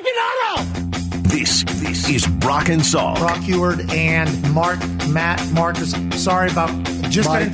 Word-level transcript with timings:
freaking 0.00 0.56
auto! 0.56 1.20
This, 1.28 1.64
this 1.64 2.08
is 2.08 2.26
Brock 2.26 2.68
and 2.68 2.80
Salk. 2.80 3.18
Brock 3.18 3.38
Huard 3.38 3.90
and 3.92 4.52
Mark, 4.52 4.78
Matt, 5.08 5.44
Marcus. 5.52 5.94
Sorry 6.22 6.50
about 6.50 6.70
just 7.10 7.28
Mike. 7.28 7.52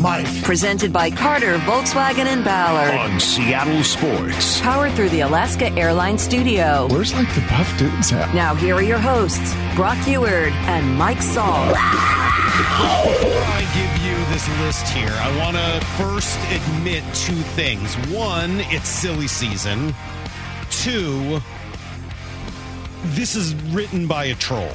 Mike. 0.00 0.42
Presented 0.42 0.92
by 0.92 1.10
Carter, 1.10 1.58
Volkswagen, 1.58 2.26
and 2.26 2.44
Ballard. 2.44 2.92
on 2.94 3.20
Seattle 3.20 3.84
Sports. 3.84 4.60
Powered 4.60 4.92
through 4.94 5.10
the 5.10 5.20
Alaska 5.20 5.70
Airlines 5.72 6.22
Studio. 6.22 6.88
Where's 6.90 7.14
like 7.14 7.32
the 7.34 7.40
buff 7.42 7.78
dudes 7.78 8.12
at? 8.12 8.34
Now, 8.34 8.54
here 8.54 8.74
are 8.74 8.82
your 8.82 8.98
hosts, 8.98 9.54
Brock 9.76 9.98
Huard 9.98 10.52
and 10.66 10.96
Mike 10.96 11.18
Salk. 11.18 11.68
Before 11.68 13.42
I 13.44 13.62
give 13.74 14.02
you 14.04 14.16
this 14.32 14.48
list 14.60 14.88
here, 14.92 15.12
I 15.12 15.38
want 15.38 15.56
to 15.56 15.86
first 16.02 16.38
admit 16.50 17.04
two 17.14 17.40
things. 17.54 17.94
One, 18.12 18.60
it's 18.72 18.88
silly 18.88 19.28
season. 19.28 19.94
Two, 20.70 21.40
this 23.04 23.34
is 23.36 23.54
written 23.72 24.06
by 24.06 24.26
a 24.26 24.34
troll. 24.34 24.72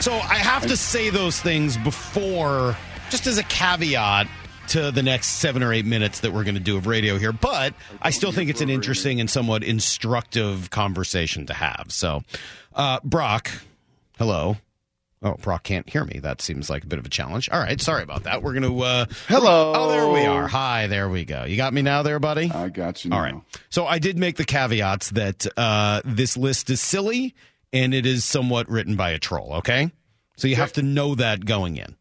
So 0.00 0.12
I 0.12 0.36
have 0.36 0.66
to 0.66 0.76
say 0.76 1.10
those 1.10 1.40
things 1.40 1.76
before, 1.76 2.76
just 3.10 3.26
as 3.26 3.38
a 3.38 3.42
caveat 3.44 4.28
to 4.68 4.90
the 4.90 5.02
next 5.02 5.26
seven 5.26 5.62
or 5.62 5.72
eight 5.72 5.86
minutes 5.86 6.20
that 6.20 6.32
we're 6.32 6.44
going 6.44 6.54
to 6.54 6.60
do 6.60 6.76
of 6.76 6.86
radio 6.86 7.18
here. 7.18 7.32
But 7.32 7.74
I 8.00 8.10
still 8.10 8.32
think 8.32 8.50
it's 8.50 8.60
an 8.60 8.70
interesting 8.70 9.20
and 9.20 9.28
somewhat 9.28 9.64
instructive 9.64 10.70
conversation 10.70 11.46
to 11.46 11.54
have. 11.54 11.86
So, 11.88 12.22
uh, 12.74 13.00
Brock, 13.02 13.50
hello. 14.18 14.56
Oh, 15.20 15.34
Brock 15.34 15.64
can't 15.64 15.88
hear 15.88 16.04
me. 16.04 16.20
That 16.20 16.40
seems 16.40 16.70
like 16.70 16.84
a 16.84 16.86
bit 16.86 16.98
of 17.00 17.06
a 17.06 17.08
challenge. 17.08 17.48
All 17.50 17.58
right, 17.58 17.80
sorry 17.80 18.04
about 18.04 18.22
that. 18.24 18.42
We're 18.42 18.52
going 18.52 18.72
to. 18.72 18.80
Uh, 18.84 19.06
Hello. 19.26 19.72
Oh, 19.74 19.90
there 19.90 20.08
we 20.08 20.24
are. 20.24 20.46
Hi, 20.46 20.86
there 20.86 21.08
we 21.08 21.24
go. 21.24 21.44
You 21.44 21.56
got 21.56 21.72
me 21.72 21.82
now, 21.82 22.02
there, 22.02 22.20
buddy. 22.20 22.50
I 22.52 22.68
got 22.68 23.04
you. 23.04 23.10
Now. 23.10 23.16
All 23.16 23.22
right. 23.22 23.34
So 23.68 23.84
I 23.84 23.98
did 23.98 24.16
make 24.16 24.36
the 24.36 24.44
caveats 24.44 25.10
that 25.10 25.46
uh, 25.56 26.02
this 26.04 26.36
list 26.36 26.70
is 26.70 26.80
silly 26.80 27.34
and 27.72 27.94
it 27.94 28.06
is 28.06 28.24
somewhat 28.24 28.68
written 28.70 28.94
by 28.94 29.10
a 29.10 29.18
troll. 29.18 29.54
Okay, 29.54 29.90
so 30.36 30.46
you 30.46 30.56
have 30.56 30.72
to 30.74 30.82
know 30.82 31.14
that 31.16 31.44
going 31.44 31.76
in. 31.76 31.96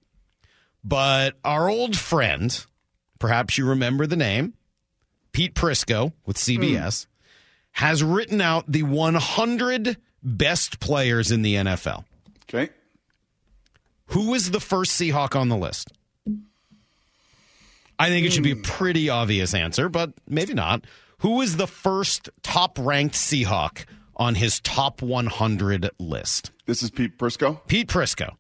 But 0.83 1.37
our 1.43 1.69
old 1.69 1.97
friend, 1.97 2.65
perhaps 3.19 3.57
you 3.57 3.67
remember 3.67 4.05
the 4.05 4.15
name, 4.15 4.53
Pete 5.31 5.55
Prisco 5.55 6.13
with 6.25 6.37
CBS, 6.37 7.07
has 7.71 8.03
written 8.03 8.41
out 8.41 8.71
the 8.71 8.83
100 8.83 9.97
best 10.23 10.79
players 10.79 11.31
in 11.31 11.41
the 11.41 11.55
NFL. 11.55 12.05
Okay. 12.43 12.69
Who 14.07 14.33
is 14.33 14.51
the 14.51 14.59
first 14.59 14.99
Seahawk 14.99 15.35
on 15.35 15.49
the 15.49 15.57
list? 15.57 15.91
I 17.99 18.09
think 18.09 18.25
it 18.25 18.33
should 18.33 18.43
be 18.43 18.51
a 18.51 18.55
pretty 18.57 19.09
obvious 19.09 19.53
answer, 19.53 19.89
but 19.89 20.13
maybe 20.27 20.53
not. 20.53 20.85
Who 21.19 21.41
is 21.41 21.57
the 21.57 21.67
first 21.67 22.29
top 22.43 22.77
ranked 22.79 23.15
Seahawk 23.15 23.85
on 24.15 24.35
his 24.35 24.59
top 24.59 25.01
100 25.01 25.89
list? 25.99 26.51
This 26.67 26.83
is 26.83 26.91
Pete 26.91 27.17
Prisco. 27.17 27.59
Pete 27.67 27.87
Prisco. 27.87 28.35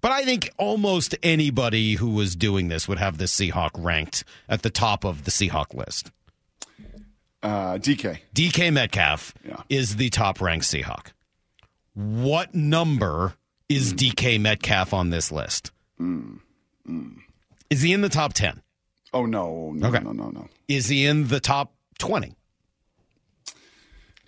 But 0.00 0.10
I 0.12 0.24
think 0.24 0.50
almost 0.58 1.14
anybody 1.22 1.94
who 1.94 2.10
was 2.10 2.34
doing 2.36 2.68
this 2.68 2.88
would 2.88 2.98
have 2.98 3.18
the 3.18 3.24
Seahawk 3.24 3.70
ranked 3.76 4.24
at 4.48 4.62
the 4.62 4.70
top 4.70 5.04
of 5.04 5.24
the 5.24 5.30
Seahawk 5.30 5.72
list. 5.74 6.10
Uh, 7.42 7.74
DK. 7.78 8.18
DK 8.34 8.72
Metcalf 8.72 9.34
Yeah. 9.46 9.56
is 9.68 9.96
the 9.96 10.10
top 10.10 10.40
ranked 10.40 10.66
Seahawk. 10.66 11.12
What 11.94 12.54
number 12.54 13.34
is 13.68 13.90
hmm. 13.90 13.96
DK 13.96 14.40
Metcalf 14.40 14.92
on 14.94 15.10
this 15.10 15.30
list? 15.32 15.72
Hmm. 15.98 16.36
Hmm. 16.86 17.08
Is 17.70 17.82
he 17.82 17.92
in 17.92 18.00
the 18.00 18.08
top 18.08 18.32
10? 18.32 18.62
Oh 19.12 19.26
no, 19.26 19.72
no, 19.74 19.88
Okay. 19.88 20.00
no, 20.00 20.12
no, 20.12 20.28
no, 20.30 20.48
Is 20.68 20.88
he 20.88 21.06
in 21.06 21.28
the 21.28 21.40
top 21.40 21.74
20? 21.98 22.36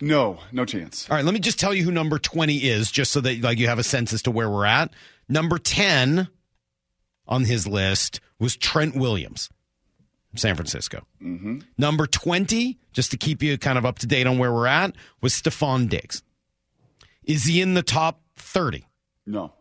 no, 0.01 0.39
no 0.51 0.65
chance. 0.65 1.09
All 1.09 1.15
right, 1.17 1.25
let 1.25 1.33
me 1.33 1.39
just 1.39 1.59
tell 1.59 1.73
you 1.73 1.83
who 1.83 1.91
number 1.91 2.17
20 2.17 2.55
is 2.57 2.89
just 2.89 3.11
so 3.11 3.19
that 3.21 3.41
like 3.41 3.59
you 3.59 3.67
have 3.67 3.79
a 3.79 3.83
sense 3.83 4.13
as 4.13 4.21
to 4.23 4.31
where 4.31 4.49
we're 4.49 4.65
at. 4.65 4.91
Number 5.27 5.57
10 5.57 6.27
on 7.27 7.43
his 7.43 7.67
list 7.67 8.19
was 8.39 8.55
Trent 8.55 8.95
Williams, 8.95 9.49
San 10.35 10.55
Francisco. 10.55 11.05
Mm-hmm. 11.21 11.59
Number 11.77 12.07
20, 12.07 12.79
just 12.93 13.11
to 13.11 13.17
keep 13.17 13.43
you 13.43 13.57
kind 13.57 13.77
of 13.77 13.85
up 13.85 13.99
to 13.99 14.07
date 14.07 14.25
on 14.25 14.37
where 14.39 14.51
we're 14.53 14.67
at, 14.67 14.95
was 15.21 15.33
Stefon 15.33 15.89
Diggs. 15.89 16.23
Is 17.23 17.43
he 17.45 17.61
in 17.61 17.73
the 17.73 17.83
top 17.83 18.21
30? 18.37 18.85
No, 19.29 19.53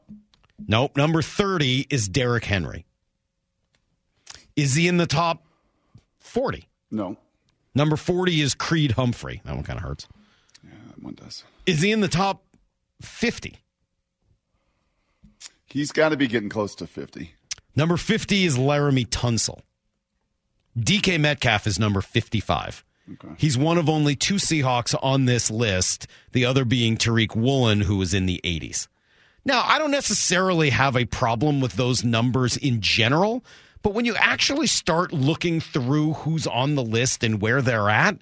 Nope. 0.67 0.97
Number 0.97 1.23
30 1.23 1.87
is 1.91 2.09
Derrick 2.09 2.45
Henry. 2.45 2.85
Is 4.57 4.75
he 4.75 4.89
in 4.89 4.97
the 4.97 5.07
top 5.07 5.45
40? 6.19 6.67
no, 6.91 7.17
Number 7.75 7.97
40 7.97 8.41
is 8.41 8.55
Creed 8.55 8.93
Humphrey. 8.93 9.41
That 9.45 9.55
one 9.55 9.63
kind 9.63 9.79
of 9.79 9.85
hurts. 9.85 10.09
Yeah, 10.65 10.71
that 10.89 11.03
one 11.03 11.15
does. 11.15 11.45
Is 11.67 11.81
he 11.83 11.93
in 11.93 12.01
the 12.01 12.09
top 12.09 12.43
50? 13.03 13.57
He's 15.67 15.93
got 15.93 16.09
to 16.09 16.17
be 16.17 16.27
getting 16.27 16.49
close 16.49 16.75
to 16.77 16.87
fifty. 16.87 17.35
Number 17.77 17.97
50 17.99 18.45
is 18.45 18.57
Laremy 18.57 19.07
Tunsil. 19.07 19.61
DK 20.77 21.21
Metcalf 21.21 21.67
is 21.67 21.79
number 21.79 22.01
55. 22.01 22.85
Okay. 23.13 23.35
He's 23.37 23.57
one 23.59 23.77
of 23.79 23.89
only 23.89 24.17
two 24.17 24.37
Seahawks 24.37 24.99
on 25.03 25.27
this 25.27 25.51
list, 25.51 26.07
the 26.33 26.45
other 26.47 26.65
being 26.65 26.97
Tariq 26.97 27.37
Woolen, 27.37 27.83
who 27.83 27.97
was 27.99 28.15
in 28.15 28.27
the 28.27 28.41
80s. 28.45 28.89
Now, 29.45 29.63
I 29.65 29.79
don't 29.79 29.91
necessarily 29.91 30.71
have 30.71 30.97
a 30.97 31.05
problem 31.05 31.61
with 31.61 31.75
those 31.75 32.05
numbers 32.05 32.57
in 32.57 32.81
general, 32.81 33.45
but 33.83 33.95
when 33.95 34.05
you 34.05 34.15
actually 34.17 34.67
start 34.67 35.13
looking 35.13 35.61
through 35.61 36.15
who's 36.15 36.47
on 36.47 36.75
the 36.75 36.83
list 36.83 37.25
and 37.25 37.41
where 37.41 37.63
they're 37.63 37.89
at, 37.89 38.19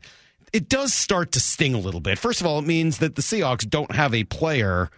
it 0.53 0.69
does 0.69 0.95
start 0.95 1.33
to 1.33 1.41
sting 1.41 1.75
a 1.75 1.79
little 1.79 2.01
bit. 2.01 2.19
First 2.19 2.41
of 2.41 2.47
all, 2.47 2.59
it 2.59 2.67
means 2.67 2.99
that 2.99 3.17
the 3.17 3.23
Seahawks 3.23 3.69
don't 3.69 3.95
have 3.95 4.15
a 4.15 4.25
player 4.25 4.91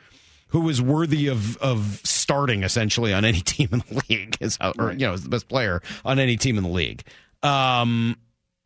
who 0.49 0.69
is 0.69 0.81
worthy 0.81 1.29
of 1.29 1.56
of 1.59 2.01
starting 2.05 2.62
essentially 2.62 3.12
on 3.12 3.25
any 3.25 3.41
team 3.45 3.69
in 3.73 3.83
the 3.89 4.03
league, 4.09 4.37
is 4.41 4.59
how, 4.61 4.73
or 4.79 4.93
you 4.93 4.99
know, 4.99 5.12
is 5.12 5.23
the 5.23 5.29
best 5.29 5.49
player 5.49 5.83
on 6.05 6.19
any 6.19 6.37
team 6.37 6.56
in 6.59 6.65
the 6.65 6.71
league. 6.71 7.03
Um, 7.43 8.17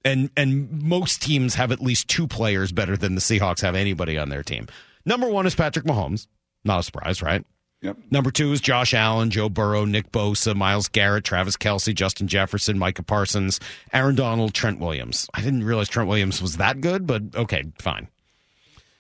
and 0.04 0.30
and 0.36 0.82
most 0.82 1.22
teams 1.22 1.54
have 1.54 1.72
at 1.72 1.80
least 1.80 2.08
two 2.08 2.26
players 2.26 2.72
better 2.72 2.96
than 2.96 3.14
the 3.14 3.20
Seahawks 3.20 3.60
have 3.62 3.74
anybody 3.74 4.19
on 4.19 4.28
their 4.28 4.42
team. 4.42 4.69
Number 5.04 5.28
one 5.28 5.46
is 5.46 5.54
Patrick 5.54 5.84
Mahomes. 5.84 6.26
Not 6.64 6.80
a 6.80 6.82
surprise, 6.82 7.22
right? 7.22 7.44
Yep. 7.80 7.96
Number 8.12 8.30
two 8.30 8.52
is 8.52 8.60
Josh 8.60 8.94
Allen, 8.94 9.30
Joe 9.30 9.48
Burrow, 9.48 9.84
Nick 9.84 10.12
Bosa, 10.12 10.54
Myles 10.54 10.88
Garrett, 10.88 11.24
Travis 11.24 11.56
Kelce, 11.56 11.92
Justin 11.92 12.28
Jefferson, 12.28 12.78
Micah 12.78 13.02
Parsons, 13.02 13.58
Aaron 13.92 14.14
Donald, 14.14 14.54
Trent 14.54 14.78
Williams. 14.78 15.28
I 15.34 15.40
didn't 15.40 15.64
realize 15.64 15.88
Trent 15.88 16.08
Williams 16.08 16.40
was 16.40 16.58
that 16.58 16.80
good, 16.80 17.06
but 17.08 17.22
okay, 17.34 17.64
fine. 17.80 18.06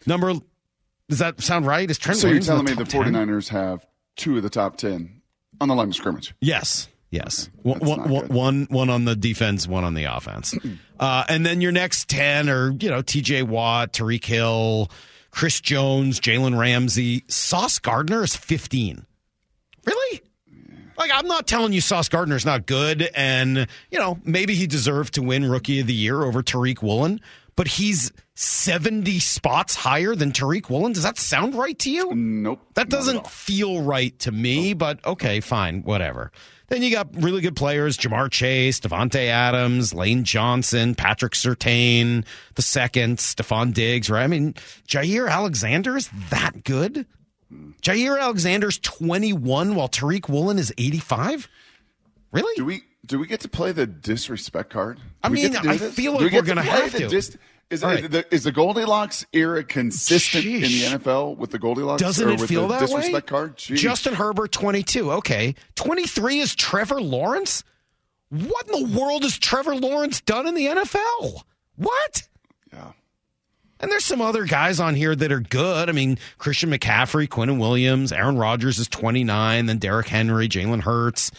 Number 0.04 0.34
does 1.08 1.20
that 1.20 1.40
sound 1.40 1.66
right? 1.66 1.88
Is 1.88 1.98
Trent 1.98 2.18
So 2.18 2.26
you're 2.26 2.40
Williams 2.40 2.48
in 2.48 2.52
telling 2.52 2.64
me 2.64 2.72
the 2.72 2.84
the 2.84 2.90
top 2.90 3.04
10? 3.04 3.14
49ers 3.14 3.48
have 3.50 3.86
two 4.16 4.36
of 4.36 4.42
the 4.42 4.50
top 4.50 4.76
ten 4.76 5.22
on 5.60 5.68
the 5.68 5.74
line 5.74 5.88
of 5.88 5.94
scrimmage? 5.94 6.34
Yes. 6.40 6.88
Yes. 7.10 7.50
Okay. 7.60 7.68
One, 7.68 7.78
one, 7.80 7.98
not 7.98 8.08
one, 8.08 8.20
good. 8.22 8.32
one, 8.32 8.66
one 8.70 8.90
on 8.90 9.04
the 9.04 9.14
defense, 9.14 9.68
one 9.68 9.84
on 9.84 9.94
the 9.94 10.04
offense. 10.04 10.54
uh, 11.00 11.24
and 11.28 11.44
then 11.44 11.60
your 11.60 11.70
next 11.70 12.08
10 12.08 12.48
are, 12.48 12.70
you 12.70 12.88
know, 12.88 13.02
TJ 13.02 13.44
Watt, 13.44 13.92
Tyreek 13.92 14.24
Hill, 14.24 14.90
Chris 15.32 15.60
Jones, 15.60 16.20
Jalen 16.20 16.56
Ramsey. 16.56 17.24
Sauce 17.26 17.78
Gardner 17.78 18.22
is 18.22 18.36
15. 18.36 19.04
Really? 19.84 20.20
Like, 20.96 21.10
I'm 21.12 21.26
not 21.26 21.48
telling 21.48 21.72
you 21.72 21.80
Sauce 21.80 22.08
Gardner's 22.08 22.44
not 22.44 22.66
good. 22.66 23.10
And, 23.14 23.66
you 23.90 23.98
know, 23.98 24.20
maybe 24.24 24.54
he 24.54 24.66
deserved 24.66 25.14
to 25.14 25.22
win 25.22 25.50
Rookie 25.50 25.80
of 25.80 25.86
the 25.86 25.94
Year 25.94 26.22
over 26.22 26.42
Tariq 26.42 26.82
Woolen, 26.82 27.20
but 27.56 27.68
he's 27.68 28.12
70 28.34 29.18
spots 29.20 29.74
higher 29.74 30.14
than 30.14 30.32
Tariq 30.32 30.68
Woolen. 30.70 30.92
Does 30.92 31.02
that 31.02 31.18
sound 31.18 31.54
right 31.54 31.78
to 31.80 31.90
you? 31.90 32.14
Nope. 32.14 32.60
That 32.74 32.88
doesn't 32.88 33.26
feel 33.26 33.82
right 33.82 34.18
to 34.20 34.32
me, 34.32 34.74
but 34.74 35.04
okay, 35.04 35.40
fine, 35.40 35.82
whatever. 35.82 36.32
Then 36.68 36.82
you 36.82 36.90
got 36.90 37.08
really 37.22 37.42
good 37.42 37.54
players: 37.54 37.98
Ja'Marr 37.98 38.30
Chase, 38.30 38.80
Davante 38.80 39.28
Adams, 39.28 39.92
Lane 39.92 40.24
Johnson, 40.24 40.94
Patrick 40.94 41.34
Surtain, 41.34 42.24
the 42.54 42.62
second, 42.62 43.18
Stefon 43.18 43.74
Diggs. 43.74 44.08
Right? 44.08 44.24
I 44.24 44.26
mean, 44.26 44.54
Jaire 44.88 45.28
Alexander 45.28 45.98
is 45.98 46.08
that 46.30 46.64
good. 46.64 47.06
Jaire 47.82 48.18
Alexander's 48.18 48.78
twenty-one, 48.78 49.74
while 49.74 49.90
Tariq 49.90 50.30
Woolen 50.30 50.58
is 50.58 50.72
eighty-five. 50.78 51.46
Really? 52.32 52.54
Do 52.56 52.64
we 52.64 52.82
do 53.04 53.18
we 53.18 53.26
get 53.26 53.40
to 53.40 53.48
play 53.48 53.72
the 53.72 53.86
disrespect 53.86 54.70
card? 54.70 54.96
Do 54.96 55.02
I 55.24 55.28
mean, 55.28 55.56
I 55.56 55.76
this? 55.76 55.94
feel 55.94 56.12
like 56.12 56.30
we 56.30 56.36
we're 56.36 56.42
gonna 56.42 56.62
have 56.62 56.92
the 56.92 56.98
to. 57.00 57.08
dis- 57.08 57.36
is, 57.70 57.82
right. 57.82 58.08
the, 58.08 58.26
is 58.32 58.44
the 58.44 58.52
Goldilocks 58.52 59.24
era 59.32 59.64
consistent 59.64 60.44
in 60.44 60.60
the 60.60 60.82
NFL 60.82 61.38
with 61.38 61.52
the 61.52 61.58
Goldilocks? 61.58 62.02
Doesn't 62.02 62.28
it 62.28 62.40
feel 62.42 62.68
the 62.68 62.74
that 62.74 62.80
disrespect 62.80 63.30
way? 63.30 63.38
card? 63.38 63.56
Jeez. 63.56 63.76
Justin 63.76 64.14
Herbert, 64.14 64.52
22. 64.52 65.10
Okay. 65.12 65.54
23 65.76 66.40
is 66.40 66.54
Trevor 66.54 67.00
Lawrence? 67.00 67.64
What 68.28 68.68
in 68.68 68.90
the 68.90 68.98
world 69.00 69.22
has 69.22 69.38
Trevor 69.38 69.74
Lawrence 69.74 70.20
done 70.20 70.46
in 70.46 70.54
the 70.54 70.66
NFL? 70.66 71.42
What? 71.76 72.28
yeah. 72.72 72.92
And 73.80 73.90
there's 73.90 74.04
some 74.04 74.20
other 74.20 74.44
guys 74.44 74.78
on 74.78 74.94
here 74.94 75.16
that 75.16 75.32
are 75.32 75.40
good. 75.40 75.88
I 75.88 75.92
mean, 75.92 76.18
Christian 76.38 76.70
McCaffrey, 76.70 77.26
Quinnen 77.26 77.58
Williams, 77.58 78.12
Aaron 78.12 78.36
Rodgers 78.36 78.78
is 78.78 78.86
29, 78.88 79.66
then 79.66 79.78
Derrick 79.78 80.06
Henry, 80.08 80.46
Jalen 80.48 80.82
Hurts. 80.82 81.32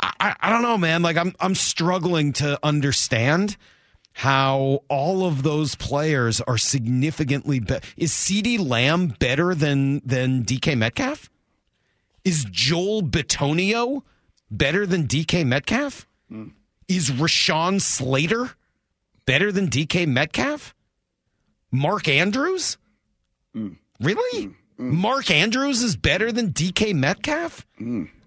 I, 0.00 0.34
I, 0.40 0.50
don't 0.50 0.62
know, 0.62 0.78
man. 0.78 1.02
Like 1.02 1.16
I'm 1.16 1.34
I'm 1.40 1.54
struggling 1.54 2.32
to 2.34 2.58
understand. 2.62 3.56
how 4.16 4.80
all 4.88 5.26
of 5.26 5.42
those 5.42 5.74
players 5.74 6.40
are 6.42 6.56
significantly 6.56 7.58
better. 7.58 7.84
Is 7.96 8.12
CeeDee 8.12 8.64
Lamb 8.64 9.08
better 9.18 9.54
than 9.56 10.00
than 10.04 10.44
DK 10.44 10.78
Metcalf? 10.78 11.28
Is 12.24 12.46
Joel 12.50 13.02
Bitonio 13.02 14.02
better 14.50 14.86
than 14.86 15.06
DK 15.08 15.44
Metcalf? 15.44 16.06
Mm. 16.30 16.52
Is 16.86 17.10
Rashawn 17.10 17.80
Slater 17.80 18.50
better 19.26 19.50
than 19.50 19.68
DK 19.68 20.06
Metcalf? 20.06 20.74
Mark 21.72 22.06
Andrews? 22.08 22.78
Mm. 23.54 23.76
Really? 24.00 24.46
Mm. 24.46 24.54
Mark 24.92 25.28
Andrews 25.30 25.82
is 25.82 25.96
better 25.96 26.30
than 26.30 26.52
DK 26.52 26.94
Metcalf? 26.94 27.66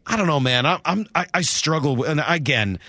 I 0.07 0.15
don't 0.15 0.27
know, 0.27 0.39
man. 0.39 0.65
I, 0.65 0.80
I'm 0.86 1.06
I, 1.13 1.25
I 1.33 1.42
struggle, 1.42 1.98
with, 1.98 2.09
and 2.09 2.24
again, 2.25 2.80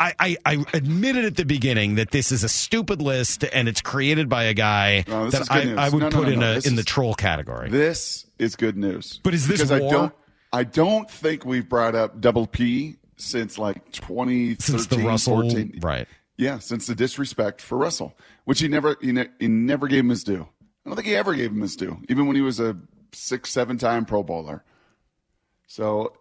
I, 0.00 0.12
I, 0.18 0.36
I, 0.44 0.64
admitted 0.74 1.24
at 1.24 1.36
the 1.36 1.44
beginning 1.44 1.94
that 1.94 2.10
this 2.10 2.32
is 2.32 2.42
a 2.42 2.48
stupid 2.48 3.00
list 3.00 3.44
and 3.52 3.68
it's 3.68 3.80
created 3.80 4.28
by 4.28 4.44
a 4.44 4.54
guy 4.54 5.04
no, 5.06 5.30
that 5.30 5.50
I, 5.50 5.74
I, 5.74 5.88
would 5.88 6.00
no, 6.00 6.08
no, 6.08 6.16
put 6.16 6.28
in 6.28 6.42
a 6.42 6.54
this 6.54 6.66
in 6.66 6.74
the 6.74 6.82
troll 6.82 7.14
category. 7.14 7.70
This 7.70 8.26
is 8.38 8.56
good 8.56 8.76
news. 8.76 9.20
But 9.22 9.34
is 9.34 9.46
this 9.46 9.62
because 9.62 9.80
war? 9.80 9.88
I 9.88 9.92
don't 9.92 10.14
I 10.52 10.64
don't 10.64 11.10
think 11.10 11.44
we've 11.44 11.68
brought 11.68 11.94
up 11.94 12.20
double 12.20 12.46
P 12.46 12.96
since 13.16 13.56
like 13.56 13.92
2013, 13.92 14.58
since 14.58 14.86
the 14.86 14.98
Russell 14.98 15.42
14. 15.42 15.78
right. 15.80 16.08
Yeah, 16.36 16.58
since 16.58 16.88
the 16.88 16.96
disrespect 16.96 17.60
for 17.60 17.78
Russell, 17.78 18.16
which 18.44 18.60
he 18.60 18.66
never 18.66 18.96
he, 19.00 19.12
ne- 19.12 19.30
he 19.38 19.46
never 19.46 19.86
gave 19.86 20.00
him 20.00 20.08
his 20.10 20.24
due. 20.24 20.48
I 20.84 20.88
don't 20.88 20.96
think 20.96 21.06
he 21.06 21.14
ever 21.14 21.34
gave 21.34 21.52
him 21.52 21.60
his 21.60 21.76
due, 21.76 22.02
even 22.08 22.26
when 22.26 22.34
he 22.34 22.42
was 22.42 22.58
a 22.58 22.76
six, 23.12 23.50
seven 23.50 23.78
time 23.78 24.04
Pro 24.04 24.22
Bowler. 24.24 24.64
So 25.66 26.12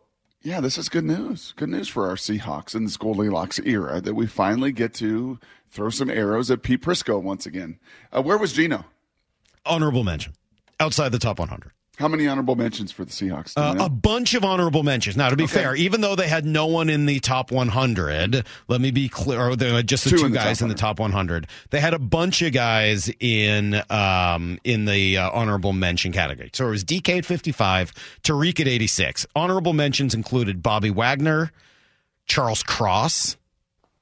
yeah, 0.43 0.59
this 0.59 0.77
is 0.77 0.89
good 0.89 1.05
news. 1.05 1.53
Good 1.55 1.69
news 1.69 1.87
for 1.87 2.07
our 2.07 2.15
Seahawks 2.15 2.75
in 2.75 2.83
this 2.83 2.97
Goldilocks 2.97 3.59
era 3.59 4.01
that 4.01 4.13
we 4.13 4.27
finally 4.27 4.73
get 4.73 4.93
to 4.95 5.39
throw 5.69 5.89
some 5.89 6.09
arrows 6.09 6.51
at 6.51 6.63
Pete 6.63 6.81
Prisco 6.81 7.21
once 7.21 7.45
again. 7.45 7.79
Uh, 8.11 8.21
where 8.21 8.37
was 8.37 8.51
Geno? 8.51 8.85
Honorable 9.65 10.03
mention. 10.03 10.33
Outside 10.79 11.09
the 11.09 11.19
top 11.19 11.39
100. 11.39 11.71
How 11.97 12.07
many 12.07 12.27
honorable 12.27 12.55
mentions 12.55 12.91
for 12.91 13.05
the 13.05 13.11
Seahawks? 13.11 13.53
Uh, 13.55 13.75
a 13.77 13.87
bunch 13.87 14.33
of 14.33 14.43
honorable 14.43 14.81
mentions. 14.81 15.15
Now, 15.15 15.29
to 15.29 15.35
be 15.35 15.43
okay. 15.43 15.53
fair, 15.53 15.75
even 15.75 16.01
though 16.01 16.15
they 16.15 16.27
had 16.27 16.43
no 16.43 16.65
one 16.65 16.89
in 16.89 17.05
the 17.05 17.19
top 17.19 17.51
100, 17.51 18.47
let 18.67 18.81
me 18.81 18.89
be 18.89 19.07
clear, 19.09 19.39
or 19.39 19.55
just 19.83 20.05
the 20.05 20.09
two, 20.09 20.17
two 20.17 20.25
in 20.25 20.31
the 20.31 20.37
guys 20.37 20.63
in 20.63 20.69
the 20.69 20.75
top 20.75 20.99
100, 20.99 21.45
they 21.69 21.79
had 21.79 21.93
a 21.93 21.99
bunch 21.99 22.41
of 22.41 22.51
guys 22.51 23.11
in 23.19 23.79
um, 23.91 24.57
in 24.63 24.85
the 24.85 25.17
uh, 25.17 25.29
honorable 25.31 25.71
mention 25.71 26.11
category. 26.11 26.49
So 26.53 26.67
it 26.67 26.71
was 26.71 26.83
DK 26.83 27.19
at 27.19 27.25
55, 27.25 27.93
Tariq 28.23 28.59
at 28.59 28.67
86. 28.67 29.27
Honorable 29.35 29.73
mentions 29.73 30.15
included 30.15 30.63
Bobby 30.63 30.89
Wagner, 30.89 31.51
Charles 32.25 32.63
Cross, 32.63 33.37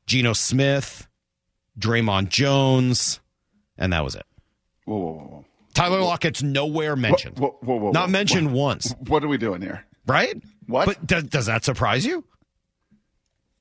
Geno 0.06 0.32
Smith, 0.32 1.10
Dre'Mont 1.78 2.30
Jones, 2.30 3.20
and 3.78 3.92
that 3.92 4.06
was 4.06 4.16
it. 4.16 4.26
Whoa, 4.86 4.98
whoa, 4.98 5.12
whoa. 5.12 5.46
Tyler 5.82 6.02
Lockett's 6.02 6.44
nowhere 6.44 6.96
mentioned. 6.96 7.40
Whoa, 7.40 7.58
whoa, 7.62 7.76
whoa, 7.78 7.92
Not 7.92 8.12
mentioned 8.12 8.54
once. 8.54 8.94
What 9.08 9.24
are 9.24 9.28
we 9.28 9.38
doing 9.38 9.62
here? 9.62 9.84
Right? 10.06 10.40
What? 10.68 10.86
But 10.86 11.08
does, 11.08 11.24
does 11.24 11.46
that 11.48 11.66
surprise 11.66 12.06
you? 12.06 12.24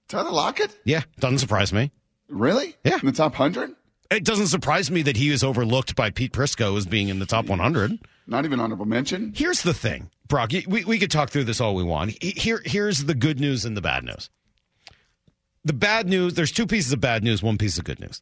Tyler 0.08 0.30
Lockett? 0.30 0.78
Yeah, 0.84 1.02
doesn't 1.18 1.38
surprise 1.38 1.72
me. 1.72 1.92
Really? 2.28 2.76
Yeah. 2.84 2.98
In 3.00 3.06
the 3.06 3.12
top 3.12 3.38
100? 3.38 3.74
It 4.10 4.24
doesn't 4.24 4.48
surprise 4.48 4.90
me 4.90 5.02
that 5.02 5.16
he 5.16 5.30
is 5.30 5.42
overlooked 5.42 5.96
by 5.96 6.10
Pete 6.10 6.32
Prisco 6.32 6.76
as 6.76 6.84
being 6.84 7.08
in 7.08 7.20
the 7.20 7.26
top 7.26 7.46
100. 7.46 7.98
Not 8.26 8.44
even 8.44 8.60
honorable 8.60 8.84
mention? 8.84 9.32
Here's 9.34 9.62
the 9.62 9.72
thing, 9.72 10.10
Brock. 10.28 10.50
We, 10.66 10.84
we 10.84 10.98
could 10.98 11.10
talk 11.10 11.30
through 11.30 11.44
this 11.44 11.60
all 11.60 11.74
we 11.74 11.84
want. 11.84 12.22
Here, 12.22 12.60
here's 12.66 13.04
the 13.04 13.14
good 13.14 13.40
news 13.40 13.64
and 13.64 13.76
the 13.76 13.80
bad 13.80 14.04
news. 14.04 14.28
The 15.64 15.72
bad 15.72 16.06
news, 16.06 16.34
there's 16.34 16.52
two 16.52 16.66
pieces 16.66 16.92
of 16.92 17.00
bad 17.00 17.24
news, 17.24 17.42
one 17.42 17.56
piece 17.56 17.78
of 17.78 17.84
good 17.84 18.00
news. 18.00 18.20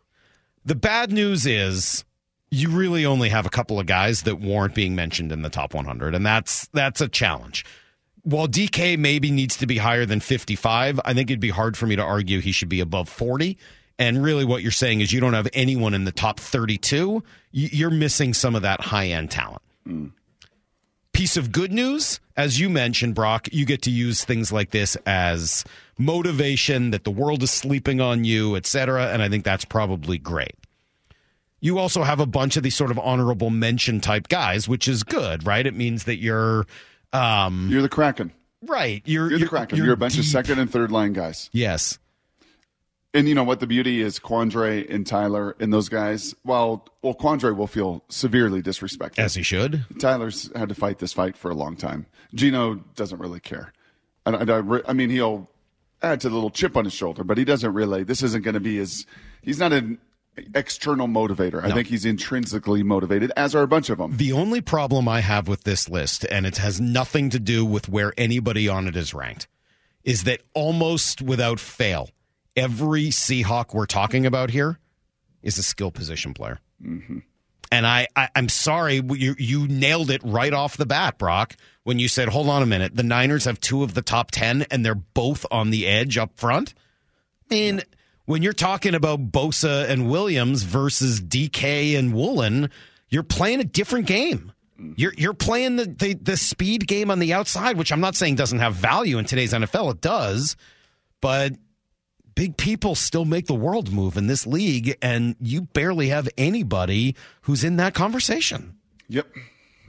The 0.65 0.75
bad 0.75 1.11
news 1.11 1.47
is 1.47 2.05
you 2.51 2.71
really 2.71 3.05
only 3.05 3.29
have 3.29 3.47
a 3.47 3.51
couple 3.51 3.79
of 3.79 3.87
guys 3.87 4.23
that 4.23 4.37
warrant 4.41 4.75
being 4.75 4.95
mentioned 4.95 5.33
in 5.33 5.43
the 5.43 5.51
top 5.51 5.75
100, 5.75 6.15
and 6.15 6.25
that's 6.25 6.67
that's 6.69 7.01
a 7.01 7.09
challenge. 7.09 7.65
While 8.23 8.49
DK 8.49 8.99
maybe 8.99 9.31
needs 9.31 9.57
to 9.59 9.67
be 9.67 9.79
higher 9.79 10.05
than 10.05 10.21
55, 10.21 11.01
I 11.05 11.15
think 11.15 11.31
it'd 11.31 11.41
be 11.41 11.51
hard 11.51 11.77
for 11.77 11.87
me 11.87 11.97
to 11.97 12.03
argue 12.03 12.41
he 12.41 12.53
should 12.53 12.69
be 12.69 12.81
above 12.81 13.09
40. 13.09 13.57
And 13.99 14.23
really, 14.23 14.45
what 14.45 14.63
you're 14.63 14.71
saying 14.71 15.01
is 15.01 15.13
you 15.13 15.21
don't 15.21 15.33
have 15.33 15.49
anyone 15.53 15.95
in 15.95 16.05
the 16.05 16.13
top 16.13 16.41
32. 16.41 17.23
You're 17.51 17.91
missing 17.91 18.35
some 18.35 18.55
of 18.55 18.63
that 18.63 18.81
high 18.81 19.09
end 19.09 19.31
talent. 19.31 19.63
Mm. 19.87 20.13
Piece 21.13 21.37
of 21.37 21.51
good 21.51 21.73
news, 21.73 22.21
as 22.37 22.61
you 22.61 22.69
mentioned, 22.71 23.15
Brock, 23.17 23.49
you 23.51 23.67
get 23.67 23.83
to 23.83 23.91
use 23.91 24.25
things 24.25 24.53
like 24.53 24.71
this 24.71 24.95
as 25.05 25.65
motivation 25.99 26.93
that 26.93 27.03
the 27.03 27.11
world 27.11 27.43
is 27.43 27.51
sleeping 27.51 28.01
on 28.01 28.25
you, 28.25 28.57
et 28.57 28.67
cetera. 28.67 29.09
And 29.09 29.21
I 29.21 29.29
think 29.29 29.45
that's 29.45 29.65
probably 29.65 30.17
great 30.17 30.55
you 31.61 31.79
also 31.79 32.03
have 32.03 32.21
a 32.21 32.27
bunch 32.27 32.57
of 32.57 32.63
these 32.63 32.75
sort 32.75 32.91
of 32.91 32.99
honorable 32.99 33.51
mention 33.51 34.01
type 34.01 34.29
guys, 34.29 34.69
which 34.69 34.89
is 34.89 35.03
good, 35.03 35.47
right? 35.47 35.67
It 35.67 35.75
means 35.75 36.05
that 36.05 36.19
you're 36.19 36.67
um, 37.13 37.69
you're 37.71 37.83
the 37.83 37.89
Kraken, 37.89 38.33
right? 38.63 39.03
You're, 39.05 39.31
you're 39.31 39.39
the 39.39 39.47
Kraken. 39.47 39.77
You're, 39.77 39.87
you're, 39.87 39.95
a 39.95 39.99
bunch 39.99 40.15
deep. 40.15 40.23
of 40.23 40.27
second 40.27 40.59
and 40.59 40.71
third 40.71 40.91
line 40.91 41.13
guys. 41.13 41.51
Yes. 41.53 41.99
And 43.15 43.27
you 43.27 43.35
know 43.35 43.45
what 43.45 43.61
the 43.61 43.67
beauty 43.67 44.03
is, 44.03 44.19
Quandre 44.19 44.89
and 44.93 45.07
Tyler 45.07 45.57
and 45.59 45.73
those 45.73 45.89
guys. 45.89 46.35
Well, 46.45 46.87
well, 47.03 47.15
Quandre 47.15 47.57
will 47.57 47.67
feel 47.67 48.05
severely 48.09 48.63
disrespected, 48.63 49.19
as 49.19 49.35
he 49.35 49.43
should. 49.43 49.87
Tyler's 49.99 50.51
had 50.55 50.69
to 50.69 50.75
fight 50.75 50.99
this 50.99 51.15
fight 51.15 51.37
for 51.37 51.51
a 51.51 51.55
long 51.55 51.75
time. 51.75 52.07
Geno 52.35 52.75
doesn't 52.97 53.19
really 53.19 53.41
care. 53.41 53.73
I, 54.27 54.33
I, 54.33 54.81
I 54.87 54.93
mean, 54.93 55.09
he'll 55.09 55.51
add 56.03 56.21
to 56.21 56.29
the 56.29 56.35
little 56.35 56.51
chip 56.51 56.77
on 56.77 56.85
his 56.85 56.93
shoulder, 56.93 57.25
but 57.25 57.39
he 57.39 57.45
doesn't 57.45 57.73
really. 57.73 58.05
This 58.05 58.23
isn't 58.23 58.45
going 58.45 58.55
to 58.55 58.61
be 58.61 58.77
his. 58.77 59.07
He's 59.41 59.59
not 59.59 59.73
an 59.73 59.99
external 60.55 61.07
motivator. 61.07 61.63
I 61.63 61.73
think 61.73 61.89
he's 61.89 62.05
intrinsically 62.05 62.83
motivated, 62.83 63.33
as 63.37 63.55
are 63.55 63.63
a 63.63 63.69
bunch 63.69 63.91
of 63.91 63.99
them. 63.99 64.17
The 64.17 64.33
only 64.33 64.61
problem 64.61 65.09
I 65.09 65.21
have 65.21 65.49
with 65.49 65.65
this 65.65 65.89
list, 65.89 66.25
and 66.31 66.47
it 66.47 66.59
has 66.59 66.81
nothing 66.81 67.31
to 67.31 67.39
do 67.39 67.65
with 67.65 67.89
where 67.89 68.13
anybody 68.17 68.69
on 68.69 68.87
it 68.87 68.97
is 68.97 69.15
ranked, 69.15 69.49
is 70.05 70.25
that 70.25 70.43
almost 70.55 71.23
without 71.23 71.61
fail, 71.61 72.11
every 72.57 73.07
Seahawk 73.07 73.75
we're 73.75 73.87
talking 73.87 74.27
about 74.27 74.51
here 74.51 74.79
is 75.43 75.59
a 75.59 75.63
skill 75.63 75.91
position 75.91 76.35
player. 76.35 76.61
Mm-hmm. 76.83 77.19
And 77.71 77.87
I, 77.87 78.07
I, 78.17 78.31
am 78.35 78.49
sorry, 78.49 79.03
you, 79.05 79.35
you 79.39 79.69
nailed 79.69 80.11
it 80.11 80.23
right 80.25 80.55
off 80.55 80.79
the 80.79 80.87
bat, 80.87 81.19
Brock, 81.19 81.55
when 81.85 81.99
you 81.99 82.09
said, 82.09 82.29
hold 82.29 82.49
on 82.49 82.63
a 82.63 82.67
minute, 82.67 82.97
the 82.97 83.03
Niners 83.03 83.45
have 83.45 83.61
two 83.61 83.83
of 83.83 83.95
the 83.95 84.01
top 84.01 84.31
10 84.31 84.67
and 84.71 84.85
they're 84.85 84.95
both 84.95 85.45
on 85.51 85.71
the 85.71 85.87
edge 85.87 86.17
up 86.17 86.37
front. 86.37 86.73
I 87.51 87.55
mean, 87.55 87.77
yeah 87.77 87.98
when 88.29 88.43
you're 88.43 88.53
talking 88.53 88.95
about 88.95 89.33
Bosa 89.33 89.89
and 89.89 90.11
Williams 90.11 90.63
versus 90.63 91.19
DK 91.19 91.99
and 91.99 92.13
Woolen, 92.13 92.69
you're 93.09 93.23
playing 93.23 93.61
a 93.61 93.65
different 93.65 94.07
game. 94.07 94.53
You're 94.97 95.15
you're 95.17 95.33
playing 95.33 95.77
the, 95.77 95.87
the, 95.87 96.13
the 96.13 96.37
speed 96.37 96.87
game 96.87 97.11
on 97.11 97.21
the 97.21 97.33
outside, 97.33 97.79
which 97.79 97.91
I'm 97.91 98.03
not 98.03 98.15
saying 98.15 98.35
doesn't 98.35 98.59
have 98.59 98.75
value 98.75 99.17
in 99.17 99.25
today's 99.25 99.55
NFL. 99.55 99.93
It 99.93 100.01
does, 100.03 100.57
but 101.23 101.55
big 102.35 102.59
people 102.59 102.95
still 102.95 103.25
make 103.25 103.47
the 103.47 103.55
world 103.55 103.95
move 103.95 104.19
in 104.19 104.27
this 104.27 104.47
league, 104.47 104.99
and 105.01 105.35
you 105.41 105.63
barely 105.63 106.09
have 106.09 106.29
anybody 106.37 107.17
who's 107.43 107.65
in 107.65 107.77
that 107.77 107.95
conversation. 107.95 108.77
Yep. 109.09 109.27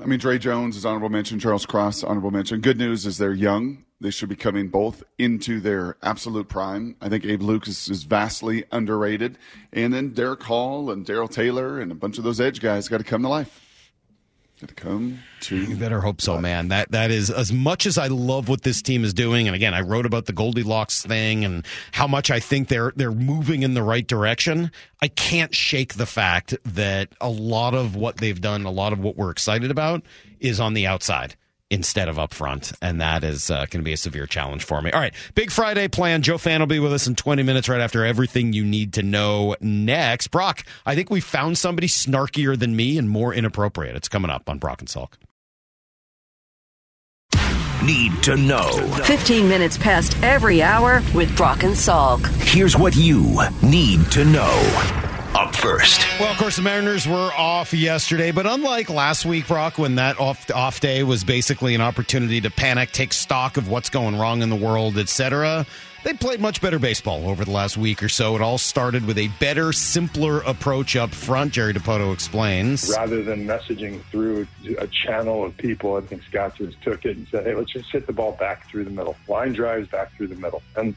I 0.02 0.06
mean, 0.06 0.18
Dre 0.18 0.38
Jones 0.38 0.78
is 0.78 0.86
honorable 0.86 1.10
mention. 1.10 1.40
Charles 1.40 1.66
Cross 1.66 2.06
honorable 2.06 2.32
mention. 2.32 2.62
Good 2.62 2.78
news 2.78 3.06
is 3.06 3.18
they're 3.18 3.34
young. 3.34 3.84
They 4.02 4.12
should 4.12 4.30
be 4.30 4.36
coming 4.36 4.70
both 4.70 5.04
into 5.18 5.60
their 5.60 5.98
absolute 6.02 6.48
prime. 6.48 6.96
I 7.02 7.10
think 7.10 7.26
Abe 7.26 7.42
Lucas 7.42 7.90
is 7.90 8.04
vastly 8.04 8.64
underrated. 8.72 9.38
And 9.74 9.94
then 9.94 10.14
Derick 10.14 10.44
Hall 10.44 10.90
and 10.90 11.06
Darrell 11.06 11.28
Taylor 11.28 11.82
and 11.82 11.92
a 11.92 11.96
bunch 11.96 12.18
of 12.18 12.24
those 12.24 12.40
edge 12.40 12.62
guys 12.62 12.88
got 12.88 13.00
to 13.00 13.04
come 13.04 13.24
to 13.24 13.28
life. 13.28 13.66
Got 14.62 14.70
to 14.70 14.76
come 14.76 15.20
to. 15.42 15.56
You 15.56 15.76
better 15.76 16.00
hope 16.00 16.22
so, 16.22 16.34
life. 16.34 16.42
man. 16.42 16.68
That 16.70 16.92
that 16.92 17.12
is 17.12 17.30
as 17.30 17.52
much 17.52 17.86
as 17.86 17.98
I 17.98 18.08
love 18.08 18.50
what 18.50 18.64
this 18.64 18.82
team 18.82 19.06
is 19.06 19.14
doing. 19.14 19.48
And 19.48 19.56
again, 19.56 19.74
I 19.74 19.82
wrote 19.82 20.06
about 20.06 20.26
the 20.26 20.34
Goldilocks 20.34 21.02
thing 21.02 21.46
and 21.46 21.66
how 21.94 22.08
much 22.08 22.30
I 22.30 22.42
think 22.42 22.68
they're 22.68 22.94
they're 22.96 23.12
moving 23.12 23.64
in 23.64 23.74
the 23.74 23.84
right 23.84 24.06
direction. 24.06 24.72
I 25.02 25.08
can't 25.10 25.56
shake 25.56 25.94
the 25.94 26.06
fact 26.06 26.56
that 26.66 27.14
a 27.22 27.30
lot 27.30 27.74
of 27.74 27.96
what 27.96 28.18
they've 28.18 28.40
done, 28.40 28.66
a 28.66 28.72
lot 28.72 28.92
of 28.92 29.00
what 29.00 29.16
we're 29.16 29.32
excited 29.32 29.72
about, 29.72 30.04
is 30.42 30.60
on 30.60 30.74
the 30.74 30.88
outside 30.88 31.36
instead 31.70 32.10
of 32.10 32.18
up 32.18 32.34
front. 32.34 32.72
And 32.82 33.02
that 33.02 33.24
is 33.24 33.52
uh, 33.52 33.60
going 33.60 33.82
to 33.82 33.82
be 33.82 33.94
a 33.94 33.98
severe 33.98 34.26
challenge 34.26 34.64
for 34.64 34.82
me. 34.82 34.92
All 34.92 35.00
right. 35.00 35.14
Big 35.36 35.52
Friday 35.52 35.88
plan. 35.88 36.22
Joe 36.22 36.38
Fann 36.38 36.60
will 36.60 36.68
be 36.68 36.80
with 36.80 36.94
us 36.94 37.08
in 37.08 37.16
20 37.16 37.44
minutes 37.44 37.70
right 37.70 37.82
after 37.82 38.06
everything 38.06 38.54
you 38.54 38.66
need 38.66 38.94
to 38.94 39.04
know 39.04 39.56
next. 39.62 40.28
Brock, 40.28 40.64
I 40.86 40.96
think 40.96 41.10
we 41.10 41.20
found 41.20 41.58
somebody 41.58 41.88
snarkier 41.88 42.58
than 42.58 42.76
me 42.76 42.98
and 42.98 43.10
more 43.10 43.34
inappropriate. 43.34 43.96
It's 43.96 44.10
coming 44.10 44.32
up 44.32 44.50
on 44.50 44.58
Brock 44.58 44.82
and 44.82 44.90
Salk. 44.90 45.14
Need 47.84 48.22
to 48.24 48.36
know. 48.36 48.72
15 49.06 49.48
minutes 49.48 49.78
past 49.78 50.22
every 50.22 50.62
hour 50.62 51.02
with 51.16 51.36
Brock 51.38 51.64
and 51.64 51.74
Salk. 51.74 52.26
Here's 52.44 52.78
what 52.78 52.96
you 52.96 53.40
need 53.62 54.12
to 54.12 54.26
know 54.26 55.09
up 55.36 55.56
first. 55.56 56.06
Well, 56.20 56.32
of 56.32 56.38
course, 56.38 56.56
the 56.56 56.62
Mariners 56.62 57.08
were 57.08 57.32
off 57.36 57.74
yesterday, 57.74 58.32
but 58.32 58.46
unlike 58.46 58.90
last 58.90 59.26
week, 59.26 59.48
Brock, 59.48 59.78
when 59.78 59.96
that 59.96 60.20
off 60.20 60.50
off 60.52 60.80
day 60.80 61.04
was 61.04 61.24
basically 61.24 61.76
an 61.76 61.82
opportunity 61.82 62.42
to 62.42 62.50
panic, 62.50 62.92
take 62.92 63.14
stock 63.14 63.58
of 63.58 63.70
what's 63.70 63.90
going 63.90 64.18
wrong 64.18 64.42
in 64.42 64.50
the 64.50 64.56
world, 64.56 64.98
etc. 64.98 65.66
They 66.04 66.14
played 66.14 66.40
much 66.40 66.62
better 66.62 66.80
baseball 66.80 67.30
over 67.30 67.44
the 67.44 67.52
last 67.52 67.78
week 67.78 68.02
or 68.02 68.08
so. 68.08 68.36
It 68.36 68.42
all 68.42 68.58
started 68.58 69.06
with 69.06 69.18
a 69.18 69.28
better, 69.40 69.74
simpler 69.74 70.40
approach 70.42 70.96
up 70.96 71.10
front. 71.10 71.52
Jerry 71.52 71.74
Dipoto 71.74 72.14
explains. 72.14 72.90
Rather 72.96 73.22
than 73.22 73.46
messaging 73.46 74.02
through 74.06 74.48
a 74.78 74.88
channel 74.88 75.44
of 75.44 75.58
people, 75.58 75.98
I 75.98 76.02
think 76.02 76.24
Scott 76.24 76.56
just 76.56 76.82
took 76.82 77.04
it 77.04 77.18
and 77.18 77.28
said, 77.30 77.46
"Hey, 77.46 77.54
let's 77.54 77.74
just 77.74 77.92
hit 77.92 78.08
the 78.08 78.14
ball 78.14 78.32
back 78.32 78.70
through 78.70 78.86
the 78.86 78.92
middle. 78.92 79.18
Line 79.28 79.52
drives 79.52 79.90
back 79.90 80.16
through 80.16 80.28
the 80.28 80.36
middle." 80.36 80.64
And 80.78 80.96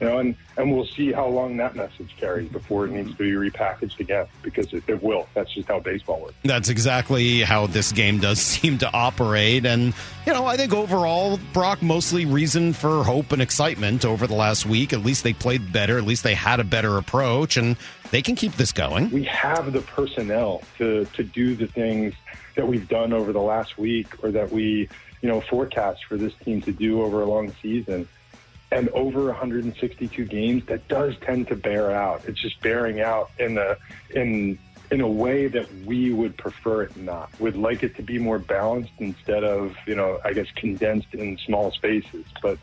you 0.00 0.06
know, 0.06 0.18
and, 0.18 0.34
and 0.56 0.74
we'll 0.74 0.86
see 0.86 1.12
how 1.12 1.26
long 1.26 1.58
that 1.58 1.76
message 1.76 2.16
carries 2.16 2.48
before 2.48 2.86
it 2.86 2.90
needs 2.90 3.10
to 3.10 3.16
be 3.16 3.32
repackaged 3.32 4.00
again 4.00 4.26
because 4.42 4.72
it, 4.72 4.82
it 4.86 5.02
will. 5.02 5.28
That's 5.34 5.52
just 5.52 5.68
how 5.68 5.80
baseball 5.80 6.22
works. 6.22 6.34
That's 6.42 6.70
exactly 6.70 7.40
how 7.40 7.66
this 7.66 7.92
game 7.92 8.18
does 8.18 8.40
seem 8.40 8.78
to 8.78 8.90
operate. 8.92 9.66
And, 9.66 9.92
you 10.26 10.32
know, 10.32 10.46
I 10.46 10.56
think 10.56 10.72
overall, 10.72 11.38
Brock 11.52 11.82
mostly 11.82 12.24
reason 12.24 12.72
for 12.72 13.04
hope 13.04 13.32
and 13.32 13.42
excitement 13.42 14.06
over 14.06 14.26
the 14.26 14.34
last 14.34 14.64
week. 14.64 14.94
At 14.94 15.00
least 15.00 15.22
they 15.22 15.34
played 15.34 15.70
better. 15.70 15.98
At 15.98 16.04
least 16.04 16.24
they 16.24 16.34
had 16.34 16.60
a 16.60 16.64
better 16.64 16.96
approach, 16.96 17.58
and 17.58 17.76
they 18.10 18.22
can 18.22 18.36
keep 18.36 18.54
this 18.54 18.72
going. 18.72 19.10
We 19.10 19.24
have 19.24 19.70
the 19.72 19.82
personnel 19.82 20.62
to, 20.78 21.04
to 21.04 21.22
do 21.22 21.54
the 21.54 21.66
things 21.66 22.14
that 22.56 22.66
we've 22.66 22.88
done 22.88 23.12
over 23.12 23.32
the 23.32 23.40
last 23.40 23.76
week 23.76 24.24
or 24.24 24.30
that 24.30 24.50
we, 24.50 24.88
you 25.20 25.28
know, 25.28 25.42
forecast 25.42 26.06
for 26.06 26.16
this 26.16 26.32
team 26.42 26.62
to 26.62 26.72
do 26.72 27.02
over 27.02 27.20
a 27.20 27.26
long 27.26 27.52
season 27.60 28.08
and 28.72 28.88
over 28.90 29.24
162 29.26 30.24
games, 30.26 30.64
that 30.66 30.86
does 30.88 31.14
tend 31.20 31.48
to 31.48 31.56
bear 31.56 31.90
out. 31.90 32.24
It's 32.26 32.40
just 32.40 32.60
bearing 32.60 33.00
out 33.00 33.30
in 33.38 33.54
the 33.54 33.78
in 34.10 34.58
in 34.90 35.00
a 35.00 35.08
way 35.08 35.46
that 35.46 35.72
we 35.84 36.12
would 36.12 36.36
prefer 36.36 36.82
it 36.82 36.96
not. 36.96 37.30
We'd 37.38 37.54
like 37.54 37.84
it 37.84 37.94
to 37.96 38.02
be 38.02 38.18
more 38.18 38.38
balanced 38.38 38.92
instead 38.98 39.44
of 39.44 39.76
you 39.86 39.94
know 39.94 40.20
I 40.24 40.32
guess 40.32 40.46
condensed 40.54 41.14
in 41.14 41.36
small 41.38 41.72
spaces. 41.72 42.26
But 42.42 42.58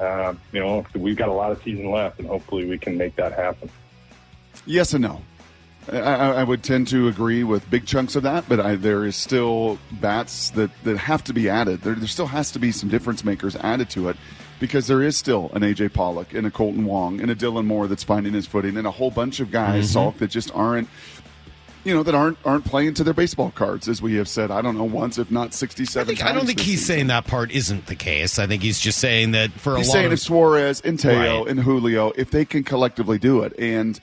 uh, 0.00 0.34
you 0.52 0.60
know 0.60 0.84
we've 0.94 1.16
got 1.16 1.28
a 1.28 1.32
lot 1.32 1.52
of 1.52 1.62
season 1.62 1.90
left, 1.90 2.18
and 2.18 2.28
hopefully 2.28 2.66
we 2.66 2.78
can 2.78 2.96
make 2.96 3.16
that 3.16 3.32
happen. 3.32 3.70
Yes 4.66 4.94
and 4.94 5.02
no. 5.02 5.22
I, 5.90 5.98
I, 5.98 6.44
would 6.44 6.62
tend 6.62 6.86
to 6.88 7.08
agree 7.08 7.42
with 7.42 7.68
big 7.68 7.86
chunks 7.86 8.14
of 8.14 8.22
that, 8.22 8.48
but 8.48 8.60
I, 8.60 8.76
there 8.76 9.04
is 9.04 9.16
still 9.16 9.80
bats 9.90 10.50
that, 10.50 10.70
that 10.84 10.96
have 10.96 11.24
to 11.24 11.32
be 11.32 11.48
added. 11.48 11.80
There, 11.80 11.96
there 11.96 12.06
still 12.06 12.28
has 12.28 12.52
to 12.52 12.60
be 12.60 12.70
some 12.70 12.88
difference 12.88 13.24
makers 13.24 13.56
added 13.56 13.90
to 13.90 14.08
it 14.08 14.16
because 14.62 14.86
there 14.86 15.02
is 15.02 15.16
still 15.16 15.50
an 15.54 15.62
AJ 15.62 15.92
Pollock 15.92 16.32
and 16.32 16.46
a 16.46 16.50
Kolten 16.50 16.84
Wong 16.84 17.20
and 17.20 17.32
a 17.32 17.34
Dylan 17.34 17.66
Moore 17.66 17.88
that's 17.88 18.04
finding 18.04 18.32
his 18.32 18.46
footing 18.46 18.76
and 18.76 18.86
a 18.86 18.92
whole 18.92 19.10
bunch 19.10 19.40
of 19.40 19.50
guys, 19.50 19.90
mm-hmm. 19.90 19.98
Salk, 19.98 20.18
that 20.18 20.28
just 20.28 20.54
aren't 20.54 20.88
you 21.82 21.92
know 21.92 22.04
that 22.04 22.14
aren't 22.14 22.38
aren't 22.44 22.64
playing 22.64 22.94
to 22.94 23.02
their 23.02 23.12
baseball 23.12 23.50
cards, 23.50 23.88
as 23.88 24.00
we 24.00 24.14
have 24.14 24.28
said. 24.28 24.52
I 24.52 24.62
don't 24.62 24.78
know 24.78 24.84
once, 24.84 25.18
if 25.18 25.32
not 25.32 25.52
sixty-seven. 25.52 26.14
I, 26.14 26.16
think, 26.16 26.24
I 26.24 26.32
don't 26.32 26.46
think 26.46 26.60
he's 26.60 26.78
season. 26.78 26.94
saying 26.94 27.06
that 27.08 27.26
part 27.26 27.50
isn't 27.50 27.86
the 27.86 27.96
case. 27.96 28.38
I 28.38 28.46
think 28.46 28.62
he's 28.62 28.78
just 28.78 28.98
saying 28.98 29.32
that 29.32 29.50
for 29.50 29.76
he's 29.76 29.88
a 29.88 29.90
lot 29.90 29.94
saying 29.94 30.06
of 30.06 30.12
if 30.12 30.20
Suarez 30.20 30.80
and 30.82 30.96
Teo 30.96 31.40
right. 31.40 31.48
and 31.48 31.58
Julio, 31.58 32.12
if 32.14 32.30
they 32.30 32.44
can 32.44 32.62
collectively 32.62 33.18
do 33.18 33.42
it, 33.42 33.58
and 33.58 33.98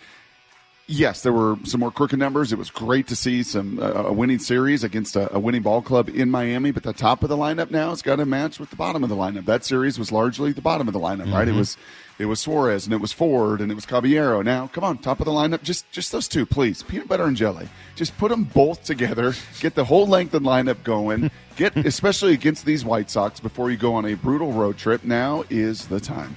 yes, 0.90 1.22
there 1.22 1.32
were 1.32 1.58
some 1.64 1.80
more 1.80 1.92
crooked 1.92 2.20
numbers. 2.20 2.52
It 2.52 2.58
was 2.58 2.70
great 2.70 3.08
to 3.08 3.16
see 3.16 3.44
some 3.44 3.80
uh, 3.80 3.92
a 3.92 4.14
winning 4.14 4.40
series 4.40 4.84
against 4.84 5.16
a, 5.16 5.34
a, 5.34 5.40
winning 5.40 5.62
ball 5.62 5.82
club 5.82 6.10
in 6.10 6.30
Miami. 6.30 6.72
But 6.72 6.84
the 6.84 6.94
top 6.94 7.24
of 7.24 7.30
the 7.30 7.38
lineup 7.38 7.72
now 7.72 7.90
has 7.90 8.02
got 8.02 8.18
to 8.18 8.26
match 8.26 8.60
with 8.60 8.72
the 8.72 8.76
bottom 8.76 9.04
of 9.04 9.10
the 9.10 9.16
lineup. 9.16 9.46
That 9.46 9.64
series 9.64 10.00
was 10.00 10.12
largely 10.12 10.52
the 10.52 10.62
bottom 10.62 10.88
of 10.88 10.94
the 10.94 11.00
lineup, 11.00 11.24
mm-hmm. 11.24 11.34
right? 11.34 11.48
It 11.48 11.52
mm-hmm. 11.52 11.60
was 11.60 11.78
it 12.18 12.26
was 12.26 12.42
Suarez 12.42 12.86
and 12.86 12.94
it 12.94 13.00
was 13.00 13.14
Ford 13.14 13.62
and 13.62 13.72
it 13.72 13.76
was 13.76 13.86
Caballero. 13.86 14.42
Now, 14.42 14.68
come 14.68 14.84
on, 14.84 14.98
top 14.98 15.20
of 15.20 15.26
the 15.26 15.32
lineup, 15.32 15.64
just 15.64 15.90
just 15.92 16.12
those 16.12 16.28
two, 16.28 16.46
please. 16.46 16.84
Peanut 16.84 17.08
butter 17.08 17.26
and 17.26 17.38
jelly. 17.38 17.70
Just 17.96 18.18
put 18.18 18.30
them 18.30 18.44
both 18.44 18.84
together. 18.84 19.34
Get 19.60 19.76
the 19.76 19.86
whole 19.86 20.08
length 20.08 20.34
and 20.34 20.46
lineup 20.46 20.84
going. 20.84 21.30
Get 21.56 21.78
especially 21.86 22.34
against 22.34 22.66
these 22.66 22.84
White 22.84 23.10
Sox 23.12 23.40
before 23.40 23.70
you 23.70 23.78
go 23.78 23.94
on 23.94 24.06
a 24.06 24.16
brutal 24.16 24.52
road 24.52 24.78
trip. 24.78 25.04
Now 25.04 25.44
is 25.50 25.88
the 25.88 26.00
time. 26.00 26.36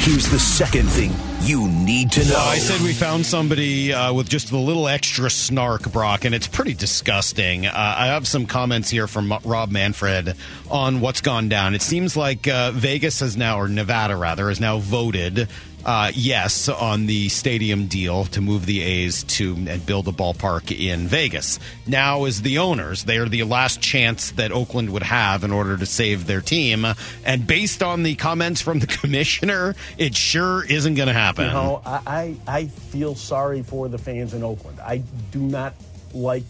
Here's 0.00 0.28
the 0.28 0.38
second 0.38 0.86
thing 0.88 1.12
you 1.44 1.68
need 1.68 2.10
to 2.10 2.24
know. 2.24 2.38
I 2.38 2.56
said 2.56 2.80
we 2.80 2.94
found 2.94 3.26
somebody 3.26 3.92
uh, 3.92 4.14
with 4.14 4.30
just 4.30 4.50
a 4.50 4.56
little 4.56 4.88
extra 4.88 5.28
snark, 5.28 5.92
Brock, 5.92 6.24
and 6.24 6.34
it's 6.34 6.46
pretty 6.46 6.72
disgusting. 6.72 7.66
Uh, 7.66 7.72
I 7.74 8.06
have 8.06 8.26
some 8.26 8.46
comments 8.46 8.88
here 8.88 9.06
from 9.06 9.32
Rob 9.44 9.70
Manfred 9.70 10.36
on 10.70 11.00
what's 11.00 11.20
gone 11.20 11.50
down. 11.50 11.74
It 11.74 11.82
seems 11.82 12.16
like 12.16 12.48
uh, 12.48 12.70
Vegas 12.72 13.20
has 13.20 13.36
now, 13.36 13.60
or 13.60 13.68
Nevada 13.68 14.16
rather, 14.16 14.48
has 14.48 14.58
now 14.58 14.78
voted 14.78 15.48
uh, 15.84 16.10
yes 16.14 16.68
on 16.68 17.06
the 17.06 17.28
stadium 17.28 17.86
deal 17.86 18.24
to 18.26 18.40
move 18.40 18.66
the 18.66 18.82
A's 18.82 19.24
to 19.24 19.54
and 19.68 19.84
build 19.84 20.08
a 20.08 20.12
ballpark 20.12 20.76
in 20.76 21.06
Vegas. 21.06 21.58
Now, 21.86 22.24
as 22.24 22.42
the 22.42 22.58
owners, 22.58 23.04
they 23.04 23.18
are 23.18 23.28
the 23.28 23.44
last 23.44 23.80
chance 23.80 24.30
that 24.32 24.52
Oakland 24.52 24.90
would 24.90 25.02
have 25.02 25.44
in 25.44 25.52
order 25.52 25.76
to 25.76 25.86
save 25.86 26.26
their 26.26 26.40
team. 26.40 26.86
And 27.24 27.46
based 27.46 27.82
on 27.82 28.02
the 28.02 28.14
comments 28.14 28.60
from 28.60 28.78
the 28.78 28.86
commissioner, 29.04 29.74
it 29.98 30.16
sure 30.16 30.64
isn't 30.64 30.94
going 30.94 31.08
to 31.08 31.14
happen. 31.14 31.33
You 31.38 31.44
know, 31.44 31.82
I, 31.84 32.36
I 32.46 32.66
feel 32.66 33.14
sorry 33.14 33.62
for 33.62 33.88
the 33.88 33.98
fans 33.98 34.34
in 34.34 34.42
Oakland. 34.42 34.80
I 34.80 34.98
do 35.32 35.40
not 35.40 35.74
like 36.12 36.44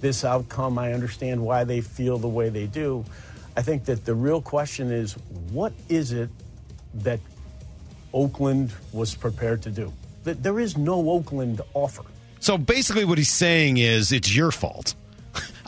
this 0.00 0.24
outcome. 0.24 0.78
I 0.78 0.92
understand 0.92 1.40
why 1.40 1.64
they 1.64 1.80
feel 1.80 2.18
the 2.18 2.28
way 2.28 2.48
they 2.48 2.66
do. 2.66 3.04
I 3.56 3.62
think 3.62 3.86
that 3.86 4.04
the 4.04 4.14
real 4.14 4.42
question 4.42 4.92
is 4.92 5.14
what 5.50 5.72
is 5.88 6.12
it 6.12 6.28
that 6.94 7.20
Oakland 8.12 8.72
was 8.92 9.14
prepared 9.14 9.62
to 9.62 9.70
do. 9.70 9.92
That 10.24 10.42
there 10.42 10.58
is 10.58 10.76
no 10.76 11.10
Oakland 11.10 11.60
offer. 11.74 12.04
So 12.40 12.58
basically, 12.58 13.04
what 13.04 13.18
he's 13.18 13.32
saying 13.32 13.76
is 13.78 14.12
it's 14.12 14.34
your 14.34 14.50
fault. 14.50 14.94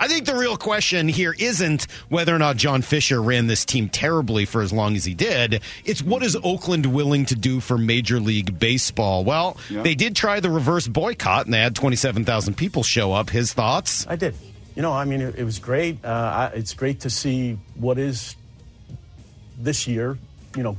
I 0.01 0.09
think 0.09 0.27
the 0.27 0.37
real 0.37 0.57
question 0.57 1.09
here 1.09 1.35
isn't 1.39 1.87
whether 2.09 2.35
or 2.35 2.39
not 2.39 2.57
John 2.57 2.83
Fisher 2.83 3.21
ran 3.21 3.47
this 3.49 3.65
team 3.65 3.89
terribly 3.89 4.45
for 4.45 4.63
as 4.63 4.73
long 4.73 4.97
as 4.97 5.05
he 5.05 5.15
did. 5.15 5.61
It's 5.85 6.03
what 6.03 6.23
is 6.23 6.37
Oakland 6.43 6.87
willing 6.87 7.27
to 7.27 7.35
do 7.35 7.61
for 7.61 7.77
Major 7.77 8.21
League 8.21 8.59
Baseball? 8.59 9.25
Well, 9.25 9.57
yeah. 9.69 9.83
they 9.83 9.95
did 9.95 10.15
try 10.15 10.41
the 10.41 10.51
reverse 10.51 10.87
boycott 10.87 11.47
and 11.47 11.55
they 11.55 11.61
had 11.61 11.75
27,000 11.75 12.55
people 12.55 12.83
show 12.83 13.13
up. 13.13 13.31
His 13.31 13.53
thoughts? 13.53 14.07
I 14.09 14.17
did. 14.17 14.35
You 14.77 14.83
know, 14.83 14.93
I 14.93 15.05
mean, 15.05 15.21
it, 15.21 15.35
it 15.37 15.45
was 15.45 15.59
great. 15.59 16.05
Uh, 16.05 16.51
it's 16.55 16.75
great 16.75 17.01
to 17.01 17.11
see 17.11 17.59
what 17.75 17.99
is 17.99 18.37
this 19.59 19.89
year, 19.89 20.17
you 20.57 20.63
know, 20.63 20.79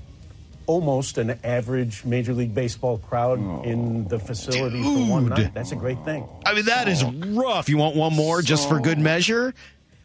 almost 0.69 1.17
an 1.17 1.39
average 1.43 2.05
Major 2.05 2.31
League 2.31 2.53
Baseball 2.53 2.99
crowd 2.99 3.39
oh, 3.41 3.63
in 3.63 4.07
the 4.07 4.19
facility 4.19 4.83
dude. 4.83 5.07
for 5.07 5.11
one 5.11 5.27
night. 5.27 5.51
That's 5.51 5.71
a 5.71 5.75
great 5.75 5.97
thing. 6.05 6.29
I 6.45 6.53
mean, 6.53 6.65
that 6.65 6.87
is 6.87 7.03
rough. 7.03 7.69
You 7.69 7.77
want 7.77 7.95
one 7.95 8.15
more 8.15 8.43
just 8.43 8.69
for 8.69 8.79
good 8.79 8.99
measure? 8.99 9.55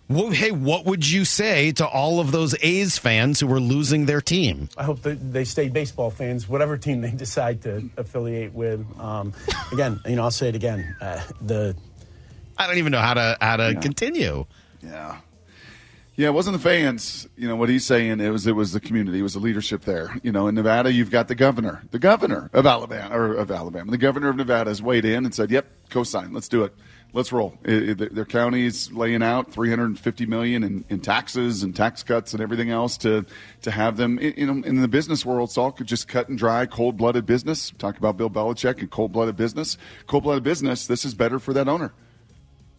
Well, 0.09 0.31
hey, 0.31 0.53
what 0.53 0.87
would 0.87 1.09
you 1.09 1.27
say 1.27 1.73
to 1.73 1.87
all 1.87 2.19
of 2.19 2.33
those 2.33 2.55
A's 2.63 2.97
fans 2.97 3.41
who 3.41 3.47
were 3.47 3.61
losing 3.61 4.07
their 4.07 4.23
team? 4.23 4.71
I 4.77 4.85
hope 4.85 5.03
that 5.03 5.33
they 5.33 5.45
stay 5.45 5.69
baseball 5.69 6.11
fans, 6.11 6.49
whatever 6.49 6.79
team 6.79 7.03
they 7.03 7.11
decide 7.25 7.63
to 7.63 7.89
affiliate 7.99 8.55
with. 8.55 8.87
Um, 8.99 9.35
again, 9.71 10.01
you 10.07 10.17
know, 10.17 10.23
I'll 10.23 10.31
say 10.31 10.49
it 10.49 10.55
again. 10.55 10.97
Uh, 10.99 11.23
the 11.43 11.77
I 12.57 12.67
don't 12.67 12.79
even 12.79 12.93
know 12.93 13.01
how 13.01 13.15
to 13.15 13.37
how 13.39 13.57
to 13.59 13.75
yeah. 13.75 13.81
continue. 13.81 14.47
Yeah. 14.83 15.19
Yeah, 16.17 16.29
it 16.29 16.35
wasn't 16.35 16.57
the 16.57 16.63
fans. 16.63 17.27
You 17.37 17.49
know 17.49 17.57
what 17.57 17.69
he's 17.69 17.85
saying. 17.85 18.21
It 18.21 18.29
was 18.29 18.47
it 18.47 18.55
was 18.55 18.73
the 18.73 18.79
community. 18.79 19.19
It 19.19 19.23
was 19.23 19.35
the 19.35 19.41
leadership 19.41 19.83
there. 19.83 20.17
You 20.23 20.31
know, 20.31 20.47
in 20.47 20.55
Nevada, 20.55 20.93
you've 20.93 21.11
got 21.11 21.27
the 21.27 21.35
governor, 21.35 21.83
the 21.91 21.99
governor 21.99 22.51
of 22.53 22.67
Alabama 22.67 23.17
or 23.17 23.35
of 23.35 23.51
Alabama, 23.51 23.91
the 23.91 23.99
governor 23.99 24.29
of 24.29 24.37
Nevada 24.37 24.71
has 24.71 24.81
weighed 24.81 25.05
in 25.05 25.25
and 25.25 25.35
said, 25.35 25.51
"Yep, 25.51 25.67
co-sign. 25.91 26.33
Let's 26.33 26.49
do 26.49 26.63
it. 26.63 26.73
Let's 27.13 27.33
roll." 27.33 27.59
It, 27.65 28.01
it, 28.01 28.15
their 28.15 28.25
county's 28.25 28.93
laying 28.93 29.25
out 29.25 29.51
350 29.51 30.27
million 30.27 30.63
in, 30.63 30.85
in 30.89 31.01
taxes 31.01 31.65
and 31.65 31.75
tax 31.75 32.05
cuts 32.05 32.33
and 32.33 32.41
everything 32.41 32.71
else 32.71 32.97
to 32.99 33.27
to 33.63 33.73
have 33.73 33.97
them. 33.97 34.21
You 34.21 34.47
know, 34.47 34.63
in 34.65 34.81
the 34.81 34.89
business 34.89 35.27
world, 35.27 35.51
Salk 35.51 35.79
could 35.79 35.89
just 35.89 36.07
cut 36.07 36.29
and 36.29 36.39
dry, 36.39 36.65
cold 36.67 36.97
blooded 36.97 37.27
business. 37.27 37.73
Talk 37.79 37.99
about 37.99 38.17
Bill 38.17 38.31
Belichick 38.31 38.79
and 38.79 38.89
cold 38.89 39.11
blooded 39.11 39.37
business. 39.37 39.79
Cold 40.07 40.23
blooded 40.23 40.45
business. 40.45 40.87
This 40.87 41.05
is 41.05 41.13
better 41.13 41.41
for 41.41 41.53
that 41.55 41.67
owner, 41.67 41.93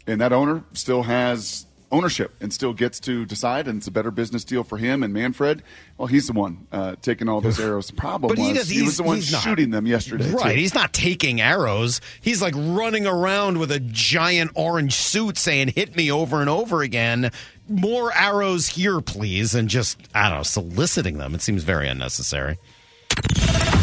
and 0.08 0.22
that 0.22 0.32
owner 0.32 0.64
still 0.72 1.04
has 1.04 1.66
ownership 1.96 2.36
and 2.42 2.54
still 2.54 2.74
gets 2.74 3.00
to 3.02 3.26
decide, 3.26 3.68
and 3.68 3.78
it's 3.78 3.88
a 3.88 3.92
better 3.92 4.12
business 4.12 4.44
deal 4.44 4.64
for 4.64 4.78
him 4.78 5.04
and 5.04 5.14
Manfred. 5.14 5.64
Well, 5.98 6.08
he's 6.08 6.28
the 6.28 6.34
one 6.34 6.68
uh, 6.72 6.96
taking 7.02 7.30
all 7.30 7.42
those 7.42 7.60
arrows. 7.62 7.88
The 7.88 7.94
problem 7.94 8.30
but 8.30 8.38
was 8.38 8.48
he, 8.48 8.54
does, 8.54 8.70
he 8.70 8.82
was 8.82 8.98
the 8.98 9.04
one 9.04 9.22
shooting 9.22 9.70
not, 9.70 9.78
them 9.78 9.88
yesterday. 9.88 10.30
Right, 10.32 10.54
too. 10.54 10.60
he's 10.60 10.74
not 10.74 10.94
taking 10.94 11.42
arrows. 11.42 12.02
He's 12.22 12.42
like 12.42 12.54
running 12.58 13.08
around 13.08 13.58
with 13.58 13.72
a 13.72 13.80
giant 13.80 14.52
orange 14.56 14.94
suit 14.94 15.38
saying, 15.38 15.70
"Hit 15.70 15.96
me 15.96 16.12
over 16.12 16.42
and 16.42 16.50
over 16.50 16.82
again." 16.82 17.32
More 17.68 18.16
arrows 18.16 18.68
here, 18.68 19.02
please, 19.02 19.56
and 19.56 19.70
just 19.70 19.98
I 20.14 20.30
don't 20.30 20.40
know, 20.40 20.44
soliciting 20.44 21.18
them. 21.18 21.34
It 21.34 21.42
seems 21.42 21.64
very 21.64 21.88
unnecessary. 21.88 22.58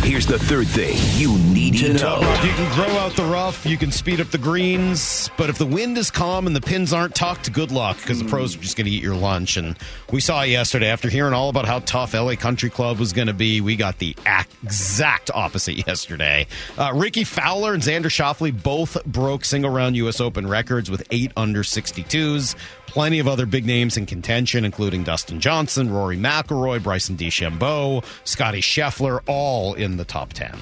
Here's 0.03 0.27
the 0.27 0.37
third 0.39 0.67
thing 0.67 0.97
you 1.21 1.39
need 1.39 1.77
to 1.79 1.93
know. 1.93 2.19
You 2.43 2.51
can 2.51 2.75
grow 2.75 2.99
out 2.99 3.13
the 3.13 3.23
rough, 3.23 3.65
you 3.65 3.79
can 3.79 3.93
speed 3.93 4.21
up 4.21 4.27
the 4.29 4.37
greens, 4.37 5.31
but 5.39 5.49
if 5.49 5.59
the 5.59 5.65
wind 5.65 5.97
is 5.97 6.11
calm 6.11 6.49
and 6.49 6.57
the 6.57 6.61
pins 6.61 6.93
aren't 6.93 7.15
tucked, 7.15 7.53
good 7.53 7.71
luck 7.71 7.99
because 7.99 8.19
the 8.19 8.29
pros 8.29 8.57
are 8.57 8.59
just 8.59 8.77
going 8.77 8.87
to 8.87 8.91
eat 8.91 9.03
your 9.03 9.15
lunch. 9.15 9.57
And 9.57 9.79
we 10.11 10.21
saw 10.21 10.43
yesterday, 10.43 10.89
after 10.89 11.09
hearing 11.09 11.35
all 11.35 11.49
about 11.51 11.67
how 11.67 11.79
tough 11.79 12.15
LA 12.15 12.35
Country 12.35 12.69
Club 12.69 12.99
was 12.99 13.13
going 13.13 13.29
to 13.29 13.33
be, 13.33 13.61
we 13.61 13.77
got 13.77 13.99
the 14.01 14.17
exact 14.27 15.31
opposite 15.33 15.87
yesterday. 15.87 16.49
Uh, 16.77 16.91
Rickie 16.93 17.25
Fowler 17.25 17.73
and 17.73 17.83
Xander 17.83 18.07
Schauffele 18.07 18.61
both 18.61 19.03
broke 19.05 19.45
single 19.45 19.71
round 19.71 19.95
U.S. 19.97 20.21
Open 20.21 20.49
records 20.49 20.91
with 20.91 21.07
eight 21.13 21.31
under 21.37 21.63
62s. 21.63 22.57
Plenty 22.93 23.21
of 23.21 23.27
other 23.29 23.47
big 23.47 23.65
names 23.65 23.97
in 23.97 24.05
contention, 24.05 24.67
including 24.67 25.03
Dustin 25.03 25.41
Johnson, 25.41 25.91
Rory 25.91 26.19
McIlroy, 26.19 26.83
Bryson 26.83 27.17
DeChambeau, 27.17 28.05
Scottie 28.25 28.61
Scheffler, 28.61 29.21
all 29.27 29.73
in 29.73 29.97
the 29.97 30.05
top 30.05 30.35
10. 30.35 30.55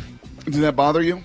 Did 0.45 0.55
that 0.55 0.77
bother 0.77 1.03
you? 1.03 1.25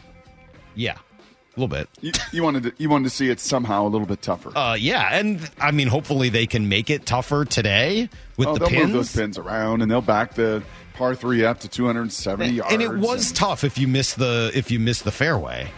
Yeah, 0.73 0.93
a 0.95 1.59
little 1.59 1.67
bit. 1.67 1.87
You, 2.01 2.11
you 2.31 2.41
wanted 2.41 2.63
to, 2.63 2.73
you 2.79 2.89
wanted 2.89 3.03
to 3.03 3.09
see 3.11 3.29
it 3.29 3.39
somehow 3.39 3.85
a 3.85 3.89
little 3.89 4.07
bit 4.07 4.23
tougher. 4.23 4.51
Uh, 4.57 4.73
yeah, 4.73 5.09
and 5.15 5.47
I 5.59 5.69
mean, 5.69 5.89
hopefully 5.89 6.29
they 6.29 6.47
can 6.47 6.69
make 6.69 6.89
it 6.89 7.05
tougher 7.05 7.45
today 7.45 8.09
with 8.35 8.47
oh, 8.47 8.53
the 8.55 8.59
they'll 8.61 8.69
pins. 8.69 8.83
move 8.87 8.93
those 8.93 9.15
pins 9.15 9.37
around 9.37 9.83
and 9.83 9.91
they'll 9.91 10.01
back 10.01 10.33
the 10.33 10.63
par 10.95 11.13
three 11.13 11.45
up 11.45 11.59
to 11.59 11.67
270 11.67 12.51
yards. 12.51 12.73
and 12.73 12.81
it 12.81 12.91
was 12.97 13.27
and- 13.27 13.35
tough 13.35 13.63
if 13.63 13.77
you 13.77 13.87
missed 13.87 14.17
the 14.17 14.49
if 14.55 14.71
you 14.71 14.79
missed 14.79 15.03
the 15.03 15.11
fairway, 15.11 15.69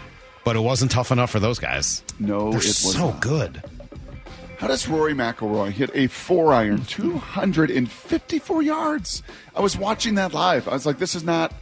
but 0.45 0.55
it 0.55 0.61
wasn't 0.61 0.89
tough 0.89 1.11
enough 1.11 1.31
for 1.31 1.41
those 1.41 1.59
guys. 1.59 2.01
No, 2.17 2.51
They're 2.51 2.61
it 2.61 2.65
was 2.65 2.93
so 2.93 3.09
not. 3.09 3.19
good. 3.19 3.61
How 4.57 4.67
does 4.67 4.87
Rory 4.87 5.13
McIlroy 5.13 5.69
hit 5.71 5.91
a 5.93 6.07
four 6.07 6.51
iron 6.51 6.83
254 6.85 8.61
yards? 8.63 9.21
I 9.55 9.61
was 9.61 9.77
watching 9.77 10.15
that 10.15 10.33
live. 10.33 10.67
I 10.67 10.71
was 10.73 10.85
like, 10.85 10.97
this 10.97 11.13
is 11.13 11.23
not. 11.23 11.53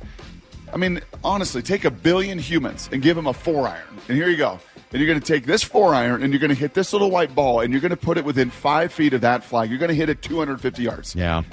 I 0.74 0.78
mean, 0.78 1.02
honestly, 1.24 1.62
take 1.62 1.84
a 1.86 1.92
billion 1.92 2.40
humans 2.40 2.90
and 2.92 3.02
give 3.02 3.16
them 3.18 3.28
a 3.28 3.34
four 3.34 3.68
iron. 3.68 4.00
And 4.08 4.18
here 4.18 4.30
you 4.30 4.38
go. 4.38 4.60
And 4.92 5.02
you're 5.02 5.08
going 5.08 5.20
to 5.20 5.26
take 5.26 5.46
this 5.46 5.62
four 5.62 5.94
iron 5.94 6.24
and 6.24 6.32
you're 6.32 6.40
going 6.40 6.50
to 6.54 6.56
hit 6.56 6.74
this 6.74 6.94
little 6.94 7.12
white 7.12 7.36
ball 7.36 7.60
and 7.60 7.74
you're 7.74 7.82
going 7.82 7.90
to 7.92 7.98
put 7.98 8.18
it 8.18 8.24
within 8.24 8.50
five 8.50 8.94
feet 8.94 9.14
of 9.14 9.22
that 9.22 9.44
flag. 9.44 9.70
You're 9.70 9.80
going 9.80 9.90
to 9.90 9.96
hit 9.96 10.08
it 10.10 10.22
250 10.22 10.82
yards. 10.84 11.14
Yeah. 11.16 11.44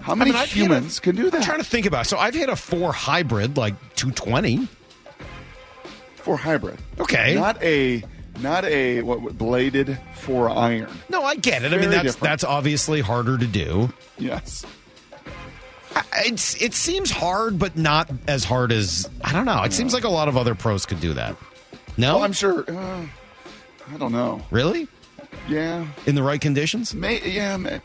How 0.00 0.14
many 0.14 0.30
I've 0.30 0.48
hit 0.48 0.62
humans 0.62 0.98
a- 0.98 1.00
can 1.02 1.14
do 1.16 1.24
that? 1.24 1.34
I'm 1.34 1.40
that? 1.40 1.46
trying 1.46 1.58
to 1.58 1.64
think 1.64 1.84
about. 1.84 2.06
it. 2.06 2.08
So 2.08 2.16
I've 2.16 2.34
hit 2.34 2.48
a 2.48 2.56
four 2.56 2.92
hybrid 2.92 3.58
like 3.58 3.74
220. 3.96 4.66
for 6.16 6.38
hybrid. 6.38 6.78
Okay. 6.98 7.34
Not 7.34 7.62
a 7.62 8.02
not 8.40 8.64
a 8.64 9.02
what, 9.02 9.36
bladed 9.38 9.98
four 10.14 10.48
iron. 10.50 10.90
No, 11.08 11.22
I 11.24 11.36
get 11.36 11.64
it. 11.64 11.72
I 11.72 11.76
mean, 11.78 11.90
that's 11.90 12.02
different. 12.02 12.22
that's 12.22 12.44
obviously 12.44 13.00
harder 13.00 13.38
to 13.38 13.46
do. 13.46 13.92
Yes. 14.18 14.64
I- 15.94 16.04
It's 16.26 16.60
it 16.60 16.74
seems 16.74 17.10
hard, 17.10 17.58
but 17.58 17.76
not 17.76 18.10
as 18.28 18.44
hard 18.44 18.72
as 18.72 19.08
I 19.24 19.32
don't 19.32 19.44
know. 19.46 19.62
It 19.62 19.72
seems 19.72 19.94
like 19.94 20.04
a 20.04 20.08
lot 20.10 20.28
of 20.28 20.36
other 20.36 20.54
pros 20.54 20.84
could 20.86 21.00
do 21.00 21.14
that. 21.14 21.36
No, 21.96 22.16
Well, 22.16 22.24
I'm 22.24 22.32
sure. 22.32 22.64
Uh, 22.68 23.06
I 23.92 23.96
don't 23.98 24.12
know. 24.12 24.42
really 24.50 24.88
Yeah. 25.48 25.86
in 26.06 26.14
the 26.14 26.22
right 26.22 26.40
conditions. 26.40 26.92
May, 26.94 27.22
yeah, 27.30 27.56
ma- 27.56 27.78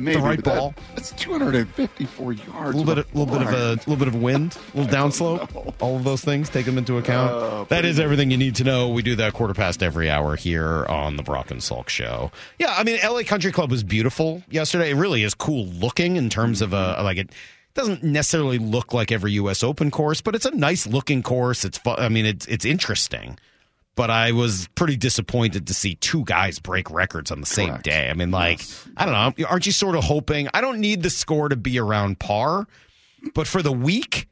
maybe. 0.00 0.16
Maybe 0.16 0.28
right 0.28 0.36
but 0.42 0.44
that- 0.44 0.58
ball? 0.58 0.74
That's 0.94 1.12
254 1.12 2.32
yards. 2.32 2.74
A 2.74 2.78
little 2.78 2.84
bit, 2.84 2.98
of, 2.98 3.14
little 3.14 3.38
bit 3.38 3.46
of 3.46 3.54
a 3.54 3.70
little 3.90 3.96
bit 3.96 4.08
of 4.08 4.14
wind, 4.16 4.58
a 4.74 4.78
little 4.78 4.92
downslope. 4.92 5.74
All 5.80 5.96
of 5.96 6.04
those 6.04 6.22
things, 6.22 6.48
take 6.48 6.66
them 6.66 6.78
into 6.78 6.98
account. 6.98 7.32
Uh, 7.32 7.64
that 7.64 7.84
is 7.84 8.00
everything 8.00 8.30
you 8.30 8.36
need 8.36 8.54
to 8.56 8.64
know. 8.64 8.88
We 8.88 9.02
do 9.02 9.16
that 9.16 9.32
quarter 9.34 9.54
past 9.54 9.82
every 9.82 10.10
hour 10.10 10.36
here 10.36 10.86
on 10.86 11.16
the 11.16 11.22
Brock 11.22 11.50
and 11.50 11.60
Salk 11.60 11.88
Show. 11.88 12.30
Yeah, 12.58 12.74
I 12.76 12.82
mean, 12.84 12.98
LA 13.04 13.22
Country 13.22 13.52
Club 13.52 13.70
was 13.70 13.82
beautiful 13.82 14.42
yesterday. 14.50 14.90
It 14.90 14.94
really 14.96 15.22
is 15.22 15.34
cool 15.34 15.66
looking 15.66 16.16
in 16.16 16.30
terms 16.30 16.62
of 16.62 16.72
a 16.72 17.02
like 17.02 17.18
it. 17.18 17.30
Doesn't 17.74 18.02
necessarily 18.02 18.58
look 18.58 18.92
like 18.92 19.12
every 19.12 19.32
U.S. 19.32 19.62
Open 19.62 19.92
course, 19.92 20.20
but 20.20 20.34
it's 20.34 20.44
a 20.44 20.50
nice 20.50 20.88
looking 20.88 21.22
course. 21.22 21.64
It's 21.64 21.78
fun. 21.78 21.98
I 21.98 22.08
mean, 22.08 22.26
it's 22.26 22.46
it's 22.46 22.64
interesting. 22.64 23.38
But 23.96 24.08
I 24.10 24.32
was 24.32 24.68
pretty 24.76 24.96
disappointed 24.96 25.66
to 25.66 25.74
see 25.74 25.96
two 25.96 26.24
guys 26.24 26.58
break 26.58 26.90
records 26.90 27.30
on 27.30 27.40
the 27.40 27.46
same 27.46 27.68
Correct. 27.70 27.84
day. 27.84 28.08
I 28.08 28.14
mean, 28.14 28.30
like, 28.30 28.62
I 28.96 29.04
don't 29.04 29.12
know. 29.38 29.46
Aren't 29.46 29.66
you 29.66 29.72
sort 29.72 29.96
of 29.96 30.04
hoping? 30.04 30.48
I 30.54 30.60
don't 30.60 30.78
need 30.80 31.02
the 31.02 31.10
score 31.10 31.48
to 31.48 31.56
be 31.56 31.78
around 31.78 32.18
par, 32.18 32.66
but 33.34 33.46
for 33.46 33.62
the 33.62 33.72
week, 33.72 34.28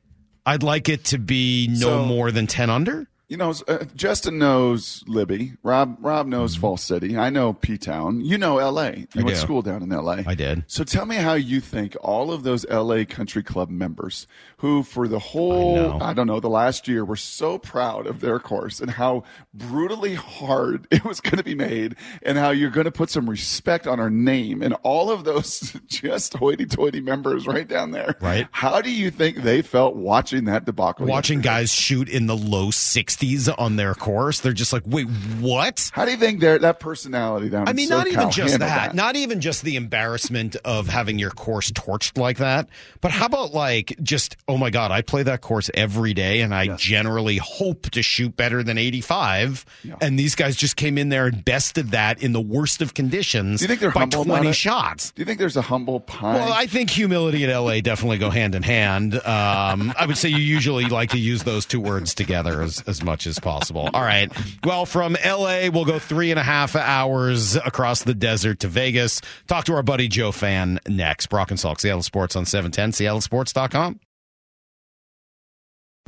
I'd 0.47 0.63
like 0.63 0.89
it 0.89 1.05
to 1.07 1.19
be 1.19 1.69
no 1.71 1.77
So- 1.79 2.05
more 2.07 2.31
than 2.31 2.47
10 2.47 2.71
under. 2.71 3.09
You 3.29 3.37
know, 3.37 3.53
uh, 3.69 3.85
Justin 3.95 4.39
knows 4.39 5.05
Libby. 5.07 5.53
Rob 5.63 5.99
Rob 6.01 6.27
knows 6.27 6.57
Falls 6.57 6.83
City. 6.83 7.19
I 7.19 7.29
know 7.29 7.53
P 7.53 7.77
Town. 7.77 8.23
You 8.23 8.39
know 8.39 8.57
L.A. 8.57 8.89
You 8.97 9.07
Mm-hmm. 9.09 9.19
I 9.19 9.23
went 9.23 9.37
to 9.37 9.43
school 9.43 9.61
down 9.61 9.83
in 9.83 9.93
L.A. 9.93 10.25
I 10.27 10.35
did. 10.35 10.65
So 10.67 10.83
tell 10.83 11.05
me 11.05 11.17
how 11.17 11.35
you 11.35 11.61
think 11.61 11.95
all 12.01 12.33
of 12.33 12.43
those 12.43 12.65
L.A. 12.71 13.05
Country 13.05 13.43
Club 13.43 13.69
members, 13.69 14.27
who 14.59 14.83
for 14.83 15.09
the 15.09 15.19
whole 15.19 15.77
know. 15.77 15.99
I, 16.01 16.15
don't 16.15 16.27
know 16.27 16.41
the 16.41 16.49
last 16.49 16.89
year 16.89 17.05
were 17.05 17.17
so 17.17 17.59
proud 17.59 18.07
of 18.07 18.21
their 18.21 18.39
course 18.39 18.81
and 18.81 18.91
how 18.91 19.25
brutally 19.53 20.15
hard 20.15 20.87
it 20.91 21.05
was 21.05 21.21
going 21.21 21.37
to 21.37 21.45
be 21.45 21.55
made, 21.55 21.97
and 22.23 22.39
how 22.39 22.49
you're 22.51 22.71
going 22.71 22.87
to 22.87 22.91
put 22.91 23.11
some 23.11 23.29
respect 23.29 23.87
on 23.87 24.01
our 24.01 24.11
name, 24.11 24.63
and 24.63 24.75
all 24.83 25.11
of 25.11 25.25
those 25.25 25.77
just 25.87 26.33
hoity-toity 26.35 27.01
members 27.03 27.47
right 27.47 27.69
down 27.69 27.91
there. 27.91 28.15
Right. 28.23 28.49
How 28.53 28.81
do 28.81 28.91
you 28.91 29.11
think 29.11 29.39
they 29.39 29.61
felt 29.61 29.97
watching 29.97 30.45
that 30.45 30.65
debacle? 30.65 31.07
Watching 31.07 31.41
yesterday? 31.41 31.55
guys 31.61 31.73
shoot 31.75 32.09
in 32.09 32.27
the 32.27 32.37
low 32.37 32.69
60s 32.69 33.18
on 33.59 33.77
their 33.77 33.95
course, 33.95 34.41
they're 34.41 34.53
just 34.53 34.73
like, 34.73 34.83
wait, 34.87 35.07
what? 35.41 35.91
How 35.93 36.05
do 36.05 36.11
you 36.11 36.17
think 36.17 36.41
that 36.41 36.81
personality 36.81 37.49
down? 37.49 37.69
I 37.69 37.73
mean, 37.73 37.89
not 37.89 38.07
SoCal 38.07 38.13
even 38.13 38.31
just 38.31 38.53
handled 38.53 38.61
that, 38.71 38.95
not 38.95 39.17
even 39.17 39.41
just 39.41 39.63
the 39.63 39.77
embarrassment 39.77 40.57
of 40.65 40.89
having 40.89 41.19
your 41.19 41.31
course 41.31 41.71
torched 41.73 42.19
like 42.19 42.39
that, 42.39 42.69
but 43.01 43.11
how 43.11 43.27
about 43.27 43.53
like 43.53 43.97
just, 44.03 44.37
oh 44.47 44.57
my 44.57 44.71
God, 44.71 44.91
I 44.91 45.03
play 45.03 45.23
that 45.25 45.41
course 45.41 45.71
every 45.75 46.15
day 46.15 46.41
and 46.41 46.55
I 46.55 46.77
generally 46.77 47.37
hope 47.39 47.91
to 47.91 48.03
shoot 48.03 48.37
better 48.37 48.63
than 48.63 48.79
85. 48.79 49.65
And 50.01 50.19
these 50.19 50.35
guys 50.35 50.57
just 50.57 50.77
came 50.77 50.99
in 50.99 51.09
there 51.09 51.27
and 51.27 51.45
bested 51.45 51.91
that 51.93 52.23
in 52.23 52.33
the 52.33 52.41
worst 52.41 52.83
of 52.83 52.95
conditions 52.95 53.61
Do 53.61 53.65
you 53.65 53.69
think 53.69 53.81
they're 53.81 53.91
by 53.91 54.01
humble 54.01 54.25
20 54.25 54.53
shots. 54.53 55.11
Do 55.13 55.21
you 55.21 55.27
think 55.27 55.39
there's 55.39 55.57
a 55.57 55.63
humble 55.63 56.01
pie? 56.01 56.35
Well, 56.35 56.53
I 56.53 56.67
think 56.67 56.91
humility 56.91 57.45
and 57.45 57.53
LA 57.53 57.81
definitely 57.81 58.19
go 58.19 58.31
hand 58.31 58.55
in 58.55 58.63
hand. 58.63 59.15
Um, 59.15 59.93
I 59.99 60.05
would 60.07 60.17
say 60.17 60.29
you 60.29 60.39
usually 60.39 60.85
like 60.87 61.11
to 61.11 61.19
use 61.19 61.45
those 61.45 61.67
two 61.67 61.81
words 61.81 62.15
together 62.15 62.63
as, 62.63 62.83
as 62.87 63.03
much 63.09 63.27
as 63.27 63.39
possible. 63.39 63.89
All 63.95 64.03
right. 64.03 64.31
Well, 64.63 64.85
from 64.85 65.17
LA, 65.25 65.71
we'll 65.73 65.87
go 65.87 65.99
three 65.99 66.31
and 66.31 66.39
a 66.39 66.43
half 66.43 66.77
hours 66.77 67.57
across 67.57 68.03
the 68.03 68.15
desert 68.15 68.61
to 68.61 68.69
Vegas. 68.69 69.23
Talk 69.47 69.65
to 69.65 69.75
our 69.75 69.83
buddy 69.83 70.09
Joe 70.09 70.31
Fann 70.31 70.79
next. 70.87 71.29
Brock 71.29 71.51
and 71.51 71.59
Salk, 71.59 71.81
Seattle 71.81 72.03
Sports 72.03 72.37
on 72.37 72.45
710, 72.45 72.93
seattlesports.com. 72.93 73.99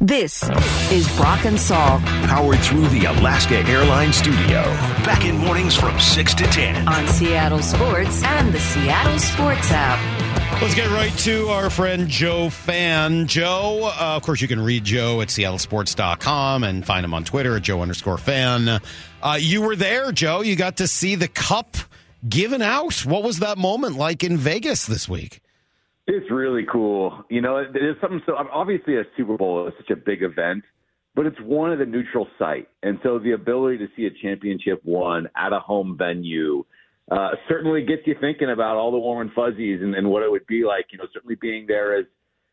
This 0.03 0.43
is 0.91 1.07
Brock 1.19 1.45
and 1.45 1.59
Salk 1.59 2.03
Powered 2.27 2.59
through 2.61 2.89
the 2.89 3.05
Alaska 3.05 3.57
Airlines 3.57 4.17
studio. 4.17 4.63
Back 5.05 5.25
in 5.27 5.37
mornings 5.37 5.75
from 5.75 5.99
6 6.01 6.35
to 6.35 6.45
10. 6.45 6.89
on 6.89 7.07
Seattle 7.07 7.63
Sports 7.63 8.23
and 8.25 8.53
the 8.53 8.61
Seattle 8.61 9.19
Sports 9.19 9.71
app. 9.71 10.20
Let's 10.61 10.75
get 10.75 10.91
right 10.91 11.17
to 11.21 11.49
our 11.49 11.71
friend 11.71 12.07
Joe 12.07 12.51
Fann. 12.51 13.27
Joe, 13.27 13.91
uh, 13.99 14.17
of 14.17 14.23
course, 14.23 14.43
you 14.43 14.47
can 14.47 14.61
read 14.61 14.85
Joe 14.85 15.23
at 15.23 15.29
seattlesports.com 15.29 16.65
and 16.65 16.85
find 16.85 17.03
him 17.03 17.15
on 17.15 17.25
Twitter 17.25 17.57
at 17.57 17.63
Joe 17.63 17.81
underscore 17.81 18.19
fan. 18.19 18.69
Uh, 19.23 19.39
you 19.41 19.63
were 19.63 19.75
there, 19.75 20.13
Joe. 20.13 20.43
You 20.43 20.57
got 20.57 20.77
to 20.77 20.87
see 20.87 21.15
the 21.15 21.29
cup 21.29 21.79
given 22.29 22.61
out. 22.61 23.07
What 23.07 23.23
was 23.23 23.39
that 23.39 23.57
moment 23.57 23.97
like 23.97 24.23
in 24.23 24.37
Vegas 24.37 24.85
this 24.85 25.09
week? 25.09 25.41
It's 26.07 26.31
really 26.31 26.67
cool. 26.71 27.25
You 27.31 27.41
know, 27.41 27.57
it's 27.57 28.01
something 28.03 28.21
so 28.27 28.37
obviously 28.37 28.97
a 28.97 29.05
Super 29.17 29.39
Bowl 29.39 29.67
is 29.67 29.73
such 29.79 29.89
a 29.89 29.97
big 29.97 30.23
event, 30.23 30.65
but 31.15 31.25
it's 31.25 31.41
one 31.41 31.73
at 31.73 31.81
a 31.81 31.87
neutral 31.87 32.29
site, 32.39 32.69
and 32.83 32.99
so 33.03 33.19
the 33.19 33.33
ability 33.33 33.79
to 33.79 33.89
see 33.97 34.05
a 34.05 34.11
championship 34.11 34.83
won 34.85 35.27
at 35.35 35.55
a 35.55 35.59
home 35.59 35.97
venue 35.97 36.65
uh, 37.11 37.31
certainly 37.49 37.83
gets 37.83 38.03
you 38.07 38.15
thinking 38.21 38.51
about 38.51 38.77
all 38.77 38.91
the 38.91 38.99
warm 38.99 39.23
and 39.27 39.33
fuzzies 39.33 39.81
and, 39.83 39.95
and 39.95 40.09
what 40.09 40.23
it 40.23 40.31
would 40.31 40.47
be 40.47 40.65
like. 40.65 40.87
You 40.93 40.99
know, 40.99 41.07
certainly 41.13 41.37
being 41.41 41.67
there 41.67 41.97
as 41.99 42.07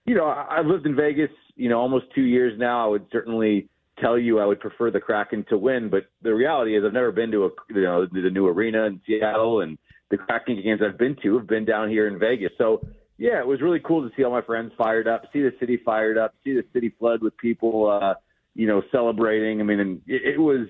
you 0.05 0.15
know, 0.15 0.25
I- 0.25 0.57
I've 0.57 0.65
lived 0.65 0.85
in 0.85 0.95
Vegas, 0.95 1.29
you 1.55 1.69
know, 1.69 1.79
almost 1.79 2.05
two 2.15 2.23
years 2.23 2.57
now. 2.57 2.85
I 2.85 2.89
would 2.89 3.05
certainly 3.11 3.69
tell 3.99 4.17
you 4.17 4.39
I 4.39 4.45
would 4.45 4.59
prefer 4.59 4.89
the 4.89 4.99
Kraken 4.99 5.45
to 5.49 5.57
win, 5.57 5.89
but 5.89 6.05
the 6.21 6.33
reality 6.33 6.77
is 6.77 6.83
I've 6.85 6.93
never 6.93 7.11
been 7.11 7.31
to 7.31 7.45
a 7.45 7.49
you 7.69 7.81
know 7.81 8.05
the 8.05 8.29
new 8.29 8.47
arena 8.47 8.85
in 8.85 9.01
Seattle, 9.05 9.61
and 9.61 9.77
the 10.09 10.17
Kraken 10.17 10.61
games 10.63 10.81
I've 10.81 10.97
been 10.97 11.15
to 11.23 11.37
have 11.37 11.47
been 11.47 11.65
down 11.65 11.89
here 11.89 12.07
in 12.07 12.17
Vegas. 12.17 12.51
So 12.57 12.81
yeah, 13.17 13.39
it 13.39 13.47
was 13.47 13.61
really 13.61 13.79
cool 13.79 14.07
to 14.07 14.15
see 14.15 14.23
all 14.23 14.31
my 14.31 14.41
friends 14.41 14.71
fired 14.77 15.07
up, 15.07 15.23
see 15.33 15.41
the 15.41 15.53
city 15.59 15.77
fired 15.83 16.17
up, 16.17 16.35
see 16.43 16.53
the 16.53 16.63
city 16.71 16.93
flood 16.99 17.21
with 17.21 17.35
people, 17.37 17.89
uh, 17.89 18.13
you 18.53 18.67
know, 18.67 18.81
celebrating. 18.91 19.59
I 19.59 19.63
mean, 19.63 19.79
and 19.79 20.01
it, 20.05 20.35
it 20.35 20.39
was 20.39 20.67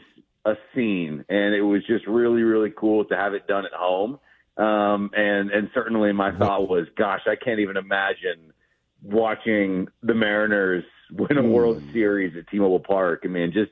a 0.48 0.56
scene, 0.74 1.26
and 1.28 1.54
it 1.54 1.62
was 1.62 1.86
just 1.86 2.08
really, 2.08 2.42
really 2.42 2.72
cool 2.76 3.04
to 3.06 3.16
have 3.16 3.34
it 3.34 3.48
done 3.48 3.66
at 3.66 3.74
home. 3.74 4.18
Um, 4.56 5.12
and 5.14 5.52
and 5.52 5.70
certainly 5.74 6.14
my 6.14 6.36
thought 6.38 6.70
was, 6.70 6.88
gosh, 6.98 7.22
I 7.28 7.36
can't 7.36 7.60
even 7.60 7.78
imagine 7.78 8.54
watching 9.04 9.88
the 10.02 10.16
Mariners 10.16 10.86
win 11.12 11.38
a 11.38 11.44
World 11.44 11.84
Series 11.94 12.36
at 12.38 12.48
T-Mobile 12.48 12.80
Park. 12.80 13.22
I 13.26 13.28
mean, 13.28 13.52
just 13.52 13.72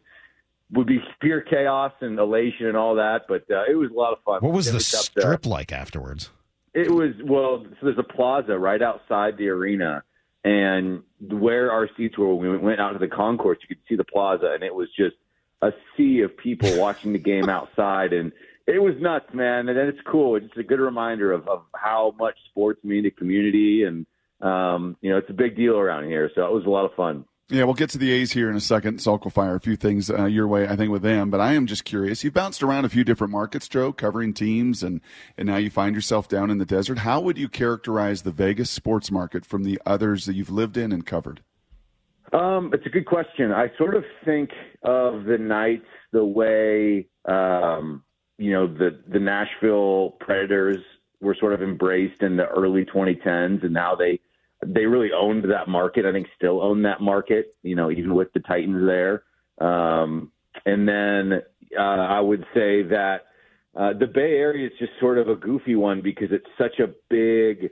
would 0.71 0.85
be 0.85 0.99
pure 1.21 1.41
chaos 1.41 1.93
and 2.01 2.19
elation 2.19 2.67
and 2.67 2.77
all 2.77 2.95
that. 2.95 3.21
But 3.27 3.45
uh, 3.49 3.63
it 3.69 3.75
was 3.75 3.89
a 3.89 3.93
lot 3.93 4.13
of 4.13 4.19
fun. 4.23 4.41
What 4.41 4.53
was 4.53 4.67
the 4.67 4.73
there. 4.73 4.79
strip 5.23 5.45
like 5.45 5.71
afterwards? 5.71 6.29
It 6.73 6.91
was 6.91 7.13
well. 7.23 7.65
So 7.79 7.85
there's 7.85 7.97
a 7.97 8.03
plaza 8.03 8.59
right 8.59 8.81
outside 8.81 9.37
the 9.37 9.47
arena, 9.47 10.03
and 10.43 11.03
where 11.21 11.71
our 11.71 11.89
seats 11.95 12.17
were 12.17 12.35
when 12.35 12.51
we 12.51 12.57
went 12.57 12.81
out 12.81 12.91
to 12.91 12.99
the 12.99 13.07
concourse, 13.07 13.59
you 13.61 13.73
could 13.73 13.83
see 13.87 13.95
the 13.95 14.03
plaza, 14.03 14.51
and 14.53 14.61
it 14.61 14.75
was 14.75 14.89
just 14.97 15.15
a 15.61 15.71
sea 15.95 16.21
of 16.21 16.35
people 16.37 16.77
watching 16.77 17.13
the 17.13 17.19
game 17.19 17.49
outside, 17.49 18.13
and 18.13 18.31
it 18.67 18.79
was 18.79 18.95
nuts, 18.99 19.33
man. 19.33 19.69
And 19.69 19.77
it's 19.77 19.99
cool. 20.05 20.35
It's 20.35 20.45
just 20.47 20.57
a 20.57 20.63
good 20.63 20.79
reminder 20.79 21.31
of, 21.31 21.47
of 21.47 21.63
how 21.75 22.13
much 22.17 22.35
sports 22.49 22.83
mean 22.83 23.03
to 23.03 23.11
community, 23.11 23.83
and 23.83 24.05
um, 24.41 24.97
you 25.01 25.09
know, 25.09 25.17
it's 25.17 25.29
a 25.29 25.33
big 25.33 25.55
deal 25.55 25.77
around 25.77 26.05
here. 26.05 26.29
So 26.35 26.45
it 26.45 26.51
was 26.51 26.65
a 26.65 26.69
lot 26.69 26.85
of 26.85 26.93
fun. 26.95 27.25
Yeah, 27.47 27.65
we'll 27.65 27.75
get 27.75 27.91
to 27.91 27.99
the 27.99 28.11
A's 28.11 28.31
here 28.31 28.49
in 28.49 28.55
a 28.55 28.61
second. 28.61 28.97
Salk 28.97 29.23
will 29.23 29.29
fire 29.29 29.53
a 29.53 29.59
few 29.59 29.75
things 29.75 30.09
uh, 30.09 30.25
your 30.25 30.47
way, 30.47 30.67
I 30.67 30.75
think, 30.75 30.91
with 30.91 31.03
them. 31.03 31.29
But 31.29 31.41
I 31.41 31.53
am 31.53 31.67
just 31.67 31.85
curious. 31.85 32.23
You've 32.23 32.33
bounced 32.33 32.63
around 32.63 32.85
a 32.85 32.89
few 32.89 33.03
different 33.03 33.29
markets, 33.29 33.67
Joe, 33.67 33.93
covering 33.93 34.33
teams, 34.33 34.81
and, 34.81 34.99
and 35.37 35.45
now 35.45 35.57
you 35.57 35.69
find 35.69 35.93
yourself 35.93 36.27
down 36.27 36.49
in 36.49 36.57
the 36.57 36.65
desert. 36.65 36.99
How 36.99 37.19
would 37.19 37.37
you 37.37 37.47
characterize 37.47 38.23
the 38.23 38.31
Vegas 38.31 38.71
sports 38.71 39.11
market 39.11 39.45
from 39.45 39.63
the 39.63 39.79
others 39.85 40.25
that 40.25 40.33
you've 40.33 40.49
lived 40.49 40.75
in 40.75 40.91
and 40.91 41.05
covered? 41.05 41.41
Um, 42.37 42.71
it's 42.73 42.85
a 42.85 42.89
good 42.89 43.05
question. 43.05 43.51
I 43.51 43.71
sort 43.77 43.95
of 43.95 44.03
think 44.25 44.49
of 44.83 45.25
the 45.25 45.37
Knights 45.37 45.85
the 46.11 46.25
way, 46.25 47.07
um, 47.25 48.03
you 48.37 48.51
know, 48.51 48.67
the, 48.67 49.01
the 49.07 49.19
Nashville 49.19 50.17
Predators 50.19 50.77
were 51.21 51.35
sort 51.39 51.53
of 51.53 51.61
embraced 51.61 52.21
in 52.21 52.35
the 52.35 52.47
early 52.47 52.85
2010s, 52.85 53.63
and 53.63 53.73
now 53.73 53.95
they– 53.95 54.19
they 54.65 54.85
really 54.85 55.11
owned 55.11 55.43
that 55.51 55.67
market. 55.67 56.05
I 56.05 56.11
think 56.11 56.27
still 56.35 56.61
own 56.61 56.83
that 56.83 57.01
market. 57.01 57.55
You 57.63 57.75
know, 57.75 57.91
even 57.91 58.15
with 58.15 58.31
the 58.33 58.39
Titans 58.39 58.85
there. 58.85 59.23
Um, 59.59 60.31
and 60.65 60.87
then 60.87 61.41
uh, 61.77 61.81
I 61.81 62.19
would 62.19 62.45
say 62.53 62.83
that 62.83 63.25
uh, 63.75 63.93
the 63.93 64.07
Bay 64.07 64.37
Area 64.37 64.67
is 64.67 64.73
just 64.79 64.93
sort 64.99 65.17
of 65.17 65.27
a 65.29 65.35
goofy 65.35 65.75
one 65.75 66.01
because 66.01 66.29
it's 66.31 66.47
such 66.57 66.79
a 66.79 66.93
big 67.09 67.71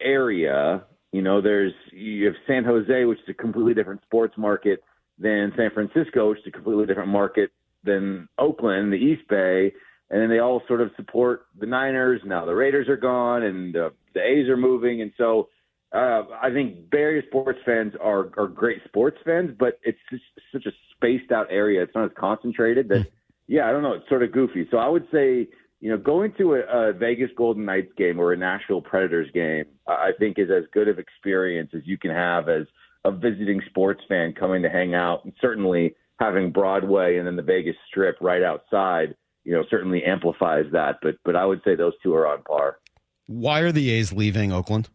area. 0.00 0.84
You 1.14 1.22
know, 1.22 1.40
there's 1.40 1.72
you 1.92 2.26
have 2.26 2.34
San 2.44 2.64
Jose, 2.64 3.04
which 3.04 3.20
is 3.20 3.28
a 3.28 3.34
completely 3.34 3.72
different 3.72 4.02
sports 4.02 4.34
market 4.36 4.82
than 5.16 5.52
San 5.56 5.70
Francisco, 5.72 6.30
which 6.30 6.40
is 6.40 6.46
a 6.48 6.50
completely 6.50 6.86
different 6.86 7.08
market 7.08 7.52
than 7.84 8.28
Oakland, 8.36 8.92
the 8.92 8.96
East 8.96 9.22
Bay, 9.28 9.72
and 10.10 10.20
then 10.20 10.28
they 10.28 10.40
all 10.40 10.60
sort 10.66 10.80
of 10.80 10.90
support 10.96 11.46
the 11.56 11.66
Niners. 11.66 12.20
Now 12.24 12.44
the 12.44 12.54
Raiders 12.56 12.88
are 12.88 12.96
gone, 12.96 13.44
and 13.44 13.76
uh, 13.76 13.90
the 14.12 14.22
A's 14.22 14.48
are 14.48 14.56
moving, 14.56 15.02
and 15.02 15.12
so 15.16 15.50
uh, 15.92 16.22
I 16.42 16.50
think 16.52 16.90
Bay 16.90 16.98
Area 16.98 17.22
sports 17.28 17.60
fans 17.64 17.92
are 18.00 18.32
are 18.36 18.48
great 18.48 18.82
sports 18.84 19.18
fans, 19.24 19.52
but 19.56 19.78
it's 19.84 20.00
just 20.10 20.24
such 20.50 20.66
a 20.66 20.72
spaced 20.96 21.30
out 21.30 21.46
area. 21.48 21.80
It's 21.84 21.94
not 21.94 22.06
as 22.06 22.10
concentrated 22.18 22.88
that, 22.88 23.06
yeah, 23.46 23.68
I 23.68 23.70
don't 23.70 23.84
know. 23.84 23.92
It's 23.92 24.08
sort 24.08 24.24
of 24.24 24.32
goofy. 24.32 24.66
So 24.68 24.78
I 24.78 24.88
would 24.88 25.06
say, 25.12 25.46
you 25.84 25.90
know, 25.90 25.98
going 25.98 26.32
to 26.38 26.54
a, 26.54 26.60
a 26.60 26.92
Vegas 26.94 27.28
Golden 27.36 27.66
Knights 27.66 27.92
game 27.98 28.18
or 28.18 28.32
a 28.32 28.36
Nashville 28.38 28.80
Predators 28.80 29.30
game, 29.34 29.66
I 29.86 30.12
think 30.18 30.38
is 30.38 30.48
as 30.50 30.64
good 30.72 30.88
of 30.88 30.98
experience 30.98 31.72
as 31.74 31.82
you 31.84 31.98
can 31.98 32.10
have 32.10 32.48
as 32.48 32.62
a 33.04 33.12
visiting 33.12 33.60
sports 33.68 34.00
fan 34.08 34.32
coming 34.32 34.62
to 34.62 34.70
hang 34.70 34.94
out, 34.94 35.26
and 35.26 35.34
certainly 35.42 35.94
having 36.18 36.50
Broadway 36.50 37.18
and 37.18 37.26
then 37.26 37.36
the 37.36 37.42
Vegas 37.42 37.76
Strip 37.86 38.16
right 38.22 38.42
outside, 38.42 39.14
you 39.44 39.52
know, 39.52 39.62
certainly 39.68 40.02
amplifies 40.02 40.64
that. 40.72 41.00
But 41.02 41.16
but 41.22 41.36
I 41.36 41.44
would 41.44 41.60
say 41.66 41.74
those 41.74 41.92
two 42.02 42.14
are 42.14 42.26
on 42.26 42.42
par. 42.44 42.78
Why 43.26 43.60
are 43.60 43.70
the 43.70 43.90
A's 43.90 44.10
leaving 44.10 44.52
Oakland? 44.52 44.88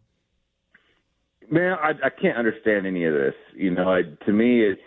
Man, 1.51 1.77
I, 1.79 1.91
I 2.03 2.09
can't 2.09 2.35
understand 2.35 2.87
any 2.87 3.05
of 3.05 3.13
this. 3.13 3.35
You 3.55 3.69
know, 3.69 3.93
I, 3.93 4.01
to 4.25 4.31
me, 4.31 4.63
it's 4.63 4.81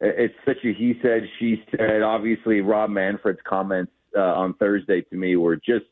it's 0.00 0.34
such 0.44 0.64
a 0.64 0.74
he 0.76 0.94
said, 1.00 1.28
she 1.38 1.62
said. 1.70 2.02
Obviously, 2.02 2.60
Rob 2.60 2.90
Manfred's 2.90 3.38
comments 3.48 3.92
uh, 4.16 4.20
on 4.20 4.54
Thursday 4.54 5.02
to 5.02 5.16
me 5.16 5.36
were 5.36 5.56
just 5.56 5.86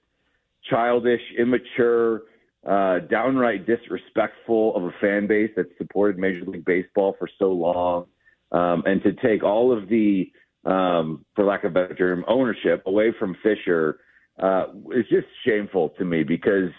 childish, 0.69 1.21
immature, 1.39 2.23
uh, 2.67 2.99
downright 3.11 3.67
disrespectful 3.67 4.75
of 4.75 4.85
a 4.85 4.93
fan 5.01 5.27
base 5.27 5.51
that 5.57 5.67
supported 5.79 6.19
Major 6.19 6.45
League 6.45 6.65
Baseball 6.65 7.15
for 7.19 7.29
so 7.39 7.53
long, 7.53 8.07
um, 8.53 8.83
and 8.87 9.03
to 9.03 9.13
take 9.13 9.45
all 9.45 9.77
of 9.77 9.89
the, 9.89 10.33
um, 10.65 11.25
for 11.35 11.45
lack 11.45 11.65
of 11.65 11.71
a 11.71 11.75
better 11.75 11.95
term, 11.95 12.25
ownership 12.27 12.83
away 12.87 13.13
from 13.19 13.37
Fisher 13.43 14.01
uh, 14.39 14.67
is 14.93 15.07
just 15.09 15.27
shameful 15.45 15.91
to 15.91 16.05
me 16.05 16.23
because 16.23 16.71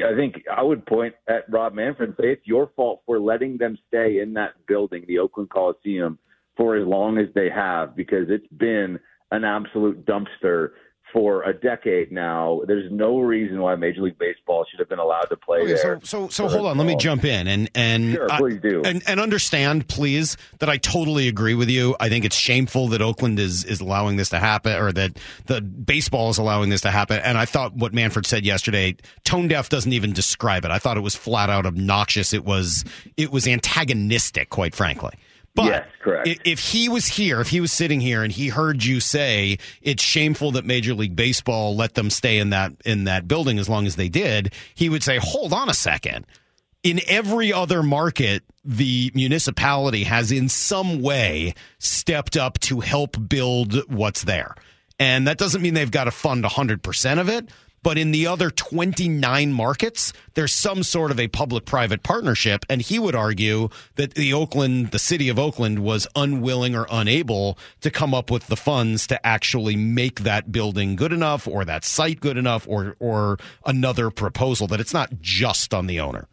I 0.00 0.14
think 0.14 0.42
I 0.50 0.62
would 0.62 0.86
point 0.86 1.14
at 1.28 1.50
Rob 1.50 1.74
Manfred 1.74 2.10
and 2.10 2.16
say 2.18 2.32
it's 2.32 2.46
your 2.46 2.70
fault 2.76 3.02
for 3.04 3.18
letting 3.18 3.58
them 3.58 3.76
stay 3.88 4.20
in 4.20 4.32
that 4.34 4.54
building, 4.66 5.04
the 5.06 5.18
Oakland 5.18 5.50
Coliseum, 5.50 6.18
for 6.56 6.76
as 6.76 6.86
long 6.86 7.18
as 7.18 7.26
they 7.34 7.50
have, 7.50 7.94
because 7.96 8.28
it's 8.30 8.46
been 8.56 8.98
an 9.30 9.44
absolute 9.44 10.06
dumpster 10.06 10.70
for 11.12 11.42
a 11.42 11.52
decade 11.52 12.10
now. 12.10 12.62
There's 12.66 12.90
no 12.90 13.20
reason 13.20 13.60
why 13.60 13.74
Major 13.74 14.02
League 14.02 14.18
Baseball 14.18 14.64
should 14.70 14.80
have 14.80 14.88
been 14.88 14.98
allowed 14.98 15.24
to 15.24 15.36
play 15.36 15.60
okay, 15.60 15.74
there. 15.74 16.00
So, 16.02 16.28
so, 16.28 16.28
so 16.28 16.48
hold 16.48 16.66
on. 16.66 16.78
Let 16.78 16.86
me 16.86 16.96
jump 16.96 17.24
in 17.24 17.46
and 17.46 17.70
and 17.74 18.12
sure, 18.12 18.28
please 18.38 18.60
do. 18.60 18.82
And, 18.84 19.02
and 19.06 19.20
understand, 19.20 19.88
please, 19.88 20.36
that 20.58 20.68
I 20.68 20.78
totally 20.78 21.28
agree 21.28 21.54
with 21.54 21.68
you. 21.68 21.94
I 22.00 22.08
think 22.08 22.24
it's 22.24 22.36
shameful 22.36 22.88
that 22.88 23.02
Oakland 23.02 23.38
is 23.38 23.64
is 23.64 23.80
allowing 23.80 24.16
this 24.16 24.30
to 24.30 24.38
happen, 24.38 24.80
or 24.80 24.92
that 24.92 25.18
the 25.46 25.60
baseball 25.60 26.30
is 26.30 26.38
allowing 26.38 26.70
this 26.70 26.80
to 26.82 26.90
happen. 26.90 27.18
And 27.18 27.36
I 27.36 27.44
thought 27.44 27.74
what 27.74 27.92
Manfred 27.92 28.26
said 28.26 28.44
yesterday, 28.44 28.96
tone 29.24 29.48
deaf 29.48 29.68
doesn't 29.68 29.92
even 29.92 30.12
describe 30.12 30.64
it. 30.64 30.70
I 30.70 30.78
thought 30.78 30.96
it 30.96 31.00
was 31.00 31.14
flat 31.14 31.50
out 31.50 31.66
obnoxious. 31.66 32.32
It 32.32 32.44
was 32.44 32.84
it 33.16 33.30
was 33.30 33.46
antagonistic, 33.46 34.48
quite 34.48 34.74
frankly. 34.74 35.12
But 35.54 35.64
yes, 35.66 35.88
correct. 36.00 36.28
if 36.44 36.58
he 36.58 36.88
was 36.88 37.06
here, 37.06 37.40
if 37.40 37.48
he 37.48 37.60
was 37.60 37.72
sitting 37.72 38.00
here 38.00 38.22
and 38.22 38.32
he 38.32 38.48
heard 38.48 38.84
you 38.84 39.00
say 39.00 39.58
it's 39.82 40.02
shameful 40.02 40.52
that 40.52 40.64
Major 40.64 40.94
League 40.94 41.14
Baseball 41.14 41.76
let 41.76 41.94
them 41.94 42.08
stay 42.08 42.38
in 42.38 42.50
that 42.50 42.72
in 42.86 43.04
that 43.04 43.28
building 43.28 43.58
as 43.58 43.68
long 43.68 43.86
as 43.86 43.96
they 43.96 44.08
did, 44.08 44.54
he 44.74 44.88
would 44.88 45.02
say, 45.02 45.18
"Hold 45.18 45.52
on 45.52 45.68
a 45.68 45.74
second. 45.74 46.26
In 46.82 47.00
every 47.06 47.52
other 47.52 47.82
market, 47.82 48.42
the 48.64 49.12
municipality 49.14 50.04
has 50.04 50.32
in 50.32 50.48
some 50.48 51.00
way 51.00 51.54
stepped 51.78 52.36
up 52.36 52.58
to 52.60 52.80
help 52.80 53.16
build 53.28 53.88
what's 53.90 54.24
there. 54.24 54.54
And 54.98 55.26
that 55.26 55.38
doesn't 55.38 55.62
mean 55.62 55.74
they've 55.74 55.90
got 55.90 56.04
to 56.04 56.10
fund 56.10 56.44
100% 56.44 57.20
of 57.20 57.28
it, 57.28 57.48
but 57.82 57.98
in 57.98 58.12
the 58.12 58.26
other 58.26 58.50
29 58.50 59.52
markets, 59.52 60.12
there's 60.34 60.52
some 60.52 60.82
sort 60.82 61.10
of 61.10 61.18
a 61.18 61.28
public 61.28 61.64
private 61.64 62.02
partnership. 62.02 62.64
And 62.68 62.80
he 62.80 62.98
would 62.98 63.14
argue 63.14 63.68
that 63.96 64.14
the 64.14 64.32
Oakland, 64.32 64.92
the 64.92 64.98
city 64.98 65.28
of 65.28 65.38
Oakland 65.38 65.80
was 65.80 66.06
unwilling 66.14 66.74
or 66.74 66.86
unable 66.90 67.58
to 67.80 67.90
come 67.90 68.14
up 68.14 68.30
with 68.30 68.46
the 68.46 68.56
funds 68.56 69.06
to 69.08 69.26
actually 69.26 69.76
make 69.76 70.20
that 70.20 70.52
building 70.52 70.96
good 70.96 71.12
enough 71.12 71.48
or 71.48 71.64
that 71.64 71.84
site 71.84 72.20
good 72.20 72.36
enough 72.36 72.66
or, 72.68 72.96
or 72.98 73.38
another 73.66 74.10
proposal, 74.10 74.66
that 74.68 74.80
it's 74.80 74.94
not 74.94 75.20
just 75.20 75.74
on 75.74 75.86
the 75.86 76.00
owner. 76.00 76.28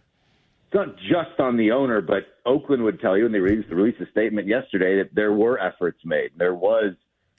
It's 0.67 0.75
not 0.75 0.97
just 0.97 1.39
on 1.39 1.57
the 1.57 1.71
owner, 1.71 1.99
but 1.99 2.27
Oakland 2.45 2.83
would 2.83 3.01
tell 3.01 3.17
you, 3.17 3.25
and 3.25 3.33
they 3.33 3.39
released, 3.39 3.69
released 3.69 3.99
a 4.01 4.09
statement 4.11 4.47
yesterday 4.47 4.97
that 4.97 5.15
there 5.15 5.33
were 5.33 5.59
efforts 5.59 5.99
made. 6.05 6.29
There 6.37 6.53
was, 6.53 6.93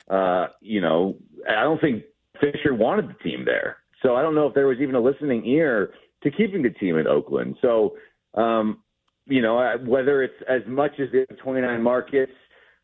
uh, 0.08 0.48
you 0.60 0.80
know, 0.80 1.16
I 1.48 1.62
don't 1.62 1.80
think 1.80 2.02
Fisher 2.40 2.74
wanted 2.74 3.08
the 3.08 3.14
team 3.22 3.44
there. 3.44 3.76
So 4.02 4.16
I 4.16 4.22
don't 4.22 4.34
know 4.34 4.46
if 4.46 4.54
there 4.54 4.66
was 4.66 4.78
even 4.80 4.94
a 4.94 5.00
listening 5.00 5.44
ear 5.46 5.92
to 6.22 6.30
keeping 6.30 6.62
the 6.62 6.70
team 6.70 6.96
in 6.96 7.06
Oakland. 7.06 7.56
So, 7.60 7.96
um, 8.34 8.82
you 9.26 9.42
know, 9.42 9.76
whether 9.86 10.22
it's 10.22 10.34
as 10.48 10.62
much 10.66 10.92
as 10.98 11.08
the 11.12 11.26
29 11.42 11.82
markets, 11.82 12.32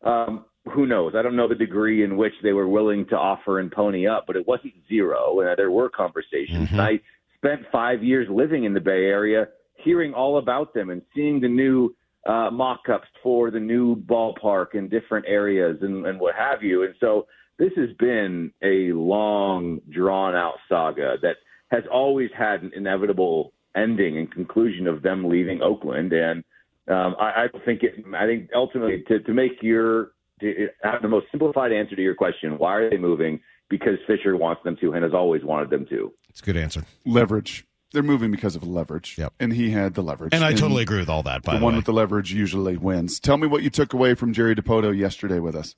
um, 0.03 0.45
who 0.73 0.85
knows? 0.85 1.13
I 1.15 1.21
don't 1.21 1.35
know 1.35 1.47
the 1.47 1.55
degree 1.55 2.03
in 2.03 2.17
which 2.17 2.33
they 2.43 2.53
were 2.53 2.67
willing 2.67 3.05
to 3.07 3.15
offer 3.15 3.59
and 3.59 3.71
pony 3.71 4.07
up, 4.07 4.25
but 4.27 4.35
it 4.35 4.47
wasn't 4.47 4.73
zero. 4.87 5.39
And 5.39 5.57
there 5.57 5.71
were 5.71 5.89
conversations. 5.89 6.69
Mm-hmm. 6.69 6.79
I 6.79 6.99
spent 7.37 7.61
five 7.71 8.03
years 8.03 8.27
living 8.29 8.65
in 8.65 8.73
the 8.73 8.79
Bay 8.79 9.05
Area, 9.05 9.47
hearing 9.75 10.13
all 10.13 10.37
about 10.37 10.73
them 10.73 10.89
and 10.89 11.01
seeing 11.15 11.39
the 11.39 11.47
new 11.47 11.95
uh, 12.27 12.49
mock-ups 12.51 13.07
for 13.23 13.51
the 13.51 13.59
new 13.59 13.95
ballpark 13.95 14.75
in 14.75 14.89
different 14.89 15.25
areas 15.27 15.77
and, 15.81 16.05
and 16.05 16.19
what 16.19 16.35
have 16.35 16.61
you. 16.61 16.83
And 16.83 16.93
so 16.99 17.27
this 17.57 17.71
has 17.75 17.89
been 17.97 18.51
a 18.61 18.91
long, 18.93 19.81
drawn 19.89 20.35
out 20.35 20.55
saga 20.69 21.15
that 21.21 21.37
has 21.69 21.83
always 21.91 22.29
had 22.37 22.61
an 22.61 22.71
inevitable 22.75 23.53
ending 23.75 24.17
and 24.17 24.31
conclusion 24.31 24.87
of 24.87 25.01
them 25.01 25.27
leaving 25.29 25.61
Oakland. 25.61 26.13
And 26.13 26.43
um, 26.87 27.15
I, 27.19 27.45
I 27.45 27.59
think 27.65 27.83
it, 27.83 28.05
I 28.15 28.25
think 28.25 28.49
ultimately 28.55 29.03
to, 29.07 29.19
to 29.19 29.33
make 29.33 29.61
your 29.61 30.11
to 30.39 30.67
have 30.83 31.01
the 31.01 31.07
most 31.07 31.25
simplified 31.31 31.71
answer 31.71 31.95
to 31.95 32.01
your 32.01 32.15
question, 32.15 32.57
why 32.57 32.75
are 32.75 32.89
they 32.89 32.97
moving? 32.97 33.39
Because 33.69 33.97
Fisher 34.05 34.37
wants 34.37 34.63
them 34.63 34.77
to 34.81 34.93
and 34.93 35.03
has 35.03 35.13
always 35.13 35.43
wanted 35.43 35.69
them 35.69 35.85
to. 35.89 36.13
It's 36.29 36.41
a 36.41 36.45
good 36.45 36.57
answer. 36.57 36.85
Leverage. 37.05 37.65
They're 37.91 38.03
moving 38.03 38.31
because 38.31 38.55
of 38.55 38.63
leverage. 38.63 39.17
Yep. 39.17 39.33
And 39.39 39.53
he 39.53 39.71
had 39.71 39.95
the 39.95 40.03
leverage. 40.03 40.33
And 40.33 40.43
I 40.43 40.53
totally 40.53 40.83
agree 40.83 40.99
with 40.99 41.09
all 41.09 41.23
that, 41.23 41.41
by 41.41 41.53
the 41.53 41.59
the, 41.59 41.65
one 41.65 41.73
way. 41.73 41.77
with 41.77 41.85
the 41.85 41.93
leverage 41.93 42.33
usually 42.33 42.77
wins. 42.77 43.19
Tell 43.19 43.37
me 43.37 43.47
what 43.47 43.63
you 43.63 43.69
took 43.69 43.93
away 43.93 44.13
from 44.13 44.33
Jerry 44.33 44.55
Dipoto 44.55 44.95
yesterday 44.95 45.39
with 45.39 45.55
us. 45.55 45.75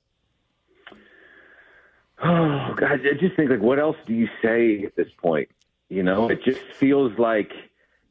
Oh 2.24 2.74
God, 2.76 3.02
I 3.06 3.14
just 3.20 3.36
think 3.36 3.50
like, 3.50 3.62
what 3.62 3.80
else 3.80 3.96
do 4.06 4.14
you 4.14 4.28
say 4.42 4.84
at 4.84 4.96
this 4.96 5.08
point? 5.18 5.50
You 5.90 6.04
know, 6.04 6.30
it 6.30 6.44
just 6.44 6.62
feels 6.76 7.18
like 7.18 7.52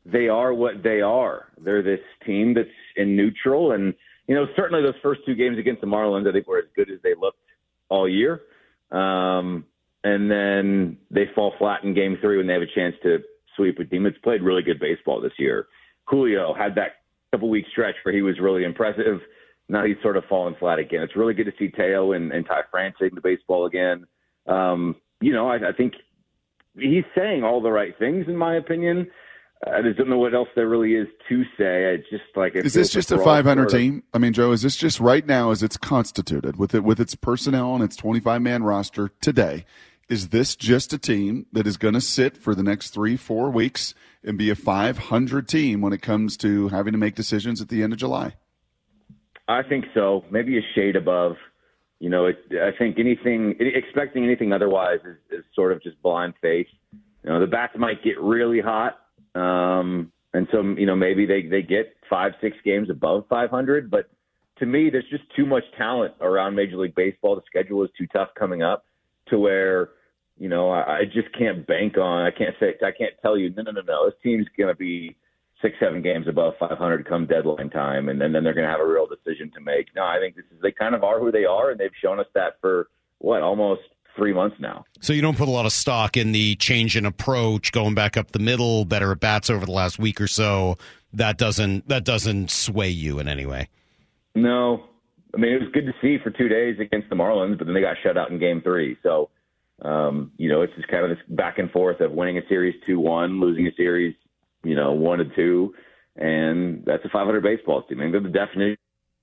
they 0.04 0.28
are 0.28 0.52
what 0.52 0.82
they 0.82 1.00
are. 1.00 1.46
They're 1.58 1.82
this 1.82 2.00
team 2.24 2.54
that's 2.54 2.68
in 2.96 3.16
neutral, 3.16 3.72
and 3.72 3.94
you 4.26 4.34
know, 4.34 4.46
certainly 4.56 4.82
those 4.82 5.00
first 5.02 5.20
two 5.26 5.34
games 5.34 5.58
against 5.58 5.80
the 5.80 5.86
Marlins, 5.86 6.28
I 6.28 6.32
think 6.32 6.46
were 6.46 6.58
as 6.58 6.64
good 6.74 6.90
as 6.90 7.00
they 7.02 7.14
looked 7.14 7.38
all 7.88 8.08
year. 8.08 8.42
Um, 8.90 9.64
and 10.04 10.30
then 10.30 10.98
they 11.10 11.26
fall 11.34 11.54
flat 11.58 11.84
in 11.84 11.94
Game 11.94 12.18
Three 12.20 12.38
when 12.38 12.46
they 12.46 12.54
have 12.54 12.62
a 12.62 12.74
chance 12.74 12.94
to 13.02 13.18
sweep 13.56 13.78
a 13.78 13.84
team 13.84 14.04
that's 14.04 14.18
played 14.18 14.42
really 14.42 14.62
good 14.62 14.80
baseball 14.80 15.20
this 15.20 15.32
year. 15.38 15.68
Julio 16.04 16.54
had 16.54 16.76
that 16.76 16.96
couple 17.32 17.50
week 17.50 17.66
stretch 17.70 17.96
where 18.04 18.14
he 18.14 18.22
was 18.22 18.40
really 18.40 18.64
impressive. 18.64 19.20
Now 19.68 19.84
he's 19.84 19.96
sort 20.02 20.16
of 20.16 20.24
fallen 20.24 20.54
flat 20.58 20.78
again. 20.78 21.02
It's 21.02 21.16
really 21.16 21.34
good 21.34 21.44
to 21.44 21.52
see 21.58 21.68
Teo 21.68 22.12
and, 22.12 22.32
and 22.32 22.46
Ty 22.46 22.62
France 22.70 22.96
taking 23.00 23.16
the 23.16 23.20
baseball 23.20 23.66
again. 23.66 24.06
Um, 24.46 24.96
you 25.20 25.32
know, 25.32 25.48
I, 25.48 25.56
I 25.56 25.72
think 25.76 25.94
he's 26.74 27.04
saying 27.14 27.44
all 27.44 27.60
the 27.60 27.70
right 27.70 27.96
things, 27.98 28.26
in 28.28 28.36
my 28.36 28.56
opinion. 28.56 29.08
I 29.66 29.82
just 29.82 29.98
don't 29.98 30.08
know 30.08 30.18
what 30.18 30.34
else 30.34 30.48
there 30.54 30.68
really 30.68 30.94
is 30.94 31.08
to 31.28 31.42
say. 31.58 31.94
It's 31.94 32.08
just 32.10 32.22
like 32.36 32.54
is 32.54 32.74
this 32.74 32.92
just 32.92 33.10
a 33.10 33.18
500 33.18 33.68
team? 33.68 34.04
I 34.14 34.18
mean, 34.18 34.32
Joe, 34.32 34.52
is 34.52 34.62
this 34.62 34.76
just 34.76 35.00
right 35.00 35.26
now 35.26 35.50
as 35.50 35.64
it's 35.64 35.76
constituted 35.76 36.56
with 36.56 36.74
it 36.74 36.84
with 36.84 37.00
its 37.00 37.16
personnel 37.16 37.74
and 37.74 37.82
its 37.82 37.96
25 37.96 38.40
man 38.40 38.62
roster 38.62 39.10
today? 39.20 39.64
Is 40.08 40.28
this 40.28 40.54
just 40.54 40.92
a 40.92 40.98
team 40.98 41.46
that 41.52 41.66
is 41.66 41.76
going 41.76 41.94
to 41.94 42.00
sit 42.00 42.36
for 42.36 42.54
the 42.54 42.62
next 42.62 42.90
three, 42.90 43.16
four 43.16 43.50
weeks 43.50 43.94
and 44.22 44.38
be 44.38 44.48
a 44.48 44.54
500 44.54 45.48
team 45.48 45.80
when 45.80 45.92
it 45.92 46.02
comes 46.02 46.36
to 46.38 46.68
having 46.68 46.92
to 46.92 46.98
make 46.98 47.14
decisions 47.14 47.60
at 47.60 47.68
the 47.68 47.82
end 47.82 47.92
of 47.92 47.98
July? 47.98 48.34
I 49.48 49.62
think 49.62 49.86
so. 49.94 50.24
Maybe 50.30 50.58
a 50.58 50.62
shade 50.74 50.96
above. 50.96 51.36
You 52.00 52.10
know, 52.10 52.26
it, 52.26 52.36
I 52.52 52.76
think 52.78 52.98
anything 52.98 53.56
expecting 53.58 54.24
anything 54.24 54.52
otherwise 54.52 55.00
is, 55.04 55.38
is 55.40 55.44
sort 55.54 55.72
of 55.72 55.82
just 55.82 56.00
blind 56.02 56.34
faith. 56.40 56.66
You 57.24 57.30
know, 57.30 57.40
the 57.40 57.46
bats 57.46 57.72
might 57.76 58.04
get 58.04 58.20
really 58.20 58.60
hot 58.60 58.98
um, 59.34 60.12
and 60.34 60.46
so, 60.52 60.62
you 60.62 60.86
know, 60.86 60.96
maybe 60.96 61.26
they, 61.26 61.42
they 61.42 61.62
get 61.62 61.96
five, 62.08 62.32
six 62.40 62.56
games 62.64 62.90
above 62.90 63.24
500. 63.28 63.90
But 63.90 64.10
to 64.58 64.66
me, 64.66 64.90
there's 64.90 65.08
just 65.10 65.24
too 65.36 65.46
much 65.46 65.64
talent 65.76 66.14
around 66.20 66.54
Major 66.54 66.76
League 66.76 66.94
Baseball. 66.94 67.36
The 67.36 67.42
schedule 67.46 67.84
is 67.84 67.90
too 67.96 68.06
tough 68.08 68.28
coming 68.38 68.62
up 68.62 68.84
to 69.28 69.38
where, 69.38 69.90
you 70.36 70.48
know, 70.48 70.70
I, 70.70 70.98
I 70.98 71.04
just 71.04 71.32
can't 71.36 71.66
bank 71.66 71.96
on. 71.96 72.26
I 72.26 72.30
can't 72.30 72.54
say, 72.60 72.74
I 72.84 72.90
can't 72.90 73.14
tell 73.22 73.38
you, 73.38 73.50
no, 73.50 73.62
no, 73.62 73.70
no, 73.72 73.82
no. 73.82 74.06
This 74.06 74.14
team's 74.22 74.46
to 74.58 74.74
be 74.74 75.16
six, 75.62 75.76
seven 75.80 76.02
games 76.02 76.28
above 76.28 76.54
500 76.58 77.08
come 77.08 77.26
deadline 77.26 77.70
time, 77.70 78.08
and 78.08 78.20
then, 78.20 78.32
then 78.32 78.44
they're 78.44 78.54
going 78.54 78.66
to 78.66 78.70
have 78.70 78.80
a 78.80 78.86
real 78.86 79.06
decision 79.06 79.50
to 79.54 79.60
make. 79.60 79.88
No, 79.94 80.04
I 80.04 80.18
think 80.18 80.36
this 80.36 80.44
is 80.54 80.60
they 80.62 80.72
kind 80.72 80.94
of 80.94 81.04
are 81.04 81.18
who 81.18 81.32
they 81.32 81.44
are, 81.44 81.70
and 81.70 81.80
they've 81.80 81.90
shown 82.00 82.20
us 82.20 82.26
that 82.34 82.54
for 82.60 82.88
what 83.18 83.42
almost 83.42 83.82
three 84.16 84.32
months 84.32 84.56
now. 84.58 84.84
So 85.00 85.12
you 85.12 85.22
don't 85.22 85.36
put 85.36 85.48
a 85.48 85.52
lot 85.52 85.66
of 85.66 85.72
stock 85.72 86.16
in 86.16 86.32
the 86.32 86.56
change 86.56 86.96
in 86.96 87.06
approach, 87.06 87.72
going 87.72 87.94
back 87.94 88.16
up 88.16 88.32
the 88.32 88.38
middle, 88.38 88.84
better 88.84 89.12
at 89.12 89.20
bats 89.20 89.50
over 89.50 89.64
the 89.64 89.72
last 89.72 89.98
week 89.98 90.20
or 90.20 90.26
so. 90.26 90.76
That 91.14 91.38
doesn't 91.38 91.88
that 91.88 92.04
doesn't 92.04 92.50
sway 92.50 92.90
you 92.90 93.18
in 93.18 93.28
any 93.28 93.46
way. 93.46 93.68
No, 94.34 94.84
I 95.34 95.38
mean 95.38 95.52
it 95.52 95.60
was 95.60 95.70
good 95.72 95.86
to 95.86 95.94
see 96.02 96.18
for 96.22 96.30
two 96.30 96.48
days 96.48 96.76
against 96.78 97.08
the 97.08 97.16
Marlins, 97.16 97.56
but 97.56 97.66
then 97.66 97.74
they 97.74 97.80
got 97.80 97.96
shut 98.02 98.18
out 98.18 98.30
in 98.30 98.38
Game 98.38 98.60
Three. 98.60 98.98
So 99.02 99.30
um, 99.82 100.32
you 100.36 100.50
know 100.50 100.60
it's 100.62 100.74
just 100.74 100.88
kind 100.88 101.04
of 101.04 101.10
this 101.10 101.24
back 101.30 101.58
and 101.58 101.70
forth 101.70 102.00
of 102.00 102.12
winning 102.12 102.36
a 102.36 102.46
series 102.48 102.74
two 102.86 103.00
one, 103.00 103.40
losing 103.40 103.66
a 103.66 103.74
series 103.74 104.14
you 104.64 104.74
know 104.74 104.92
one 104.92 105.18
to 105.18 105.24
two, 105.36 105.74
and 106.16 106.84
that's 106.84 107.04
a 107.04 107.08
500 107.08 107.42
baseball 107.42 107.82
team. 107.82 108.00
I 108.00 108.04
mean, 108.04 108.12
they're 108.12 108.20
the 108.20 108.28
definition 108.28 108.72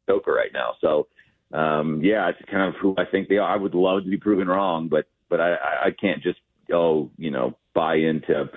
of 0.09 0.15
Joker 0.15 0.33
right 0.33 0.53
now. 0.53 0.73
So 0.81 1.07
um, 1.53 2.01
yeah, 2.03 2.29
it's 2.29 2.39
kind 2.49 2.67
of 2.67 2.79
who 2.81 2.95
I 2.97 3.05
think 3.05 3.29
they 3.29 3.37
are. 3.37 3.49
I 3.49 3.57
would 3.57 3.75
love 3.75 4.03
to 4.03 4.09
be 4.09 4.17
proven 4.17 4.47
wrong, 4.47 4.87
but 4.89 5.05
but 5.29 5.39
I, 5.39 5.53
I 5.85 5.91
can't 5.99 6.21
just 6.21 6.39
go, 6.69 7.11
you 7.17 7.31
know, 7.31 7.57
buy 7.73 7.95
into 7.95 8.49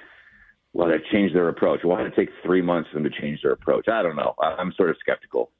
well, 0.73 0.89
they 0.89 0.97
changed 1.11 1.35
their 1.35 1.49
approach. 1.49 1.81
Why 1.83 2.03
did 2.03 2.13
it 2.13 2.17
take 2.17 2.29
three 2.45 2.63
months 2.63 2.91
for 2.91 3.01
them 3.01 3.11
to 3.11 3.21
change 3.21 3.43
their 3.43 3.53
approach? 3.53 3.89
I 3.89 4.03
don't 4.03 4.17
know. 4.17 4.35
I'm 4.39 4.73
sort 4.77 4.91
of 4.91 4.97
skeptical. 5.01 5.51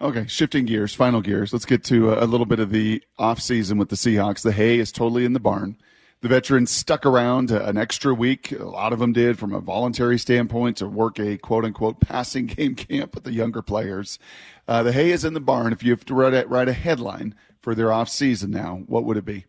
Okay, 0.00 0.26
shifting 0.26 0.66
gears, 0.66 0.94
final 0.94 1.22
gears. 1.22 1.52
Let's 1.52 1.64
get 1.64 1.82
to 1.84 2.12
a 2.12 2.26
little 2.26 2.44
bit 2.44 2.60
of 2.60 2.70
the 2.70 3.02
off 3.18 3.40
season 3.40 3.78
with 3.78 3.88
the 3.88 3.96
Seahawks. 3.96 4.42
The 4.42 4.52
hay 4.52 4.78
is 4.78 4.92
totally 4.92 5.24
in 5.24 5.32
the 5.32 5.40
barn. 5.40 5.78
The 6.22 6.28
veterans 6.28 6.70
stuck 6.70 7.04
around 7.04 7.50
an 7.50 7.76
extra 7.76 8.14
week. 8.14 8.50
A 8.52 8.64
lot 8.64 8.92
of 8.92 8.98
them 8.98 9.12
did 9.12 9.38
from 9.38 9.52
a 9.52 9.60
voluntary 9.60 10.18
standpoint 10.18 10.78
to 10.78 10.88
work 10.88 11.18
a 11.18 11.36
quote 11.36 11.64
unquote 11.64 12.00
passing 12.00 12.46
game 12.46 12.74
camp 12.74 13.14
with 13.14 13.24
the 13.24 13.32
younger 13.32 13.62
players. 13.62 14.18
Uh, 14.66 14.82
the 14.82 14.92
hay 14.92 15.10
is 15.10 15.24
in 15.24 15.34
the 15.34 15.40
barn. 15.40 15.72
If 15.72 15.82
you 15.82 15.90
have 15.90 16.04
to 16.06 16.14
write 16.14 16.34
a, 16.34 16.46
write 16.46 16.68
a 16.68 16.72
headline 16.72 17.34
for 17.60 17.74
their 17.74 17.92
off 17.92 18.08
season 18.08 18.50
now, 18.50 18.82
what 18.86 19.04
would 19.04 19.16
it 19.16 19.24
be? 19.24 19.44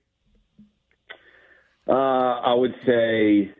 Uh, 1.87 1.93
I 1.93 2.53
would 2.53 2.75
say 2.85 3.51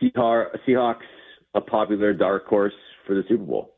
Seahawks, 0.00 1.00
a 1.54 1.60
popular 1.60 2.12
dark 2.12 2.46
horse 2.46 2.72
for 3.06 3.14
the 3.14 3.22
Super 3.28 3.44
Bowl. 3.44 3.74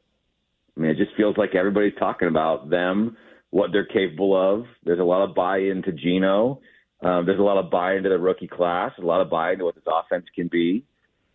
I 0.77 0.81
mean, 0.81 0.91
it 0.91 0.99
just 0.99 1.17
feels 1.17 1.37
like 1.37 1.55
everybody's 1.55 1.95
talking 1.99 2.29
about 2.29 2.71
them, 2.71 3.17
what 3.51 3.73
they're 3.73 3.87
capable 3.87 4.37
of. 4.37 4.67
There's 4.85 5.01
a 5.01 5.05
lot 5.05 5.25
of 5.25 5.35
buy-in 5.35 5.83
to 5.83 5.93
Geno. 5.93 6.61
Um, 7.03 7.27
there's 7.27 7.41
a 7.41 7.43
lot 7.43 7.59
of 7.59 7.71
buy-in 7.71 8.05
to 8.05 8.09
the 8.09 8.19
rookie 8.19 8.49
class. 8.49 8.93
A 8.99 9.03
lot 9.03 9.21
of 9.21 9.29
buy-in 9.29 9.59
to 9.59 9.65
what 9.65 9.75
this 9.75 9.85
offense 9.87 10.27
can 10.35 10.49
be, 10.49 10.85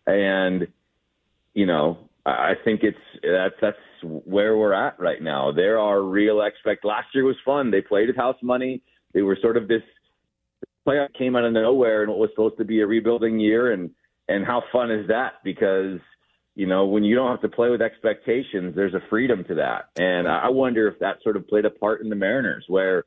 and 0.06 0.67
you 1.53 1.65
know, 1.65 1.97
I 2.25 2.53
think 2.63 2.84
it's 2.84 2.97
that's 3.23 3.56
that's 3.62 3.77
where 4.03 4.58
we're 4.58 4.73
at 4.73 4.99
right 4.99 5.21
now. 5.21 5.51
There 5.51 5.80
are 5.80 6.01
real 6.01 6.41
expect. 6.41 6.86
Last 6.86 7.08
year 7.13 7.25
was 7.25 7.36
fun. 7.43 7.71
They 7.71 7.82
played 7.82 8.08
with 8.08 8.15
house 8.15 8.38
money. 8.41 8.82
They 9.13 9.21
were 9.21 9.38
sort 9.41 9.58
of 9.58 9.67
this 9.67 9.82
playoff 10.88 11.13
came 11.13 11.36
out 11.36 11.45
of 11.45 11.53
nowhere 11.53 12.03
and 12.03 12.10
what 12.10 12.19
was 12.19 12.30
supposed 12.32 12.58
to 12.58 12.65
be 12.65 12.82
a 12.82 12.88
rebuilding 12.88 13.39
year. 13.39 13.71
And 13.71 13.91
and 14.27 14.45
how 14.45 14.63
fun 14.71 14.91
is 14.91 15.08
that? 15.08 15.36
Because 15.43 15.99
you 16.56 16.67
know 16.67 16.86
when 16.86 17.03
you 17.03 17.15
don't 17.15 17.32
have 17.32 17.41
to 17.41 17.49
play 17.49 17.69
with 17.69 17.82
expectations, 17.82 18.75
there's 18.75 18.93
a 18.93 19.01
freedom 19.10 19.43
to 19.45 19.56
that. 19.56 19.89
And 19.97 20.27
I 20.27 20.49
wonder 20.49 20.88
if 20.88 20.99
that 20.99 21.17
sort 21.23 21.38
of 21.38 21.47
played 21.47 21.65
a 21.65 21.69
part 21.69 22.01
in 22.01 22.10
the 22.10 22.15
Mariners, 22.15 22.65
where 22.67 23.06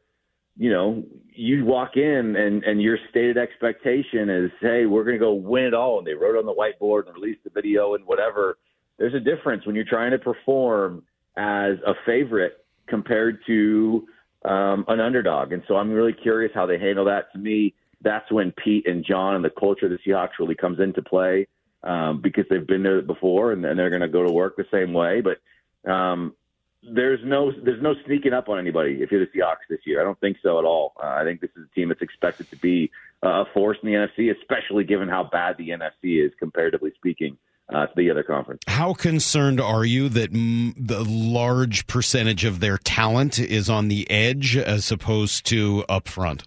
you 0.60 0.70
know 0.70 1.02
you 1.32 1.64
walk 1.64 1.96
in 1.96 2.36
and 2.36 2.62
and 2.64 2.82
your 2.82 2.98
stated 3.08 3.38
expectation 3.38 4.28
is, 4.28 4.50
hey, 4.60 4.84
we're 4.84 5.04
going 5.04 5.16
to 5.16 5.18
go 5.18 5.32
win 5.32 5.64
it 5.64 5.72
all. 5.72 5.96
And 5.98 6.06
they 6.06 6.12
wrote 6.12 6.36
on 6.36 6.44
the 6.44 6.54
whiteboard 6.54 7.06
and 7.06 7.14
released 7.14 7.42
the 7.44 7.50
video 7.50 7.94
and 7.94 8.04
whatever 8.04 8.58
there's 8.98 9.14
a 9.14 9.20
difference 9.20 9.64
when 9.64 9.74
you're 9.74 9.86
trying 9.86 10.10
to 10.10 10.18
perform 10.18 11.02
as 11.38 11.76
a 11.86 11.94
favorite 12.04 12.66
compared 12.86 13.38
to 13.46 14.06
um, 14.44 14.84
an 14.88 15.00
underdog. 15.00 15.54
And 15.54 15.62
so 15.66 15.76
I'm 15.76 15.90
really 15.90 16.12
curious 16.12 16.52
how 16.54 16.66
they 16.66 16.78
handle 16.78 17.06
that. 17.06 17.32
To 17.32 17.38
me, 17.38 17.74
that's 18.02 18.30
when 18.30 18.52
Pete 18.62 18.86
and 18.86 19.02
John 19.02 19.36
and 19.36 19.44
the 19.44 19.50
culture 19.58 19.86
of 19.86 19.92
the 19.92 19.98
Seahawks 20.06 20.38
really 20.38 20.54
comes 20.54 20.78
into 20.78 21.00
play 21.00 21.46
um, 21.82 22.20
because 22.20 22.44
they've 22.50 22.66
been 22.66 22.82
there 22.82 23.00
before 23.00 23.52
and, 23.52 23.64
and 23.64 23.78
they're 23.78 23.88
going 23.88 24.02
to 24.02 24.08
go 24.08 24.26
to 24.26 24.32
work 24.32 24.56
the 24.58 24.66
same 24.70 24.92
way. 24.92 25.22
But 25.22 25.90
um, 25.90 26.34
there's 26.82 27.20
no 27.24 27.52
there's 27.64 27.82
no 27.82 27.94
sneaking 28.06 28.32
up 28.32 28.48
on 28.48 28.58
anybody 28.58 28.98
if 29.02 29.10
you're 29.10 29.24
the 29.24 29.38
Seahawks 29.38 29.68
this 29.68 29.80
year. 29.84 30.00
I 30.00 30.04
don't 30.04 30.18
think 30.20 30.38
so 30.42 30.58
at 30.58 30.64
all. 30.64 30.94
Uh, 31.02 31.06
I 31.08 31.24
think 31.24 31.40
this 31.40 31.50
is 31.56 31.66
a 31.70 31.74
team 31.74 31.88
that's 31.88 32.02
expected 32.02 32.50
to 32.50 32.56
be 32.56 32.90
uh, 33.24 33.42
a 33.42 33.44
force 33.52 33.76
in 33.82 33.90
the 33.90 33.96
NFC, 33.96 34.34
especially 34.34 34.84
given 34.84 35.08
how 35.08 35.28
bad 35.30 35.56
the 35.58 35.70
NFC 35.70 36.24
is 36.24 36.32
comparatively 36.38 36.92
speaking 36.96 37.36
uh, 37.68 37.86
to 37.86 37.92
the 37.96 38.10
other 38.10 38.22
conference. 38.22 38.62
How 38.66 38.94
concerned 38.94 39.60
are 39.60 39.84
you 39.84 40.08
that 40.08 40.32
m- 40.32 40.74
the 40.76 41.04
large 41.04 41.86
percentage 41.86 42.44
of 42.44 42.60
their 42.60 42.78
talent 42.78 43.38
is 43.38 43.68
on 43.68 43.88
the 43.88 44.10
edge 44.10 44.56
as 44.56 44.90
opposed 44.90 45.44
to 45.46 45.84
up 45.88 46.08
front? 46.08 46.44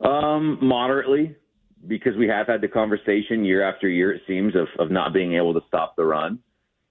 Um, 0.00 0.58
moderately, 0.60 1.36
because 1.86 2.16
we 2.16 2.26
have 2.28 2.48
had 2.48 2.60
the 2.60 2.68
conversation 2.68 3.44
year 3.44 3.62
after 3.62 3.88
year, 3.88 4.12
it 4.12 4.22
seems, 4.26 4.54
of, 4.56 4.68
of 4.78 4.90
not 4.90 5.12
being 5.12 5.34
able 5.34 5.54
to 5.54 5.60
stop 5.68 5.94
the 5.96 6.04
run. 6.04 6.40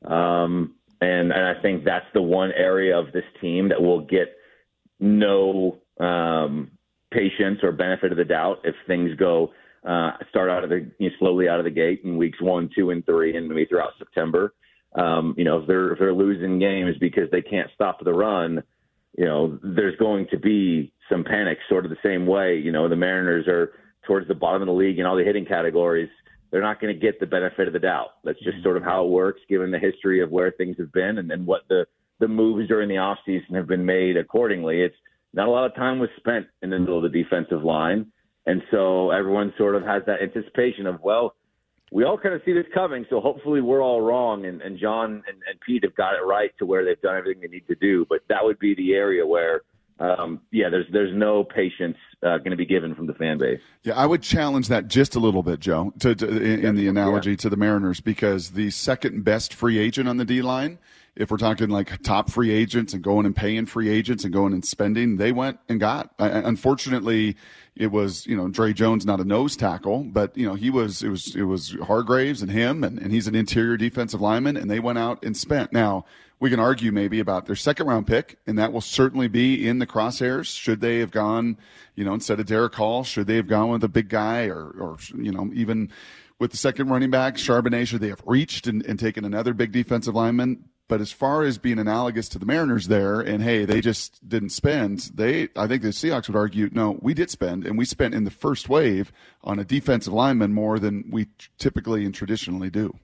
Um, 0.05 0.75
and, 1.01 1.31
and 1.31 1.45
I 1.57 1.61
think 1.61 1.83
that's 1.83 2.05
the 2.13 2.21
one 2.21 2.51
area 2.51 2.97
of 2.97 3.11
this 3.11 3.23
team 3.41 3.69
that 3.69 3.81
will 3.81 4.01
get 4.01 4.35
no 4.99 5.77
um, 5.99 6.71
patience 7.11 7.59
or 7.63 7.71
benefit 7.71 8.11
of 8.11 8.17
the 8.17 8.25
doubt 8.25 8.59
if 8.63 8.75
things 8.87 9.11
go 9.17 9.51
uh, 9.87 10.11
start 10.29 10.49
out 10.49 10.63
of 10.63 10.69
the 10.69 10.89
you 10.97 11.09
know, 11.09 11.15
slowly 11.19 11.47
out 11.47 11.59
of 11.59 11.65
the 11.65 11.71
gate 11.71 12.01
in 12.03 12.17
weeks 12.17 12.41
one, 12.41 12.69
two, 12.75 12.89
and 12.89 13.05
three, 13.05 13.35
and 13.35 13.47
maybe 13.47 13.65
throughout 13.65 13.91
September. 13.97 14.53
Um, 14.95 15.35
you 15.37 15.43
know, 15.43 15.59
if 15.59 15.67
they're 15.67 15.93
if 15.93 15.99
they're 15.99 16.13
losing 16.13 16.59
games 16.59 16.95
because 16.99 17.29
they 17.31 17.41
can't 17.41 17.69
stop 17.75 18.03
the 18.03 18.13
run, 18.13 18.63
you 19.17 19.25
know, 19.25 19.59
there's 19.63 19.97
going 19.97 20.27
to 20.31 20.39
be 20.39 20.91
some 21.09 21.23
panic, 21.23 21.59
sort 21.69 21.85
of 21.85 21.91
the 21.91 21.97
same 22.03 22.25
way. 22.25 22.57
You 22.57 22.71
know, 22.71 22.89
the 22.89 22.95
Mariners 22.95 23.47
are 23.47 23.73
towards 24.05 24.27
the 24.27 24.35
bottom 24.35 24.61
of 24.61 24.67
the 24.67 24.73
league 24.73 24.99
in 24.99 25.05
all 25.05 25.15
the 25.15 25.23
hitting 25.23 25.45
categories. 25.45 26.09
They're 26.51 26.61
not 26.61 26.79
going 26.79 26.93
to 26.93 26.99
get 26.99 27.19
the 27.19 27.25
benefit 27.25 27.67
of 27.67 27.73
the 27.73 27.79
doubt. 27.79 28.09
That's 28.23 28.39
just 28.39 28.63
sort 28.63 28.77
of 28.77 28.83
mm-hmm. 28.83 28.91
how 28.91 29.05
it 29.05 29.09
works, 29.09 29.41
given 29.49 29.71
the 29.71 29.79
history 29.79 30.21
of 30.21 30.31
where 30.31 30.51
things 30.51 30.77
have 30.79 30.91
been 30.91 31.17
and, 31.17 31.31
and 31.31 31.45
what 31.45 31.61
the 31.69 31.85
the 32.19 32.27
moves 32.27 32.67
during 32.67 32.89
the 32.89 32.95
offseason 32.95 33.55
have 33.55 33.67
been 33.67 33.85
made 33.85 34.17
accordingly. 34.17 34.81
It's 34.81 34.95
not 35.33 35.47
a 35.47 35.51
lot 35.51 35.65
of 35.65 35.75
time 35.75 35.99
was 35.99 36.09
spent 36.17 36.47
in 36.63 36.71
the 36.71 36.79
middle 36.79 36.97
of 36.97 37.03
the 37.03 37.23
defensive 37.23 37.63
line. 37.63 38.07
And 38.47 38.63
so 38.71 39.11
everyone 39.11 39.53
sort 39.57 39.75
of 39.75 39.83
has 39.83 40.01
that 40.07 40.21
anticipation 40.23 40.87
of, 40.87 41.01
well, 41.01 41.35
we 41.91 42.03
all 42.03 42.17
kind 42.17 42.33
of 42.33 42.41
see 42.43 42.53
this 42.53 42.65
coming, 42.73 43.05
so 43.09 43.21
hopefully 43.21 43.61
we're 43.61 43.81
all 43.81 44.01
wrong, 44.01 44.45
and, 44.45 44.61
and 44.61 44.77
John 44.77 45.23
and, 45.27 45.37
and 45.49 45.59
Pete 45.65 45.83
have 45.83 45.95
got 45.95 46.15
it 46.15 46.25
right 46.25 46.51
to 46.59 46.65
where 46.65 46.83
they've 46.83 47.01
done 47.01 47.15
everything 47.15 47.41
they 47.41 47.47
need 47.47 47.67
to 47.67 47.75
do. 47.75 48.05
But 48.09 48.21
that 48.27 48.43
would 48.43 48.59
be 48.59 48.75
the 48.75 48.93
area 48.93 49.25
where, 49.25 49.61
um, 49.99 50.41
yeah, 50.51 50.69
there's 50.69 50.85
there's 50.91 51.15
no 51.15 51.43
patience 51.43 51.97
uh, 52.23 52.37
going 52.37 52.51
to 52.51 52.57
be 52.57 52.65
given 52.65 52.95
from 52.95 53.07
the 53.07 53.13
fan 53.13 53.37
base. 53.37 53.61
Yeah, 53.83 53.95
I 53.95 54.05
would 54.05 54.21
challenge 54.21 54.67
that 54.67 54.87
just 54.87 55.15
a 55.15 55.19
little 55.19 55.43
bit, 55.43 55.59
Joe, 55.59 55.93
to, 55.99 56.15
to 56.15 56.27
in, 56.27 56.65
in, 56.65 56.75
the 56.75 56.87
analogy 56.87 57.31
yeah. 57.31 57.37
to 57.37 57.49
the 57.49 57.57
Mariners, 57.57 57.99
because 57.99 58.51
the 58.51 58.69
second 58.69 59.23
best 59.23 59.53
free 59.53 59.77
agent 59.79 60.07
on 60.07 60.17
the 60.17 60.25
D 60.25 60.41
line 60.41 60.77
if 61.17 61.31
we're 61.31 61.37
talking 61.37 61.69
like 61.69 62.01
top 62.03 62.29
free 62.29 62.51
agents 62.51 62.93
and 62.93 63.03
going 63.03 63.25
and 63.25 63.35
paying 63.35 63.65
free 63.65 63.89
agents 63.89 64.23
and 64.23 64.31
going 64.31 64.53
and 64.53 64.63
spending, 64.63 65.17
they 65.17 65.31
went 65.31 65.59
and 65.67 65.79
got. 65.79 66.13
Uh, 66.19 66.41
unfortunately, 66.45 67.35
it 67.75 67.87
was 67.87 68.25
you 68.27 68.37
know 68.37 68.47
Dre 68.47 68.71
Jones 68.71 69.05
not 69.05 69.19
a 69.19 69.25
nose 69.25 69.55
tackle, 69.57 70.03
but 70.03 70.37
you 70.37 70.47
know 70.47 70.53
he 70.53 70.69
was 70.69 71.01
it 71.01 71.09
was 71.09 71.35
it 71.35 71.43
was 71.43 71.75
Hargreaves 71.83 72.41
and 72.41 72.51
him, 72.51 72.83
and, 72.83 72.99
and 72.99 73.11
he's 73.11 73.27
an 73.27 73.35
interior 73.35 73.77
defensive 73.77 74.21
lineman, 74.21 74.55
and 74.55 74.69
they 74.69 74.79
went 74.79 74.99
out 74.99 75.23
and 75.25 75.35
spent. 75.35 75.73
Now 75.73 76.05
we 76.39 76.49
can 76.49 76.59
argue 76.59 76.91
maybe 76.91 77.19
about 77.19 77.45
their 77.45 77.55
second 77.55 77.87
round 77.87 78.07
pick, 78.07 78.37
and 78.45 78.57
that 78.59 78.71
will 78.71 78.81
certainly 78.81 79.27
be 79.27 79.67
in 79.67 79.79
the 79.79 79.87
crosshairs. 79.87 80.45
Should 80.45 80.81
they 80.81 80.99
have 80.99 81.11
gone, 81.11 81.57
you 81.95 82.05
know, 82.05 82.13
instead 82.13 82.39
of 82.39 82.45
Derick 82.45 82.75
Hall, 82.75 83.03
should 83.03 83.27
they 83.27 83.37
have 83.37 83.47
gone 83.47 83.69
with 83.69 83.83
a 83.83 83.89
big 83.89 84.09
guy, 84.09 84.45
or 84.45 84.69
or 84.69 84.97
you 85.15 85.31
know 85.31 85.49
even 85.53 85.91
with 86.39 86.51
the 86.51 86.57
second 86.57 86.89
running 86.89 87.09
back, 87.09 87.35
Charbonnet, 87.35 87.87
should 87.87 88.01
they 88.01 88.09
have 88.09 88.21
reached 88.25 88.67
and, 88.67 88.85
and 88.85 88.99
taken 88.99 89.25
another 89.25 89.53
big 89.53 89.71
defensive 89.71 90.13
lineman? 90.13 90.65
But 90.87 91.01
as 91.01 91.11
far 91.11 91.43
as 91.43 91.57
being 91.57 91.79
analogous 91.79 92.29
to 92.29 92.39
the 92.39 92.45
Mariners 92.45 92.87
there, 92.87 93.19
and 93.19 93.43
hey, 93.43 93.65
they 93.65 93.81
just 93.81 94.27
didn't 94.27 94.51
spend, 94.51 95.11
they, 95.13 95.49
I 95.55 95.67
think 95.67 95.81
the 95.81 95.89
Seahawks 95.89 96.29
would 96.29 96.37
argue, 96.37 96.69
no, 96.71 96.97
we 97.01 97.13
did 97.13 97.29
spend, 97.29 97.65
and 97.65 97.77
we 97.77 97.83
spent 97.83 98.13
in 98.13 98.23
the 98.23 98.31
first 98.31 98.69
wave 98.69 99.11
on 99.43 99.59
a 99.59 99.65
defensive 99.65 100.13
lineman 100.13 100.53
more 100.53 100.79
than 100.79 101.09
we 101.11 101.27
typically 101.57 102.05
and 102.05 102.15
traditionally 102.15 102.69
do. 102.69 102.97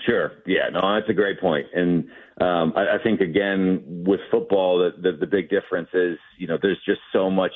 Sure. 0.00 0.32
Yeah. 0.46 0.68
No, 0.72 0.94
that's 0.94 1.10
a 1.10 1.14
great 1.14 1.40
point. 1.40 1.66
And 1.74 2.04
um, 2.40 2.72
I, 2.76 2.96
I 2.96 3.02
think 3.02 3.20
again 3.20 3.82
with 4.06 4.20
football, 4.30 4.78
the, 4.78 5.10
the 5.10 5.16
the 5.18 5.26
big 5.26 5.50
difference 5.50 5.88
is 5.92 6.18
you 6.38 6.46
know 6.46 6.56
there's 6.60 6.78
just 6.86 7.00
so 7.12 7.30
much. 7.30 7.52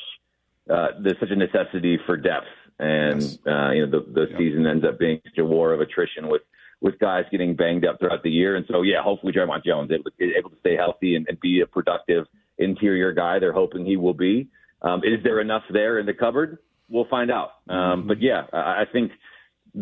Uh, 0.69 0.89
there's 1.01 1.19
such 1.21 1.31
a 1.31 1.37
necessity 1.37 1.99
for 2.07 2.17
depth, 2.17 2.47
and 2.79 3.21
Yes. 3.23 3.39
uh, 3.47 3.71
you 3.71 3.87
know 3.87 3.91
the 3.91 4.07
the 4.13 4.27
Yeah. 4.31 4.39
season 4.39 4.67
ends 4.67 4.85
up 4.85 4.99
being 4.99 5.21
such 5.25 5.39
a 5.39 5.45
war 5.45 5.73
of 5.73 5.81
attrition 5.81 6.29
with 6.29 6.43
with 6.81 6.99
guys 6.99 7.25
getting 7.31 7.55
banged 7.55 7.85
up 7.85 8.01
throughout 8.01 8.25
the 8.25 8.31
year. 8.31 8.57
And 8.57 8.67
so 8.69 8.83
yeah, 8.83 9.03
hopefully 9.03 9.33
Jeremiah 9.33 9.61
Jones 9.65 9.93
able 9.93 10.11
to, 10.11 10.35
able 10.37 10.51
to 10.51 10.57
stay 10.61 10.77
healthy 10.77 11.15
and, 11.15 11.27
and 11.29 11.39
be 11.41 11.61
a 11.61 11.67
productive 11.67 12.27
interior 12.59 13.13
guy. 13.13 13.39
They're 13.39 13.53
hoping 13.53 13.87
he 13.87 13.97
will 13.97 14.15
be. 14.15 14.49
Um, 14.83 15.03
is 15.05 15.23
there 15.23 15.41
enough 15.41 15.63
there 15.73 16.01
in 16.01 16.07
the 16.07 16.15
cupboard? 16.15 16.59
We'll 16.89 17.07
find 17.09 17.31
out. 17.31 17.51
Um, 17.69 18.09
but 18.09 18.21
yeah, 18.21 18.47
I, 18.53 18.83
I 18.83 18.85
think 18.93 19.13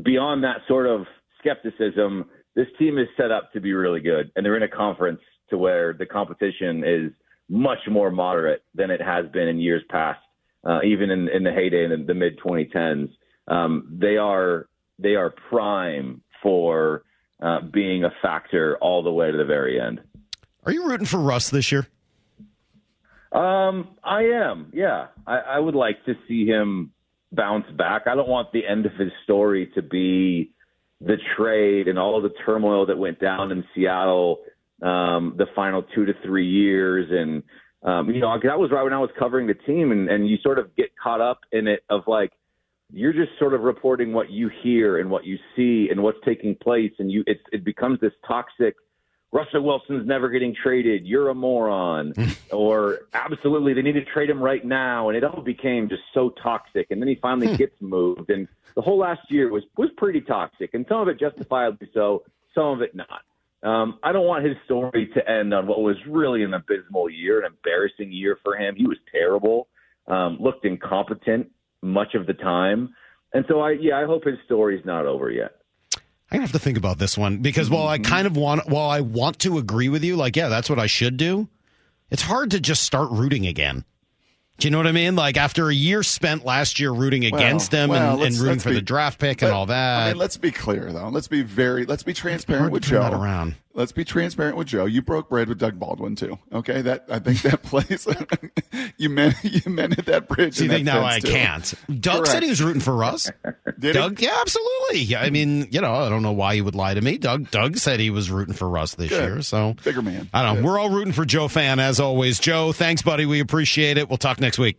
beyond 0.02 0.44
that 0.44 0.58
sort 0.68 0.86
of 0.86 1.06
skepticism, 1.38 2.26
this 2.54 2.66
team 2.78 2.98
is 2.98 3.06
set 3.16 3.30
up 3.30 3.52
to 3.52 3.60
be 3.60 3.72
really 3.72 4.00
good, 4.00 4.30
and 4.34 4.44
they're 4.44 4.56
in 4.56 4.62
a 4.62 4.68
conference 4.68 5.20
to 5.50 5.58
where 5.58 5.92
the 5.92 6.06
competition 6.06 6.82
is 6.84 7.12
much 7.48 7.78
more 7.90 8.10
moderate 8.10 8.62
than 8.74 8.90
it 8.90 9.02
has 9.02 9.26
been 9.32 9.48
in 9.48 9.58
years 9.58 9.82
past, 9.90 10.20
uh, 10.64 10.80
even 10.84 11.10
in, 11.10 11.28
in 11.28 11.42
the 11.42 11.52
heyday 11.52 11.84
in 11.84 12.06
the 12.06 12.14
mid 12.14 12.38
2010s. 12.38 13.10
Um, 13.48 13.96
they 14.00 14.16
are 14.16 14.68
they 14.98 15.14
are 15.14 15.34
prime 15.48 16.22
for 16.42 17.04
uh, 17.42 17.60
being 17.72 18.04
a 18.04 18.10
factor 18.22 18.76
all 18.80 19.02
the 19.02 19.10
way 19.10 19.30
to 19.30 19.36
the 19.36 19.44
very 19.44 19.80
end. 19.80 20.00
Are 20.64 20.72
you 20.72 20.86
rooting 20.86 21.06
for 21.06 21.18
Russ 21.18 21.50
this 21.50 21.72
year? 21.72 21.86
Um, 23.32 23.96
I 24.04 24.22
am. 24.22 24.70
Yeah, 24.74 25.06
I, 25.26 25.38
I 25.38 25.58
would 25.58 25.74
like 25.74 26.04
to 26.04 26.14
see 26.28 26.46
him 26.46 26.92
bounce 27.32 27.66
back. 27.76 28.02
I 28.06 28.14
don't 28.14 28.28
want 28.28 28.52
the 28.52 28.66
end 28.66 28.86
of 28.86 28.92
his 28.92 29.10
story 29.24 29.70
to 29.74 29.82
be 29.82 30.52
the 31.00 31.16
trade 31.36 31.88
and 31.88 31.98
all 31.98 32.20
the 32.20 32.32
turmoil 32.44 32.86
that 32.86 32.98
went 32.98 33.20
down 33.20 33.52
in 33.52 33.64
Seattle 33.74 34.38
um, 34.82 35.34
the 35.36 35.46
final 35.54 35.82
two 35.94 36.06
to 36.06 36.12
three 36.24 36.48
years, 36.48 37.08
and 37.10 37.42
um, 37.82 38.10
you 38.10 38.20
know 38.20 38.34
that 38.42 38.58
was 38.58 38.70
right 38.70 38.82
when 38.82 38.92
I 38.92 38.98
was 38.98 39.10
covering 39.18 39.46
the 39.46 39.54
team, 39.54 39.92
and, 39.92 40.08
and 40.08 40.28
you 40.28 40.38
sort 40.42 40.58
of 40.58 40.74
get 40.76 40.90
caught 41.02 41.20
up 41.20 41.40
in 41.52 41.66
it 41.66 41.80
of 41.90 42.02
like 42.06 42.32
you're 42.92 43.12
just 43.12 43.30
sort 43.38 43.54
of 43.54 43.60
reporting 43.60 44.12
what 44.12 44.30
you 44.30 44.50
hear 44.62 44.98
and 44.98 45.10
what 45.10 45.24
you 45.24 45.38
see 45.54 45.88
and 45.90 46.02
what's 46.02 46.18
taking 46.24 46.56
place, 46.56 46.92
and 46.98 47.10
you 47.10 47.22
it 47.26 47.38
it 47.52 47.64
becomes 47.64 48.00
this 48.00 48.12
toxic. 48.26 48.74
Russell 49.32 49.62
Wilson's 49.62 50.06
never 50.06 50.28
getting 50.28 50.54
traded. 50.54 51.06
You're 51.06 51.28
a 51.28 51.34
moron. 51.34 52.14
or 52.52 53.00
absolutely, 53.14 53.74
they 53.74 53.82
need 53.82 53.92
to 53.92 54.04
trade 54.04 54.28
him 54.28 54.42
right 54.42 54.64
now. 54.64 55.08
And 55.08 55.16
it 55.16 55.24
all 55.24 55.42
became 55.42 55.88
just 55.88 56.02
so 56.12 56.30
toxic. 56.42 56.88
And 56.90 57.00
then 57.00 57.08
he 57.08 57.14
finally 57.14 57.56
gets 57.56 57.80
moved. 57.80 58.30
And 58.30 58.48
the 58.74 58.82
whole 58.82 58.98
last 58.98 59.30
year 59.30 59.50
was 59.50 59.62
was 59.76 59.90
pretty 59.96 60.20
toxic, 60.20 60.74
and 60.74 60.86
some 60.88 61.00
of 61.00 61.08
it 61.08 61.18
justifiably 61.18 61.90
so, 61.92 62.24
some 62.54 62.66
of 62.66 62.82
it 62.82 62.94
not. 62.94 63.22
Um, 63.62 63.98
I 64.02 64.12
don't 64.12 64.26
want 64.26 64.44
his 64.44 64.56
story 64.64 65.10
to 65.14 65.30
end 65.30 65.52
on 65.52 65.66
what 65.66 65.82
was 65.82 65.96
really 66.08 66.42
an 66.44 66.54
abysmal 66.54 67.10
year, 67.10 67.40
an 67.40 67.46
embarrassing 67.46 68.10
year 68.10 68.38
for 68.42 68.56
him. 68.56 68.74
He 68.74 68.86
was 68.86 68.96
terrible, 69.12 69.68
um, 70.06 70.38
looked 70.40 70.64
incompetent 70.64 71.50
much 71.82 72.14
of 72.14 72.26
the 72.26 72.32
time, 72.32 72.94
and 73.34 73.44
so 73.48 73.60
I 73.60 73.72
yeah 73.72 73.98
I 73.98 74.06
hope 74.06 74.24
his 74.24 74.38
story's 74.46 74.84
not 74.84 75.06
over 75.06 75.30
yet. 75.30 75.56
I 76.32 76.36
have 76.38 76.52
to 76.52 76.58
think 76.58 76.78
about 76.78 76.98
this 76.98 77.18
one 77.18 77.38
because 77.38 77.68
while 77.68 77.88
I 77.88 77.98
kind 77.98 78.26
of 78.26 78.36
want, 78.36 78.68
while 78.68 78.88
I 78.88 79.00
want 79.00 79.40
to 79.40 79.58
agree 79.58 79.88
with 79.88 80.04
you, 80.04 80.16
like, 80.16 80.36
yeah, 80.36 80.48
that's 80.48 80.70
what 80.70 80.78
I 80.78 80.86
should 80.86 81.16
do. 81.16 81.48
It's 82.10 82.22
hard 82.22 82.52
to 82.52 82.60
just 82.60 82.82
start 82.84 83.10
rooting 83.10 83.46
again. 83.46 83.84
Do 84.58 84.66
you 84.68 84.72
know 84.72 84.78
what 84.78 84.86
I 84.86 84.92
mean? 84.92 85.16
Like 85.16 85.38
after 85.38 85.70
a 85.70 85.74
year 85.74 86.02
spent 86.02 86.44
last 86.44 86.78
year 86.78 86.90
rooting 86.92 87.24
against 87.24 87.70
them 87.70 87.88
well, 87.88 88.22
and, 88.22 88.34
and 88.34 88.36
rooting 88.36 88.58
for 88.58 88.68
be- 88.68 88.74
the 88.74 88.82
draft 88.82 89.18
pick 89.18 89.40
and 89.40 89.50
Let- 89.50 89.56
all 89.56 89.66
that. 89.66 90.00
I 90.00 90.08
mean, 90.08 90.18
let's 90.18 90.36
be 90.36 90.50
clear 90.50 90.92
though. 90.92 91.08
Let's 91.08 91.28
be 91.28 91.42
very. 91.42 91.86
Let's 91.86 92.02
be 92.02 92.12
transparent 92.12 92.70
with 92.70 92.82
Joe. 92.82 93.00
that 93.00 93.14
around. 93.14 93.54
Let's 93.72 93.92
be 93.92 94.04
transparent 94.04 94.56
with 94.56 94.66
Joe. 94.66 94.84
You 94.84 95.00
broke 95.00 95.28
bread 95.28 95.48
with 95.48 95.58
Doug 95.58 95.78
Baldwin 95.78 96.16
too. 96.16 96.38
Okay, 96.52 96.82
that 96.82 97.04
I 97.08 97.20
think 97.20 97.40
that 97.42 97.62
plays. 97.62 98.06
you 98.98 99.08
men, 99.08 99.34
you 99.42 99.70
mended 99.70 100.06
that 100.06 100.26
bridge. 100.28 100.56
Do 100.56 100.64
you 100.64 100.70
think 100.70 100.84
now 100.84 101.04
I 101.04 101.20
too. 101.20 101.28
can't? 101.28 101.72
Doug 102.00 102.26
said 102.26 102.42
he 102.42 102.48
was 102.50 102.60
rooting 102.60 102.80
for 102.82 102.94
Russ. 102.96 103.30
Did 103.78 103.82
he? 103.82 103.92
Doug, 103.92 104.20
yeah, 104.20 104.36
absolutely. 104.40 105.14
I 105.16 105.30
mean, 105.30 105.68
you 105.70 105.80
know, 105.80 105.94
I 105.94 106.08
don't 106.08 106.22
know 106.22 106.32
why 106.32 106.56
he 106.56 106.62
would 106.62 106.74
lie 106.74 106.94
to 106.94 107.00
me. 107.00 107.16
Doug, 107.16 107.50
Doug 107.52 107.76
said 107.76 108.00
he 108.00 108.10
was 108.10 108.28
rooting 108.30 108.54
for 108.54 108.68
Russ 108.68 108.96
this 108.96 109.08
Good. 109.10 109.22
year. 109.22 109.42
So 109.42 109.76
Bigger 109.84 110.02
man. 110.02 110.28
I 110.34 110.42
don't 110.42 110.62
know. 110.62 110.66
We're 110.68 110.78
all 110.78 110.90
rooting 110.90 111.12
for 111.12 111.24
Joe 111.24 111.46
Fann 111.46 111.78
as 111.78 112.00
always. 112.00 112.40
Joe, 112.40 112.72
thanks, 112.72 113.02
buddy. 113.02 113.24
We 113.24 113.38
appreciate 113.40 113.98
it. 113.98 114.08
We'll 114.08 114.18
talk 114.18 114.40
next 114.40 114.58
week. 114.58 114.78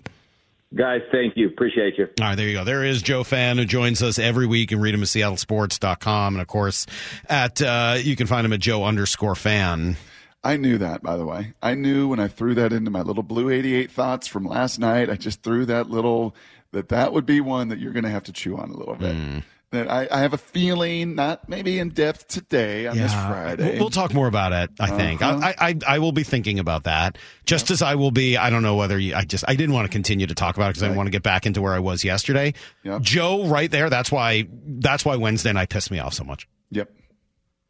Guys, 0.73 1.01
thank 1.12 1.36
you, 1.36 1.47
appreciate 1.47 1.97
you. 1.97 2.07
All 2.21 2.27
right, 2.27 2.36
there 2.36 2.47
you 2.47 2.53
go. 2.53 2.63
There 2.63 2.84
is 2.84 3.01
Joe 3.01 3.25
Fann 3.25 3.57
who 3.57 3.65
joins 3.65 4.01
us 4.01 4.17
every 4.17 4.47
week 4.47 4.71
and 4.71 4.81
read 4.81 4.93
him 4.93 5.01
at 5.01 5.07
seattlesports.com. 5.07 6.36
And 6.36 6.41
of 6.41 6.47
course, 6.47 6.86
at 7.27 7.62
uh, 7.62 7.97
you 8.01 8.15
can 8.15 8.25
find 8.25 8.45
him 8.45 8.53
at 8.53 8.62
Joe 8.62 8.86
underscore 8.86 9.36
fan. 9.36 9.97
I 10.43 10.57
knew 10.57 10.77
that, 10.77 11.03
by 11.03 11.17
the 11.17 11.25
way. 11.25 11.53
I 11.62 11.75
knew 11.75 12.07
when 12.07 12.19
I 12.19 12.27
threw 12.29 12.55
that 12.55 12.71
into 12.71 12.89
my 12.89 13.01
little 13.01 13.21
blue 13.21 13.49
88 13.49 13.91
thoughts 13.91 14.27
from 14.27 14.45
last 14.45 14.79
night. 14.79 15.10
I 15.10 15.15
just 15.15 15.43
threw 15.43 15.65
that 15.65 15.89
little, 15.89 16.36
that 16.71 16.89
that 16.89 17.12
would 17.13 17.25
be 17.25 17.41
one 17.41 17.67
that 17.67 17.79
you're 17.79 17.93
going 17.93 18.05
to 18.05 18.10
have 18.10 18.23
to 18.23 18.31
chew 18.31 18.57
on 18.57 18.71
a 18.71 18.77
little 18.77 18.95
bit. 18.95 19.15
Hmm. 19.15 19.39
That 19.71 19.89
I, 19.89 20.05
I 20.12 20.19
have 20.19 20.34
a 20.34 20.38
feeling, 20.38 21.15
not 21.15 21.47
maybe 21.47 21.79
in 21.79 21.89
depth 21.89 22.27
today 22.27 22.88
on 22.88 22.97
this 22.97 23.13
Friday. 23.13 23.79
We'll, 23.79 23.89
talk 23.89 24.13
more 24.13 24.27
about 24.27 24.51
it. 24.51 24.69
I 24.81 24.88
think 24.89 25.21
Uh-huh. 25.21 25.53
I, 25.57 25.69
I 25.69 25.75
I 25.88 25.99
will 25.99 26.12
be 26.12 26.23
thinking 26.23 26.60
about 26.60 26.84
that. 26.84 27.17
Just 27.45 27.71
as 27.71 27.81
I 27.81 27.95
will 27.95 28.12
be. 28.12 28.36
I 28.36 28.49
don't 28.49 28.63
know 28.63 28.75
whether 28.75 28.99
you, 28.99 29.15
I 29.15 29.23
just 29.23 29.45
I 29.47 29.55
didn't 29.55 29.73
want 29.73 29.86
to 29.86 29.91
continue 29.91 30.27
to 30.27 30.36
talk 30.36 30.57
about 30.57 30.71
it 30.71 30.75
because 30.75 30.84
I 30.84 30.91
want 30.95 31.07
to 31.07 31.12
get 31.12 31.23
back 31.23 31.45
into 31.45 31.62
where 31.62 31.73
I 31.73 31.79
was 31.79 32.03
yesterday. 32.03 32.53
Yep. 32.84 33.01
Joe, 33.01 33.45
right 33.47 33.71
there. 33.71 33.89
That's 33.89 34.12
why. 34.12 34.45
That's 34.65 35.05
why 35.05 35.15
Wednesday 35.15 35.53
night 35.53 35.69
pissed 35.69 35.89
me 35.89 35.99
off 35.99 36.15
so 36.15 36.25
much. 36.25 36.49
Yep. 36.71 36.91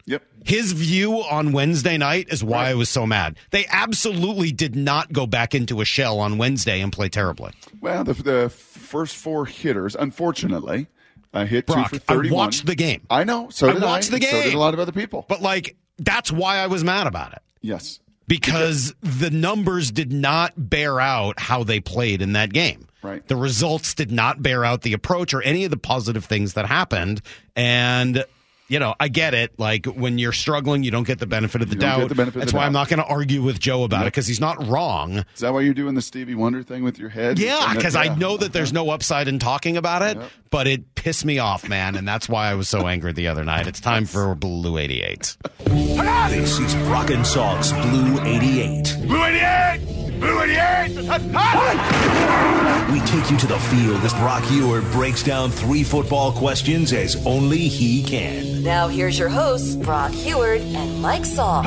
Yep. 0.07 0.23
His 0.43 0.71
view 0.71 1.21
on 1.21 1.51
Wednesday 1.51 1.99
night 1.99 2.29
is 2.29 2.43
why 2.43 2.69
I 2.69 2.73
was 2.73 2.89
so 2.89 3.05
mad. 3.05 3.37
They 3.51 3.67
absolutely 3.69 4.51
did 4.51 4.75
not 4.75 5.13
go 5.13 5.27
back 5.27 5.53
into 5.53 5.81
a 5.81 5.85
shell 5.85 6.19
on 6.19 6.39
Wednesday 6.39 6.81
and 6.81 6.91
play 6.91 7.09
terribly. 7.09 7.51
Well, 7.79 8.03
the, 8.03 8.13
the 8.13 8.49
first 8.49 9.15
four 9.15 9.45
hitters, 9.45 9.95
unfortunately, 9.95 10.87
uh, 11.33 11.45
hit 11.45 11.65
Brock, 11.65 11.91
two 11.91 11.99
for 11.99 12.25
I 12.25 12.29
watched 12.29 12.65
the 12.65 12.75
game. 12.75 13.01
I 13.09 13.23
know. 13.23 13.49
So 13.49 13.69
I 13.69 13.73
did 13.73 13.83
watched 13.83 14.09
the 14.09 14.15
and 14.15 14.25
So 14.25 14.43
did 14.43 14.53
a 14.53 14.59
lot 14.59 14.73
of 14.73 14.79
other 14.79 14.91
people. 14.91 15.25
But 15.27 15.41
like, 15.41 15.75
that's 15.97 16.31
why 16.31 16.57
I 16.57 16.67
was 16.67 16.83
mad 16.83 17.07
about 17.07 17.33
it. 17.33 17.41
yes. 17.61 17.99
because 18.27 18.93
the 19.01 19.29
numbers 19.29 19.91
did 19.91 20.11
not 20.11 20.53
bear 20.57 20.99
out 20.99 21.39
how 21.39 21.63
they 21.63 21.79
played 21.79 22.21
in 22.21 22.33
that 22.33 22.53
game. 22.53 22.87
Right. 23.03 23.27
The 23.27 23.35
results 23.35 23.93
did 23.93 24.11
not 24.11 24.41
bear 24.43 24.63
out 24.63 24.81
the 24.83 24.93
approach 24.93 25.33
or 25.33 25.41
any 25.41 25.65
of 25.65 25.71
the 25.71 25.77
positive 25.77 26.25
things 26.25 26.53
that 26.53 26.65
happened. 26.67 27.21
And, 27.55 28.23
you 28.71 28.79
know, 28.79 28.95
I 28.99 29.09
get 29.09 29.33
it. 29.33 29.59
Like 29.59 29.85
when 29.85 30.17
you're 30.17 30.31
struggling, 30.31 30.83
you 30.83 30.91
don't 30.91 31.05
get 31.05 31.19
the 31.19 31.27
benefit 31.27 31.61
of 31.61 31.69
the 31.69 31.75
doubt. 31.75 32.07
the 32.09 32.15
benefit 32.15 32.37
of 32.37 32.41
That's 32.41 32.51
the 32.53 32.57
why 32.57 32.65
I'm 32.65 32.73
not 32.73 32.87
going 32.87 32.99
to 32.99 33.05
argue 33.05 33.41
with 33.43 33.59
Joe 33.59 33.83
about 33.83 34.03
it 34.03 34.05
because 34.13 34.27
he's 34.27 34.39
not 34.39 34.65
wrong. 34.67 35.25
Is 35.35 35.41
that 35.41 35.53
why 35.53 35.61
you're 35.61 35.73
doing 35.73 35.93
the 35.95 36.01
Stevie 36.01 36.35
Wonder 36.35 36.63
thing 36.63 36.83
with 36.83 36.97
your 36.97 37.09
head? 37.09 37.37
Yeah, 37.37 37.55
And 37.57 37.63
that- 37.71 37.75
because 37.75 37.95
I 37.95 38.15
know 38.15 38.37
that 38.37 38.53
there's 38.53 38.71
no 38.73 38.89
upside 38.89 39.27
in 39.27 39.39
talking 39.39 39.75
about 39.77 40.01
it, 40.03 40.17
Yep. 40.17 40.31
but 40.51 40.67
it 40.67 40.95
pissed 40.95 41.25
me 41.25 41.37
off, 41.39 41.67
man. 41.67 41.95
And 41.95 42.07
that's 42.07 42.29
why 42.29 42.47
I 42.49 42.53
was 42.55 42.69
so 42.69 42.87
angry 42.87 43.11
the 43.11 43.27
other 43.27 43.43
night. 43.43 43.67
It's 43.67 43.79
time 43.81 44.05
for 44.05 44.33
Blue 44.35 44.77
88. 44.77 45.35
This 45.65 46.59
is 46.59 46.73
Brock 46.87 47.09
and 47.09 47.27
Salk's 47.27 47.71
Blue 47.73 48.21
88. 48.23 48.95
Blue 49.05 49.23
88! 49.23 50.00
Blue 50.21 50.39
88! 50.43 50.89
We 52.91 52.99
take 53.07 53.31
you 53.31 53.37
to 53.37 53.47
the 53.47 53.57
field 53.71 54.01
as 54.03 54.13
Brock 54.13 54.43
Huard 54.43 54.83
breaks 54.91 55.23
down 55.23 55.49
three 55.49 55.83
football 55.83 56.31
questions 56.31 56.93
as 56.93 57.15
only 57.25 57.57
he 57.57 58.03
can. 58.03 58.61
Now 58.63 58.87
here's 58.87 59.17
your 59.17 59.29
hosts, 59.29 59.75
Brock 59.75 60.11
Huard 60.11 60.61
and 60.61 61.01
Mike 61.01 61.23
Salk. 61.23 61.63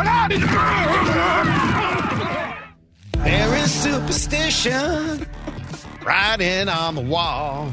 There 3.25 3.55
is 3.57 3.73
superstition 3.73 5.27
writing 6.05 6.69
on 6.69 6.95
the 6.95 7.01
wall. 7.01 7.73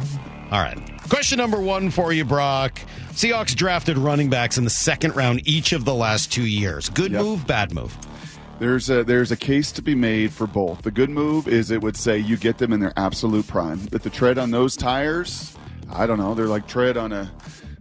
All 0.51 0.59
right. 0.61 0.77
Question 1.09 1.37
number 1.37 1.59
one 1.61 1.91
for 1.91 2.11
you, 2.13 2.23
Brock. 2.25 2.79
Seahawks 3.11 3.53
drafted 3.53 3.97
running 3.97 4.29
backs 4.29 4.57
in 4.57 4.63
the 4.63 4.69
second 4.69 5.15
round 5.15 5.45
each 5.47 5.73
of 5.73 5.83
the 5.85 5.93
last 5.93 6.31
two 6.31 6.45
years. 6.45 6.89
Good 6.89 7.11
Yep. 7.11 7.21
move, 7.21 7.45
bad 7.45 7.73
move. 7.73 7.95
There's 8.61 8.91
a 8.91 9.03
there's 9.03 9.31
a 9.31 9.35
case 9.35 9.71
to 9.71 9.81
be 9.81 9.95
made 9.95 10.31
for 10.31 10.45
both. 10.45 10.83
The 10.83 10.91
good 10.91 11.09
move 11.09 11.47
is 11.47 11.71
it 11.71 11.81
would 11.81 11.97
say 11.97 12.19
you 12.19 12.37
get 12.37 12.59
them 12.59 12.71
in 12.71 12.79
their 12.79 12.93
absolute 12.95 13.47
prime. 13.47 13.83
That 13.85 14.03
the 14.03 14.11
tread 14.11 14.37
on 14.37 14.51
those 14.51 14.77
tires, 14.77 15.57
I 15.91 16.05
don't 16.05 16.19
know, 16.19 16.35
they're 16.35 16.45
like 16.45 16.67
tread 16.67 16.95
on 16.95 17.11
a 17.11 17.31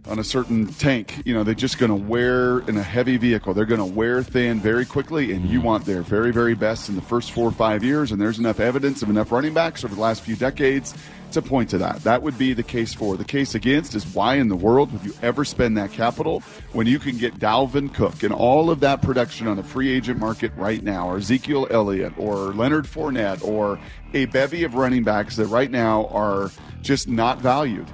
on 0.07 0.17
a 0.17 0.23
certain 0.23 0.65
tank. 0.65 1.21
You 1.23 1.35
know, 1.35 1.43
they're 1.43 1.53
just 1.53 1.77
going 1.77 1.91
to 1.91 2.07
wear 2.09 2.61
in 2.61 2.77
a 2.77 2.81
heavy 2.81 3.17
vehicle. 3.17 3.53
They're 3.53 3.67
going 3.67 3.77
to 3.77 3.85
wear 3.85 4.23
thin 4.23 4.59
very 4.59 4.83
quickly, 4.83 5.33
and 5.33 5.47
you 5.47 5.61
want 5.61 5.85
their 5.85 6.01
very 6.01 6.31
very 6.31 6.55
best 6.55 6.89
in 6.89 6.95
the 6.95 7.03
first 7.03 7.31
four 7.31 7.47
or 7.47 7.51
five 7.51 7.83
years. 7.83 8.11
And 8.11 8.19
there's 8.19 8.39
enough 8.39 8.59
evidence 8.59 9.03
of 9.03 9.11
enough 9.11 9.31
running 9.31 9.53
backs 9.53 9.85
over 9.85 9.93
the 9.93 10.01
last 10.01 10.23
few 10.23 10.35
decades 10.35 10.95
to 11.33 11.41
point 11.41 11.69
to 11.71 11.77
that. 11.79 12.03
That 12.03 12.21
would 12.23 12.37
be 12.37 12.53
the 12.53 12.63
case 12.63 12.93
for. 12.93 13.17
The 13.17 13.23
case 13.25 13.55
against 13.55 13.95
is 13.95 14.05
why 14.13 14.35
in 14.35 14.47
the 14.47 14.55
world 14.55 14.91
would 14.91 15.03
you 15.05 15.13
ever 15.21 15.43
spend 15.45 15.77
that 15.77 15.91
capital 15.91 16.41
when 16.73 16.87
you 16.87 16.99
can 16.99 17.17
get 17.17 17.39
Dalvin 17.39 17.93
Cook 17.93 18.23
and 18.23 18.33
all 18.33 18.69
of 18.69 18.79
that 18.81 19.01
production 19.01 19.47
on 19.47 19.57
the 19.57 19.63
free 19.63 19.89
agent 19.91 20.19
market 20.19 20.51
right 20.55 20.83
now, 20.83 21.09
or 21.09 21.17
Ezekiel 21.17 21.67
Elliott, 21.69 22.13
or 22.17 22.35
Leonard 22.53 22.85
Fournette, 22.85 23.43
or 23.43 23.79
a 24.13 24.25
bevy 24.25 24.63
of 24.63 24.75
running 24.75 25.03
backs 25.03 25.35
that 25.37 25.47
right 25.47 25.71
now 25.71 26.07
are 26.07 26.51
just 26.81 27.07
not 27.07 27.39
valued. 27.39 27.87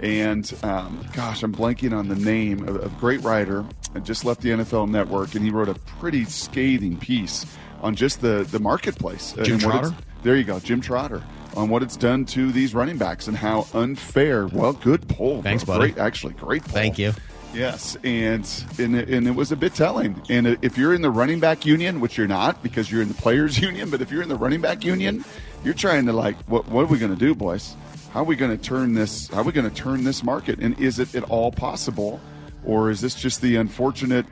And 0.00 0.52
um, 0.62 1.04
gosh, 1.14 1.42
I'm 1.42 1.54
blanking 1.54 1.96
on 1.96 2.08
the 2.08 2.16
name 2.16 2.68
of 2.68 2.82
a 2.84 2.88
great 3.00 3.22
writer. 3.22 3.64
I 3.94 4.00
just 4.00 4.24
left 4.24 4.40
the 4.42 4.50
NFL 4.50 4.90
Network, 4.90 5.34
and 5.34 5.44
he 5.44 5.50
wrote 5.50 5.68
a 5.68 5.74
pretty 5.74 6.24
scathing 6.24 6.98
piece 6.98 7.46
on 7.80 7.94
just 7.94 8.20
the 8.20 8.46
the 8.50 8.58
marketplace. 8.58 9.32
Jim 9.42 9.54
and 9.54 9.62
what 9.62 9.74
it's- 9.76 9.90
Trotter? 9.90 9.96
There 10.22 10.36
you 10.36 10.44
go, 10.44 10.58
Jim 10.58 10.80
Trotter, 10.80 11.22
on 11.56 11.68
what 11.68 11.82
it's 11.82 11.96
done 11.96 12.24
to 12.26 12.52
these 12.52 12.74
running 12.74 12.98
backs 12.98 13.28
and 13.28 13.36
how 13.36 13.66
unfair. 13.74 14.46
Well, 14.46 14.72
good 14.72 15.08
poll. 15.08 15.42
Thanks, 15.42 15.64
bro. 15.64 15.78
buddy. 15.78 15.92
Great, 15.92 16.02
actually, 16.02 16.34
great 16.34 16.62
poll. 16.62 16.72
Thank 16.72 16.98
you. 16.98 17.12
Yes, 17.54 17.96
and 18.02 18.48
and 18.78 18.96
it, 18.96 19.08
and 19.08 19.28
it 19.28 19.34
was 19.34 19.52
a 19.52 19.56
bit 19.56 19.74
telling. 19.74 20.20
And 20.28 20.58
if 20.62 20.76
you're 20.76 20.92
in 20.92 21.02
the 21.02 21.10
running 21.10 21.38
back 21.38 21.64
union, 21.64 22.00
which 22.00 22.18
you're 22.18 22.26
not 22.26 22.62
because 22.62 22.90
you're 22.90 23.02
in 23.02 23.08
the 23.08 23.14
players 23.14 23.58
union, 23.60 23.90
but 23.90 24.00
if 24.00 24.10
you're 24.10 24.22
in 24.22 24.28
the 24.28 24.36
running 24.36 24.60
back 24.60 24.84
union, 24.84 25.24
you're 25.62 25.74
trying 25.74 26.06
to 26.06 26.12
like, 26.12 26.36
what 26.46 26.66
what 26.68 26.82
are 26.82 26.86
we 26.86 26.98
going 26.98 27.12
to 27.14 27.18
do, 27.18 27.34
boys? 27.34 27.76
How 28.10 28.20
are 28.20 28.24
we 28.24 28.36
going 28.36 28.56
to 28.56 28.62
turn 28.62 28.94
this? 28.94 29.28
How 29.28 29.40
are 29.40 29.44
we 29.44 29.52
going 29.52 29.68
to 29.68 29.74
turn 29.74 30.04
this 30.04 30.22
market? 30.22 30.58
And 30.58 30.78
is 30.80 30.98
it 30.98 31.14
at 31.14 31.22
all 31.24 31.52
possible, 31.52 32.20
or 32.64 32.90
is 32.90 33.00
this 33.00 33.14
just 33.14 33.40
the 33.40 33.56
unfortunate 33.56 34.26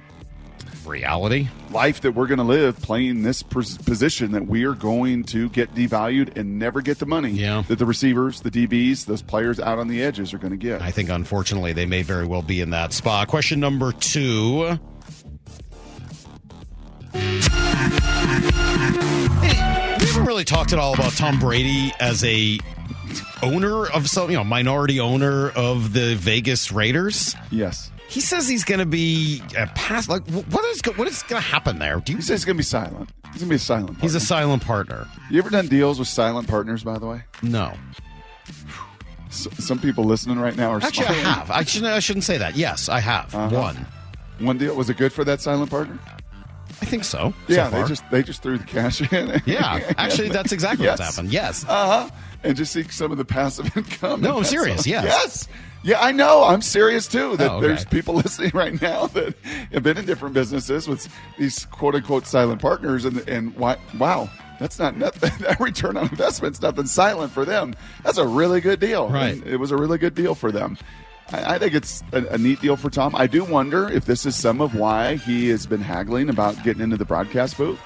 Reality. 0.87 1.49
life 1.71 2.01
that 2.03 2.13
we're 2.13 2.27
going 2.27 2.39
to 2.39 2.45
live 2.45 2.81
playing 2.83 3.23
this 3.23 3.43
position 3.43 4.33
that 4.33 4.47
we 4.47 4.65
are 4.65 4.75
going 4.75 5.25
to 5.25 5.49
get 5.51 5.75
devalued 5.75 6.37
and 6.37 6.59
never 6.59 6.81
get 6.83 6.99
the 6.99 7.07
money 7.07 7.31
Yeah. 7.31 7.63
that 7.69 7.79
the 7.79 7.87
receivers, 7.87 8.41
the 8.43 8.51
DBs, 8.51 9.07
those 9.07 9.23
players 9.23 9.59
out 9.61 9.79
on 9.79 9.89
the 9.89 10.03
edges 10.03 10.35
are 10.35 10.39
going 10.39 10.51
to 10.51 10.57
get? 10.57 10.83
I 10.83 10.91
think, 10.91 11.09
unfortunately, 11.09 11.73
they 11.73 11.87
may 11.87 12.03
very 12.03 12.27
well 12.27 12.43
be 12.43 12.61
in 12.61 12.71
that 12.71 12.93
spot. 12.93 13.29
Question 13.29 13.61
number 13.61 13.93
two. 13.93 14.79
We 19.95 20.09
haven't 20.09 20.27
really 20.27 20.45
talked 20.45 20.73
at 20.73 20.79
all 20.79 20.95
about 20.95 21.13
Tom 21.13 21.39
Brady 21.39 21.93
as 22.01 22.25
a 22.25 22.59
owner 23.43 23.87
of 23.87 24.09
some, 24.09 24.31
you 24.31 24.37
know, 24.37 24.45
minority 24.45 25.01
owner 25.01 25.51
of 25.51 25.93
the 25.93 26.15
Vegas 26.17 26.73
Raiders. 26.73 27.35
yes. 27.51 27.91
He 28.13 28.21
says 28.21 28.47
he's 28.47 28.63
going 28.65 28.79
to 28.81 28.87
be 28.87 29.43
a 29.59 29.67
pass. 29.69 30.09
Like, 30.09 30.23
what 30.31 30.65
is 30.67 30.81
what 30.97 31.09
is 31.09 31.23
going 31.23 31.41
to 31.43 31.49
happen 31.49 31.79
there? 31.79 31.99
Do 32.01 32.13
you? 32.13 32.19
He 32.19 32.23
says 32.23 32.41
he's 32.41 32.45
going 32.45 32.57
to 32.57 32.59
be 32.59 32.63
silent. 32.65 33.09
He's 33.33 33.41
going 33.41 33.49
to 33.49 33.53
be 33.53 33.55
a 33.57 33.59
silent. 33.59 33.87
Partner. 33.87 34.03
He's 34.03 34.15
a 34.15 34.21
silent 34.21 34.63
partner. 34.65 35.09
You 35.31 35.39
ever 35.39 35.49
done 35.51 35.67
deals 35.69 35.99
with 35.99 36.09
silent 36.09 36.47
partners? 36.47 36.85
By 36.85 36.99
the 36.99 37.07
way, 37.07 37.23
No, 37.43 37.73
S- 39.29 39.49
some 39.59 39.79
people 39.79 40.05
listening 40.05 40.39
right 40.39 40.55
now 40.57 40.73
are 40.73 40.83
actually, 40.83 41.07
I 41.07 41.13
have. 41.15 41.51
I 41.51 41.65
shouldn't. 41.65 41.93
I 41.93 42.01
shouldn't 42.01 42.25
say 42.25 42.37
that. 42.39 42.55
Yes, 42.57 42.89
I 42.89 43.01
have 43.01 43.35
Uh-huh. 43.35 43.57
one. 43.59 43.87
One 44.41 44.59
deal 44.59 44.75
was 44.75 44.91
it 44.91 44.97
good 44.99 45.13
for 45.13 45.25
that 45.25 45.41
silent 45.41 45.71
partner? 45.71 45.99
I 46.81 46.85
think 46.85 47.05
so. 47.05 47.33
so 47.49 47.55
Yeah, 47.55 47.69
they 47.71 47.85
just 47.85 48.03
they 48.11 48.23
just 48.23 48.43
threw 48.43 48.59
the 48.59 48.65
cash 48.65 49.01
in. 49.13 49.41
Yeah, 49.47 49.93
actually, 49.97 50.29
that's 50.29 50.53
exactly 50.53 50.87
what's 50.87 51.01
happened. 51.01 51.33
Yes. 51.33 51.65
Uh 51.69 52.09
huh. 52.09 52.11
And 52.45 52.57
just 52.57 52.73
see 52.73 52.83
some 52.85 53.13
of 53.13 53.19
the 53.19 53.25
passive 53.25 53.75
income. 53.77 54.21
No, 54.21 54.37
I'm 54.39 54.45
serious, 54.45 54.87
yes. 54.87 55.05
Yes. 55.05 55.49
Yeah, 55.85 56.01
I 56.01 56.13
know. 56.13 56.45
I'm 56.45 56.63
serious 56.63 57.07
too. 57.09 57.37
That 57.37 57.51
Oh, 57.51 57.57
okay. 57.57 57.67
there's 57.69 57.85
people 57.85 58.15
listening 58.23 58.53
right 58.55 58.81
now 58.81 59.07
that 59.09 59.35
have 59.73 59.83
been 59.83 59.99
in 59.99 60.05
different 60.07 60.35
businesses 60.35 60.87
with 60.87 61.09
these 61.39 61.65
quote 61.67 61.95
unquote 61.95 62.27
silent 62.27 62.61
partners, 62.61 63.05
and 63.05 63.27
and 63.29 63.55
why, 63.57 63.77
wow, 63.99 64.31
that's 64.61 64.79
not 64.79 64.97
nothing. 64.97 65.31
That 65.41 65.59
return 65.61 65.97
on 65.97 66.09
investment's 66.09 66.63
nothing 66.63 66.87
silent 66.87 67.33
for 67.33 67.45
them. 67.45 67.75
That's 68.05 68.19
a 68.19 68.27
really 68.27 68.61
good 68.61 68.79
deal. 68.81 69.09
Right. 69.09 69.35
And 69.35 69.47
it 69.47 69.57
was 69.57 69.71
a 69.73 69.77
really 69.77 69.99
good 69.99 70.15
deal 70.15 70.35
for 70.35 70.53
them. 70.53 70.79
I, 71.33 71.55
I 71.55 71.59
think 71.59 71.75
it's 71.75 72.03
a, 72.13 72.25
a 72.27 72.39
neat 72.39 72.61
deal 72.61 72.77
for 72.77 72.89
Tom. 72.91 73.17
I 73.17 73.27
do 73.27 73.43
wonder 73.45 73.89
if 73.89 74.05
this 74.05 74.25
is 74.25 74.37
some 74.37 74.61
of 74.61 74.75
why 74.77 75.17
he 75.17 75.49
has 75.49 75.67
been 75.67 75.81
haggling 75.81 76.29
about 76.29 76.63
getting 76.63 76.83
into 76.83 76.97
the 76.97 77.05
broadcast 77.05 77.57
booth 77.57 77.81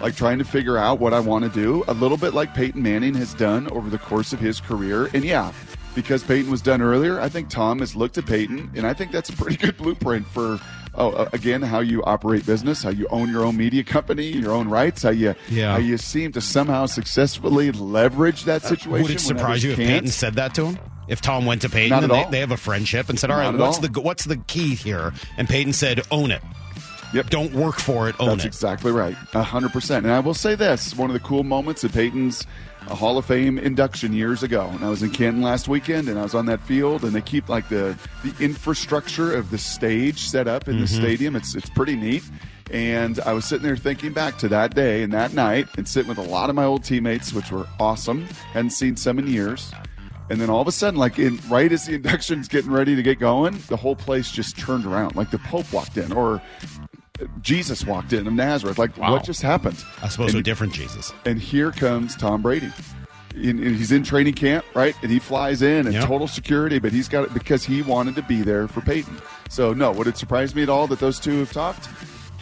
like 0.00 0.16
trying 0.16 0.38
to 0.38 0.44
figure 0.44 0.76
out 0.76 0.98
what 0.98 1.14
I 1.14 1.20
want 1.20 1.44
to 1.44 1.50
do, 1.50 1.84
a 1.86 1.94
little 1.94 2.16
bit 2.16 2.34
like 2.34 2.54
Peyton 2.54 2.82
Manning 2.82 3.14
has 3.14 3.34
done 3.34 3.70
over 3.70 3.88
the 3.88 3.98
course 3.98 4.32
of 4.32 4.40
his 4.40 4.60
career. 4.60 5.08
And 5.14 5.24
yeah, 5.24 5.52
because 5.94 6.22
Peyton 6.22 6.50
was 6.50 6.62
done 6.62 6.80
earlier, 6.82 7.20
I 7.20 7.28
think 7.28 7.48
Tom 7.50 7.78
has 7.80 7.94
looked 7.96 8.18
at 8.18 8.26
Peyton, 8.26 8.70
and 8.74 8.86
I 8.86 8.92
think 8.94 9.12
that's 9.12 9.28
a 9.28 9.32
pretty 9.34 9.56
good 9.64 9.76
blueprint 9.76 10.26
for. 10.26 10.58
Oh, 10.94 11.12
uh, 11.12 11.30
again, 11.32 11.62
how 11.62 11.80
you 11.80 12.04
operate 12.04 12.44
business, 12.44 12.82
how 12.82 12.90
you 12.90 13.06
own 13.08 13.30
your 13.30 13.46
own 13.46 13.56
media 13.56 13.82
company, 13.82 14.26
your 14.26 14.52
own 14.52 14.68
rights, 14.68 15.02
how 15.02 15.08
you 15.08 15.34
Yeah. 15.48 15.72
how 15.72 15.78
you 15.78 15.96
seem 15.96 16.32
to 16.32 16.42
somehow 16.42 16.84
successfully 16.84 17.72
leverage 17.72 18.44
that 18.44 18.60
situation. 18.62 19.02
Would 19.04 19.10
it 19.10 19.20
surprise 19.20 19.64
you 19.64 19.70
if 19.70 19.76
can't. 19.76 19.88
Peyton 19.88 20.08
said 20.08 20.34
that 20.34 20.54
to 20.56 20.66
him? 20.66 20.78
If 21.08 21.22
Tom 21.22 21.46
went 21.46 21.62
to 21.62 21.70
Peyton 21.70 21.88
Not 21.90 22.04
and 22.04 22.12
they, 22.12 22.30
they 22.32 22.40
have 22.40 22.50
a 22.50 22.58
friendship 22.58 23.08
and 23.08 23.18
said, 23.18 23.30
"All 23.30 23.38
right, 23.38 23.46
at 23.54 23.58
what's 23.58 23.78
all. 23.78 23.82
the 23.88 24.00
what's 24.02 24.24
the 24.24 24.36
key 24.36 24.74
here?" 24.74 25.14
And 25.38 25.48
Peyton 25.48 25.72
said, 25.72 26.02
"Own 26.10 26.30
it. 26.30 26.42
Yep. 27.14 27.30
Don't 27.30 27.54
work 27.54 27.76
for 27.76 28.10
it. 28.10 28.14
Own 28.20 28.28
That's 28.28 28.44
it." 28.44 28.48
exactly 28.48 28.92
right. 28.92 29.16
A 29.32 29.42
hundred 29.42 29.72
percent. 29.72 30.04
And 30.04 30.14
I 30.14 30.20
will 30.20 30.34
say 30.34 30.54
this: 30.54 30.94
one 30.94 31.08
of 31.08 31.14
the 31.14 31.20
cool 31.20 31.42
moments 31.42 31.84
of 31.84 31.92
Peyton's 31.94 32.46
uh, 32.88 32.94
Hall 32.94 33.18
of 33.18 33.24
Fame 33.24 33.58
induction 33.58 34.12
years 34.12 34.42
ago. 34.42 34.68
And 34.72 34.84
I 34.84 34.88
was 34.88 35.02
in 35.02 35.10
Canton 35.10 35.42
last 35.42 35.68
weekend, 35.68 36.08
and 36.08 36.18
I 36.18 36.22
was 36.22 36.34
on 36.34 36.46
that 36.46 36.60
field, 36.62 37.04
and 37.04 37.12
they 37.12 37.20
keep 37.20 37.48
like 37.48 37.68
the 37.68 37.96
the 38.24 38.34
infrastructure 38.44 39.34
of 39.34 39.50
the 39.50 39.58
stage 39.58 40.20
set 40.20 40.48
up 40.48 40.68
in 40.68 40.80
the 40.80 40.86
stadium. 40.86 41.36
It's 41.36 41.54
it's 41.54 41.70
pretty 41.70 41.96
neat. 41.96 42.24
And 42.70 43.20
I 43.20 43.34
was 43.34 43.44
sitting 43.44 43.64
there 43.64 43.76
thinking 43.76 44.12
back 44.12 44.38
to 44.38 44.48
that 44.48 44.74
day 44.74 45.02
and 45.02 45.12
that 45.12 45.34
night, 45.34 45.68
and 45.76 45.86
sitting 45.86 46.08
with 46.08 46.18
a 46.18 46.22
lot 46.22 46.48
of 46.48 46.56
my 46.56 46.64
old 46.64 46.84
teammates, 46.84 47.32
which 47.32 47.50
were 47.50 47.66
awesome. 47.78 48.24
Hadn't 48.52 48.70
seen 48.70 48.96
some 48.96 49.18
in 49.18 49.26
years. 49.26 49.72
And 50.30 50.40
then 50.40 50.48
all 50.48 50.62
of 50.62 50.68
a 50.68 50.72
sudden, 50.72 50.98
like 50.98 51.18
in 51.18 51.38
right 51.48 51.70
as 51.70 51.86
the 51.86 51.94
induction's 51.96 52.48
getting 52.48 52.70
ready 52.70 52.96
to 52.96 53.02
get 53.02 53.18
going, 53.18 53.58
the 53.68 53.76
whole 53.76 53.96
place 53.96 54.30
just 54.30 54.56
turned 54.58 54.86
around. 54.86 55.14
Like 55.16 55.30
the 55.30 55.38
Pope 55.38 55.70
walked 55.72 55.98
in, 55.98 56.12
or 56.12 56.40
Jesus 57.40 57.84
walked 57.86 58.12
in 58.12 58.26
of 58.26 58.32
Nazareth. 58.32 58.78
Like 58.78 58.96
Wow. 58.96 59.12
what 59.12 59.24
just 59.24 59.42
happened? 59.42 59.82
I 60.02 60.08
suppose 60.08 60.30
and, 60.34 60.40
a 60.40 60.42
different 60.42 60.72
Jesus. 60.72 61.12
and 61.24 61.38
here 61.40 61.70
comes 61.72 62.16
Tom 62.16 62.42
Brady. 62.42 62.70
In, 63.34 63.62
in- 63.62 63.74
he's 63.74 63.92
in 63.92 64.02
training 64.02 64.34
camp, 64.34 64.64
right? 64.74 64.94
And 65.02 65.10
he 65.10 65.18
flies 65.18 65.62
in 65.62 65.86
and 65.86 65.94
Yep. 65.94 66.04
total 66.06 66.28
security, 66.28 66.78
but 66.78 66.92
he's 66.92 67.08
got 67.08 67.24
it 67.24 67.32
because 67.34 67.64
he 67.64 67.80
wanted 67.82 68.14
to 68.16 68.22
be 68.22 68.42
there 68.42 68.68
for 68.68 68.82
Peyton. 68.82 69.16
So 69.48 69.72
no, 69.72 69.90
would 69.92 70.06
it 70.06 70.18
surprise 70.18 70.54
me 70.54 70.62
at 70.62 70.68
all 70.68 70.86
that 70.88 70.98
those 70.98 71.18
two 71.18 71.38
have 71.38 71.52
talked? 71.52 71.88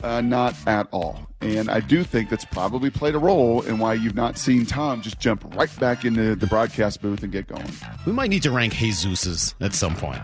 Uh, 0.02 0.20
not 0.20 0.54
at 0.66 0.88
all. 0.92 1.26
And 1.42 1.70
I 1.70 1.80
do 1.80 2.02
think 2.04 2.28
that's 2.30 2.44
probably 2.44 2.90
played 2.90 3.14
a 3.14 3.18
role 3.18 3.60
in 3.62 3.78
why 3.78 3.94
you've 3.94 4.14
not 4.14 4.36
seen 4.36 4.66
Tom 4.66 5.00
just 5.00 5.18
jump 5.20 5.44
right 5.54 5.70
back 5.78 6.04
into 6.04 6.34
the 6.34 6.46
broadcast 6.46 7.00
booth 7.02 7.22
and 7.22 7.30
get 7.32 7.46
going. 7.46 7.64
We 8.06 8.12
might 8.12 8.28
need 8.30 8.42
to 8.42 8.50
rank 8.50 8.72
Jesus's 8.74 9.54
at 9.60 9.74
some 9.74 9.94
point. 9.96 10.20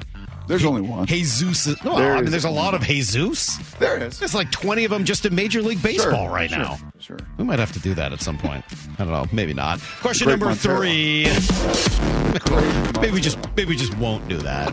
There's 0.46 0.64
only 0.64 0.80
one. 0.82 1.06
Jesus. 1.06 1.66
No, 1.84 1.96
There 1.98 2.16
I 2.16 2.20
mean, 2.20 2.30
there's 2.30 2.44
a 2.44 2.50
lot 2.50 2.74
of 2.74 2.82
Jesus. 2.82 3.56
There 3.78 3.98
is. 4.02 4.18
There's 4.18 4.34
like 4.34 4.50
20 4.52 4.84
of 4.84 4.90
them 4.92 5.04
just 5.04 5.26
in 5.26 5.34
Major 5.34 5.60
League 5.62 5.82
Baseball 5.82 6.26
Sure, 6.26 6.30
right 6.30 6.48
sure, 6.50 6.58
now. 6.58 6.76
Sure. 7.00 7.18
We 7.38 7.44
might 7.44 7.58
have 7.58 7.72
to 7.72 7.80
do 7.80 7.94
that 7.94 8.12
at 8.12 8.20
some 8.20 8.38
point. 8.38 8.64
I 8.98 9.04
don't 9.04 9.12
know. 9.12 9.26
Maybe 9.32 9.52
not. 9.54 9.80
Question 10.00 10.28
number 10.28 10.46
Montero. 10.46 10.76
three. 10.78 11.24
maybe 13.00 13.12
we 13.12 13.20
just 13.20 13.38
maybe 13.56 13.70
we 13.70 13.76
just 13.76 13.96
won't 13.98 14.26
do 14.28 14.36
that. 14.38 14.70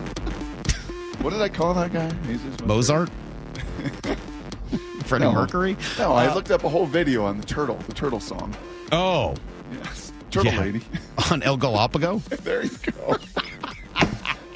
What 1.20 1.30
did 1.30 1.42
I 1.42 1.48
call 1.48 1.74
that 1.74 1.92
guy? 1.92 2.10
Jesus 2.26 2.60
Mozart. 2.60 3.10
Freddie 5.04 5.24
No. 5.24 5.32
Mercury. 5.32 5.76
No, 5.98 6.12
I 6.12 6.26
uh, 6.28 6.34
looked 6.34 6.50
up 6.50 6.64
a 6.64 6.68
whole 6.68 6.86
video 6.86 7.24
on 7.24 7.38
the 7.38 7.44
turtle, 7.46 7.76
the 7.86 7.92
turtle 7.94 8.20
song. 8.20 8.54
Oh, 8.92 9.34
Yes. 9.72 10.12
Turtle 10.30 10.52
Yeah. 10.52 10.60
lady. 10.60 10.80
on 11.30 11.42
El 11.42 11.58
Galapago. 11.58 12.22
there 12.42 12.64
you 12.64 12.70
go. 12.92 13.16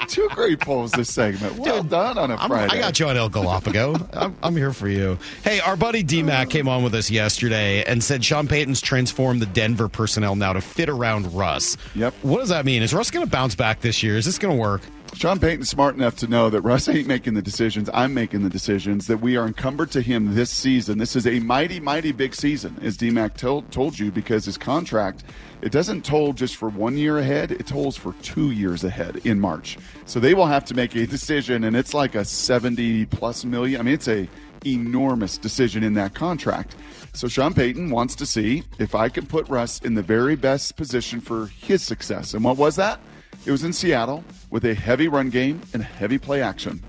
Two 0.19 0.29
great 0.31 0.61
polls 0.61 0.93
this 0.93 1.13
segment. 1.13 1.59
Well 1.59 1.83
done 1.83 2.17
on 2.17 2.31
a 2.31 2.37
I'm, 2.37 2.49
Friday. 2.49 2.75
I 2.75 2.79
got 2.79 2.99
you 2.99 3.07
on 3.09 3.17
El 3.17 3.29
Galapago. 3.29 4.09
I'm, 4.17 4.35
I'm 4.43 4.57
here 4.57 4.73
for 4.73 4.89
you. 4.89 5.19
Hey, 5.45 5.61
our 5.61 5.77
buddy 5.77 6.03
D 6.03 6.23
Mac 6.23 6.47
oh. 6.47 6.51
came 6.51 6.67
on 6.67 6.83
with 6.83 6.95
us 6.95 7.11
yesterday 7.11 7.85
and 7.85 8.03
said 8.03 8.25
Sean 8.25 8.49
Payton's 8.49 8.81
transformed 8.81 9.43
the 9.43 9.47
Denver 9.47 9.89
personnel 9.89 10.35
now 10.35 10.55
to 10.55 10.63
fit 10.63 10.89
around 10.89 11.33
Russ. 11.35 11.77
Yep. 11.95 12.15
What 12.23 12.39
does 12.39 12.49
that 12.49 12.65
mean? 12.65 12.83
Is 12.83 12.95
Russ 12.95 13.11
going 13.11 13.27
to 13.27 13.31
bounce 13.31 13.55
back 13.55 13.81
this 13.81 14.03
year? 14.03 14.17
Is 14.17 14.25
this 14.25 14.39
going 14.39 14.57
to 14.57 14.61
work? 14.61 14.81
Sean 15.15 15.41
Payton's 15.41 15.69
smart 15.69 15.97
enough 15.97 16.17
to 16.17 16.29
know 16.29 16.49
that 16.51 16.61
Russ 16.61 16.89
ain't 16.89 17.09
making 17.09 17.35
the 17.35 17.43
decisions. 17.43 17.91
I'm 17.93 18.15
making 18.15 18.45
the 18.45 18.51
decisions. 18.51 19.07
That 19.09 19.21
we 19.21 19.37
are 19.37 19.47
encumbered 19.47 19.91
to 19.93 20.01
him 20.01 20.35
this 20.35 20.51
season. 20.51 20.99
This 20.99 21.17
is 21.17 21.27
a 21.27 21.41
mighty, 21.41 21.81
mighty 21.81 22.13
big 22.13 22.35
season, 22.35 22.79
as 22.83 22.97
DMAC 22.97 23.37
told, 23.37 23.71
told 23.73 23.99
you, 23.99 24.13
because 24.13 24.45
his 24.45 24.57
contract 24.57 25.25
it 25.61 25.73
doesn't 25.73 26.05
toll 26.05 26.33
just 26.33 26.57
for 26.57 26.69
one 26.69 26.97
year 26.97 27.19
ahead. 27.19 27.51
It 27.51 27.67
tolls 27.67 27.97
for 27.97 28.13
two 28.23 28.53
years 28.53 28.85
ahead 28.85 29.17
in 29.25 29.41
March. 29.41 29.77
So 30.07 30.21
they 30.21 30.35
will 30.35 30.47
have 30.47 30.65
to 30.67 30.75
make 30.75 30.95
a 30.95 31.07
decision, 31.07 31.65
and 31.65 31.75
it's 31.75 31.95
like 31.95 32.15
a 32.15 32.25
70 32.25 33.07
plus 33.07 33.45
million. 33.45 33.81
I 33.81 33.85
mean, 33.85 33.95
it's 33.95 34.09
a 34.09 34.29
enormous 34.65 35.37
decision 35.37 35.83
in 35.83 35.95
that 35.95 36.15
contract. 36.15 36.77
So 37.13 37.27
Sean 37.27 37.55
Payton 37.55 37.91
wants 37.91 38.15
to 38.17 38.27
see 38.27 38.63
if 38.79 38.95
I 38.95 39.09
can 39.09 39.27
put 39.27 39.49
Russ 39.49 39.81
in 39.81 39.95
the 39.95 40.03
very 40.03 40.37
best 40.37 40.77
position 40.77 41.21
for 41.21 41.47
his 41.47 41.83
success. 41.83 42.35
And 42.35 42.45
what 42.45 42.57
was 42.57 42.77
that? 42.77 43.01
It 43.49 43.51
was 43.51 43.65
in 43.65 43.73
Seattle 43.73 44.23
with 44.51 44.67
a 44.67 44.75
heavy 44.75 45.09
run 45.09 45.31
game 45.31 45.63
and 45.73 45.83
heavy 45.83 46.19
play 46.19 46.43
action. 46.43 46.83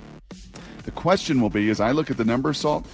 The 0.84 0.92
question 0.92 1.40
will 1.40 1.50
be 1.50 1.70
as 1.70 1.80
I 1.80 1.92
look 1.92 2.12
at 2.12 2.18
the 2.18 2.26
numbers, 2.26 2.62
Salk, 2.62 2.86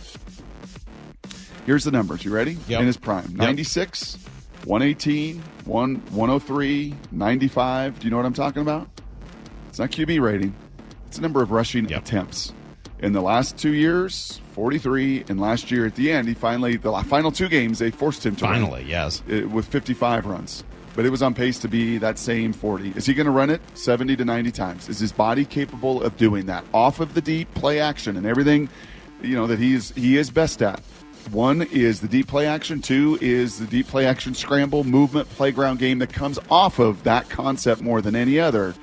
here's 1.65 1.83
the 1.83 1.89
numbers. 1.89 2.23
You 2.23 2.31
ready? 2.31 2.59
Yep. 2.67 2.81
In 2.81 2.85
his 2.85 2.95
prime 2.95 3.35
96, 3.35 4.19
118, 4.65 5.41
103, 5.65 6.95
95. 7.11 7.99
Do 7.99 8.05
you 8.05 8.11
know 8.11 8.17
what 8.17 8.27
I'm 8.27 8.33
talking 8.35 8.61
about? 8.61 8.87
It's 9.69 9.79
not 9.79 9.89
QB 9.89 10.21
rating, 10.21 10.53
it's 11.07 11.15
the 11.17 11.23
number 11.23 11.41
of 11.41 11.49
rushing 11.49 11.89
Yep. 11.89 12.03
attempts. 12.03 12.53
In 12.99 13.13
the 13.13 13.21
last 13.21 13.57
two 13.57 13.73
years, 13.73 14.41
43, 14.53 15.25
and 15.27 15.41
last 15.41 15.71
year 15.71 15.87
at 15.87 15.95
the 15.95 16.11
end, 16.11 16.27
he 16.27 16.35
finally, 16.35 16.77
the 16.77 16.91
final 17.07 17.31
two 17.31 17.49
games, 17.49 17.79
they 17.79 17.89
forced 17.89 18.23
him 18.23 18.35
to 18.35 18.45
run 18.45 18.61
Finally, 18.61 18.85
yes. 18.87 19.23
Uh, 19.27 19.47
with 19.49 19.65
55 19.65 20.27
runs. 20.27 20.63
But 20.95 21.05
it 21.05 21.09
was 21.09 21.21
on 21.21 21.33
pace 21.33 21.59
to 21.59 21.67
be 21.67 21.97
that 21.97 22.17
same 22.17 22.53
40. 22.53 22.93
Is 22.95 23.05
he 23.05 23.13
going 23.13 23.25
to 23.25 23.31
run 23.31 23.49
it 23.49 23.61
70 23.73 24.15
to 24.15 24.25
90 24.25 24.51
times? 24.51 24.87
Is 24.87 24.99
his 24.99 25.11
body 25.11 25.43
capable 25.43 26.01
of 26.01 26.15
doing 26.15 26.45
that 26.45 26.63
off 26.73 26.99
of 26.99 27.13
the 27.13 27.21
deep 27.21 27.53
play 27.53 27.79
action 27.79 28.15
and 28.15 28.25
everything, 28.25 28.69
you 29.21 29.35
know 29.35 29.47
that 29.47 29.59
he's 29.59 29.91
he 29.91 30.17
is 30.17 30.29
best 30.29 30.61
at? 30.61 30.79
One 31.31 31.63
is 31.63 32.01
the 32.01 32.07
deep 32.07 32.27
play 32.27 32.45
action. 32.45 32.81
Two 32.81 33.17
is 33.19 33.59
the 33.59 33.65
deep 33.65 33.87
play 33.87 34.05
action 34.05 34.35
scramble 34.35 34.83
movement 34.83 35.27
playground 35.29 35.79
game 35.79 35.99
that 35.99 36.13
comes 36.13 36.37
off 36.51 36.79
of 36.79 37.03
that 37.03 37.29
concept 37.29 37.81
more 37.81 38.01
than 38.01 38.15
any 38.15 38.39
other. 38.39 38.75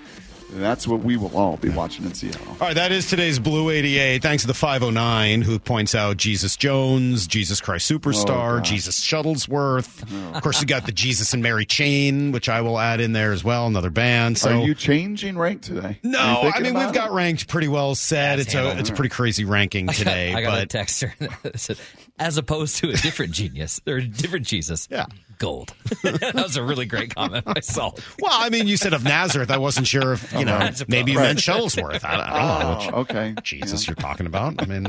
And 0.52 0.62
that's 0.62 0.86
what 0.86 1.00
we 1.00 1.16
will 1.16 1.34
all 1.36 1.56
be 1.56 1.70
watching 1.70 2.04
in 2.04 2.12
Seattle. 2.12 2.46
All 2.48 2.56
right, 2.68 2.74
that 2.74 2.92
is 2.92 3.08
today's 3.08 3.38
Blue 3.38 3.70
88. 3.70 4.20
Thanks 4.22 4.42
to 4.42 4.46
the 4.46 4.52
509 4.54 5.40
who 5.42 5.58
points 5.58 5.94
out 5.94 6.18
Jesus 6.18 6.56
Jones, 6.58 7.26
Jesus 7.26 7.58
Christ 7.60 7.90
Superstar, 7.90 8.58
Oh, 8.58 8.60
Jesus 8.60 9.00
Shuttlesworth. 9.00 10.04
Oh. 10.12 10.36
Of 10.36 10.42
course, 10.42 10.60
you 10.60 10.66
got 10.66 10.84
the 10.84 10.92
Jesus 10.92 11.32
and 11.32 11.42
Mary 11.42 11.64
Chain, 11.64 12.32
which 12.32 12.50
I 12.50 12.60
will 12.60 12.78
add 12.78 13.00
in 13.00 13.12
there 13.12 13.32
as 13.32 13.42
well, 13.42 13.66
another 13.66 13.88
band. 13.88 14.36
So 14.36 14.58
Are 14.60 14.62
you 14.66 14.74
changing 14.74 15.38
rank 15.38 15.62
today? 15.62 15.98
No, 16.02 16.50
I 16.54 16.60
mean 16.60 16.74
we've 16.74 16.88
it? 16.88 16.94
got 16.94 17.12
ranked 17.12 17.48
pretty 17.48 17.68
well 17.68 17.94
set. 17.94 18.36
Yeah, 18.36 18.42
it's 18.42 18.54
a 18.54 18.78
it's 18.78 18.90
a 18.90 18.92
pretty 18.92 19.08
crazy 19.10 19.44
ranking 19.46 19.86
today, 19.88 20.34
I 20.34 20.42
got 20.42 20.58
a 20.58 20.62
but 20.62 20.70
text 20.70 21.00
here 21.00 21.14
that 21.42 21.58
said, 21.58 21.78
as 22.22 22.36
opposed 22.38 22.76
to 22.78 22.90
a 22.90 22.94
different 22.94 23.32
genius 23.32 23.80
or 23.86 23.96
a 23.96 24.06
different 24.06 24.46
Jesus. 24.46 24.88
Yeah. 24.90 25.06
Gold. 25.38 25.74
that 26.04 26.34
was 26.34 26.56
a 26.56 26.62
really 26.62 26.86
great 26.86 27.14
comment 27.14 27.44
I 27.48 27.58
saw. 27.60 27.90
well, 28.20 28.30
I 28.32 28.48
mean, 28.48 28.68
you 28.68 28.76
said 28.76 28.92
of 28.92 29.02
Nazareth. 29.02 29.50
I 29.50 29.58
wasn't 29.58 29.88
sure 29.88 30.12
if 30.12 30.32
you 30.32 30.44
know 30.44 30.56
I 30.56 30.70
suppose. 30.70 30.88
maybe 30.88 31.12
you 31.12 31.18
Right. 31.18 31.24
meant 31.24 31.40
Shuttlesworth. 31.40 32.04
I, 32.04 32.14
I 32.14 32.60
don't 32.60 32.60
know 32.60 32.76
which 32.78 32.94
Oh, 32.94 33.00
okay. 33.00 33.34
Jesus 33.42 33.86
you're 33.88 33.96
talking 33.96 34.26
about. 34.26 34.62
I 34.62 34.66
mean, 34.66 34.86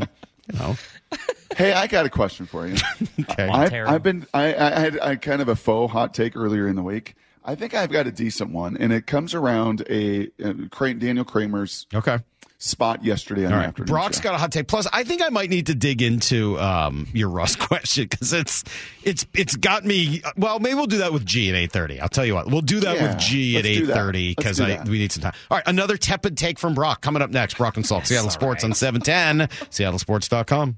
you 0.52 0.60
know, 0.60 0.76
Hey, 1.58 1.74
I 1.74 1.88
got 1.88 2.06
a 2.06 2.10
question 2.10 2.46
for 2.46 2.68
you. 2.68 2.76
okay. 3.32 3.48
I've, 3.48 3.74
I've 3.74 4.04
been 4.04 4.28
I, 4.34 4.54
I 4.54 4.80
had 4.80 5.00
I 5.00 5.16
kind 5.16 5.42
of 5.42 5.48
a 5.48 5.56
faux 5.56 5.92
hot 5.92 6.14
take 6.14 6.36
earlier 6.36 6.68
in 6.68 6.76
the 6.76 6.84
week. 6.84 7.16
I 7.46 7.56
think 7.56 7.74
I've 7.74 7.92
got 7.92 8.06
a 8.08 8.12
decent 8.12 8.52
one, 8.52 8.78
and 8.78 8.94
it 8.94 9.06
comes 9.08 9.34
around 9.34 9.84
a, 9.90 10.30
uh 10.44 10.54
Cra- 10.72 10.94
Daniel 10.94 11.26
Kramer's 11.26 11.88
okay. 11.94 12.20
Spot 12.66 13.04
yesterday 13.04 13.42
on 13.46 13.52
All 13.52 13.52
the 13.52 13.58
right. 13.58 13.68
afternoon. 13.68 13.88
Brock's 13.88 14.18
show. 14.18 14.24
got 14.24 14.36
a 14.36 14.38
hot 14.38 14.52
take. 14.54 14.68
Plus, 14.68 14.88
I 14.94 15.04
think 15.04 15.22
I 15.22 15.28
might 15.28 15.50
need 15.50 15.66
to 15.68 15.76
dig 15.76 16.02
into 16.02 16.58
um, 16.62 17.10
your 17.14 17.28
Russ 17.30 17.56
question 17.58 18.06
because 18.10 18.32
it's 18.32 18.64
it's 19.04 19.26
it's 19.34 19.58
got 19.58 19.84
me. 19.84 20.22
Well, 20.38 20.60
maybe 20.60 20.76
we'll 20.76 20.86
do 20.88 21.00
that 21.00 21.12
with 21.12 21.26
G 21.26 21.50
at 21.50 21.56
eight 21.56 21.74
thirty. 21.74 22.00
I'll 22.00 22.08
tell 22.08 22.26
you 22.26 22.36
what. 22.36 22.48
We'll 22.48 22.62
do 22.62 22.80
that 22.80 22.96
Yeah, 22.96 23.08
with 23.12 23.20
G 23.20 23.58
at 23.58 23.66
let's 23.66 23.68
do 23.78 23.84
eight 23.84 23.88
that. 23.88 23.94
thirty 23.94 24.28
Let's 24.30 24.36
because 24.38 24.58
do 24.58 24.64
I 24.64 24.68
that. 24.78 24.88
we 24.88 24.98
need 24.98 25.12
some 25.12 25.24
time. 25.24 25.34
All 25.52 25.58
right, 25.58 25.68
another 25.68 25.98
tepid 25.98 26.38
take 26.38 26.58
from 26.58 26.74
Brock 26.74 27.02
coming 27.02 27.22
up 27.22 27.32
next. 27.32 27.58
Brock 27.58 27.76
and 27.76 27.86
Salk, 27.86 28.06
Seattle 28.08 28.28
all 28.28 28.32
Sports 28.32 28.64
right. 28.64 28.70
on 28.70 28.76
seven 28.76 29.02
ten, 29.02 29.40
SeattleSports.com. 29.40 30.78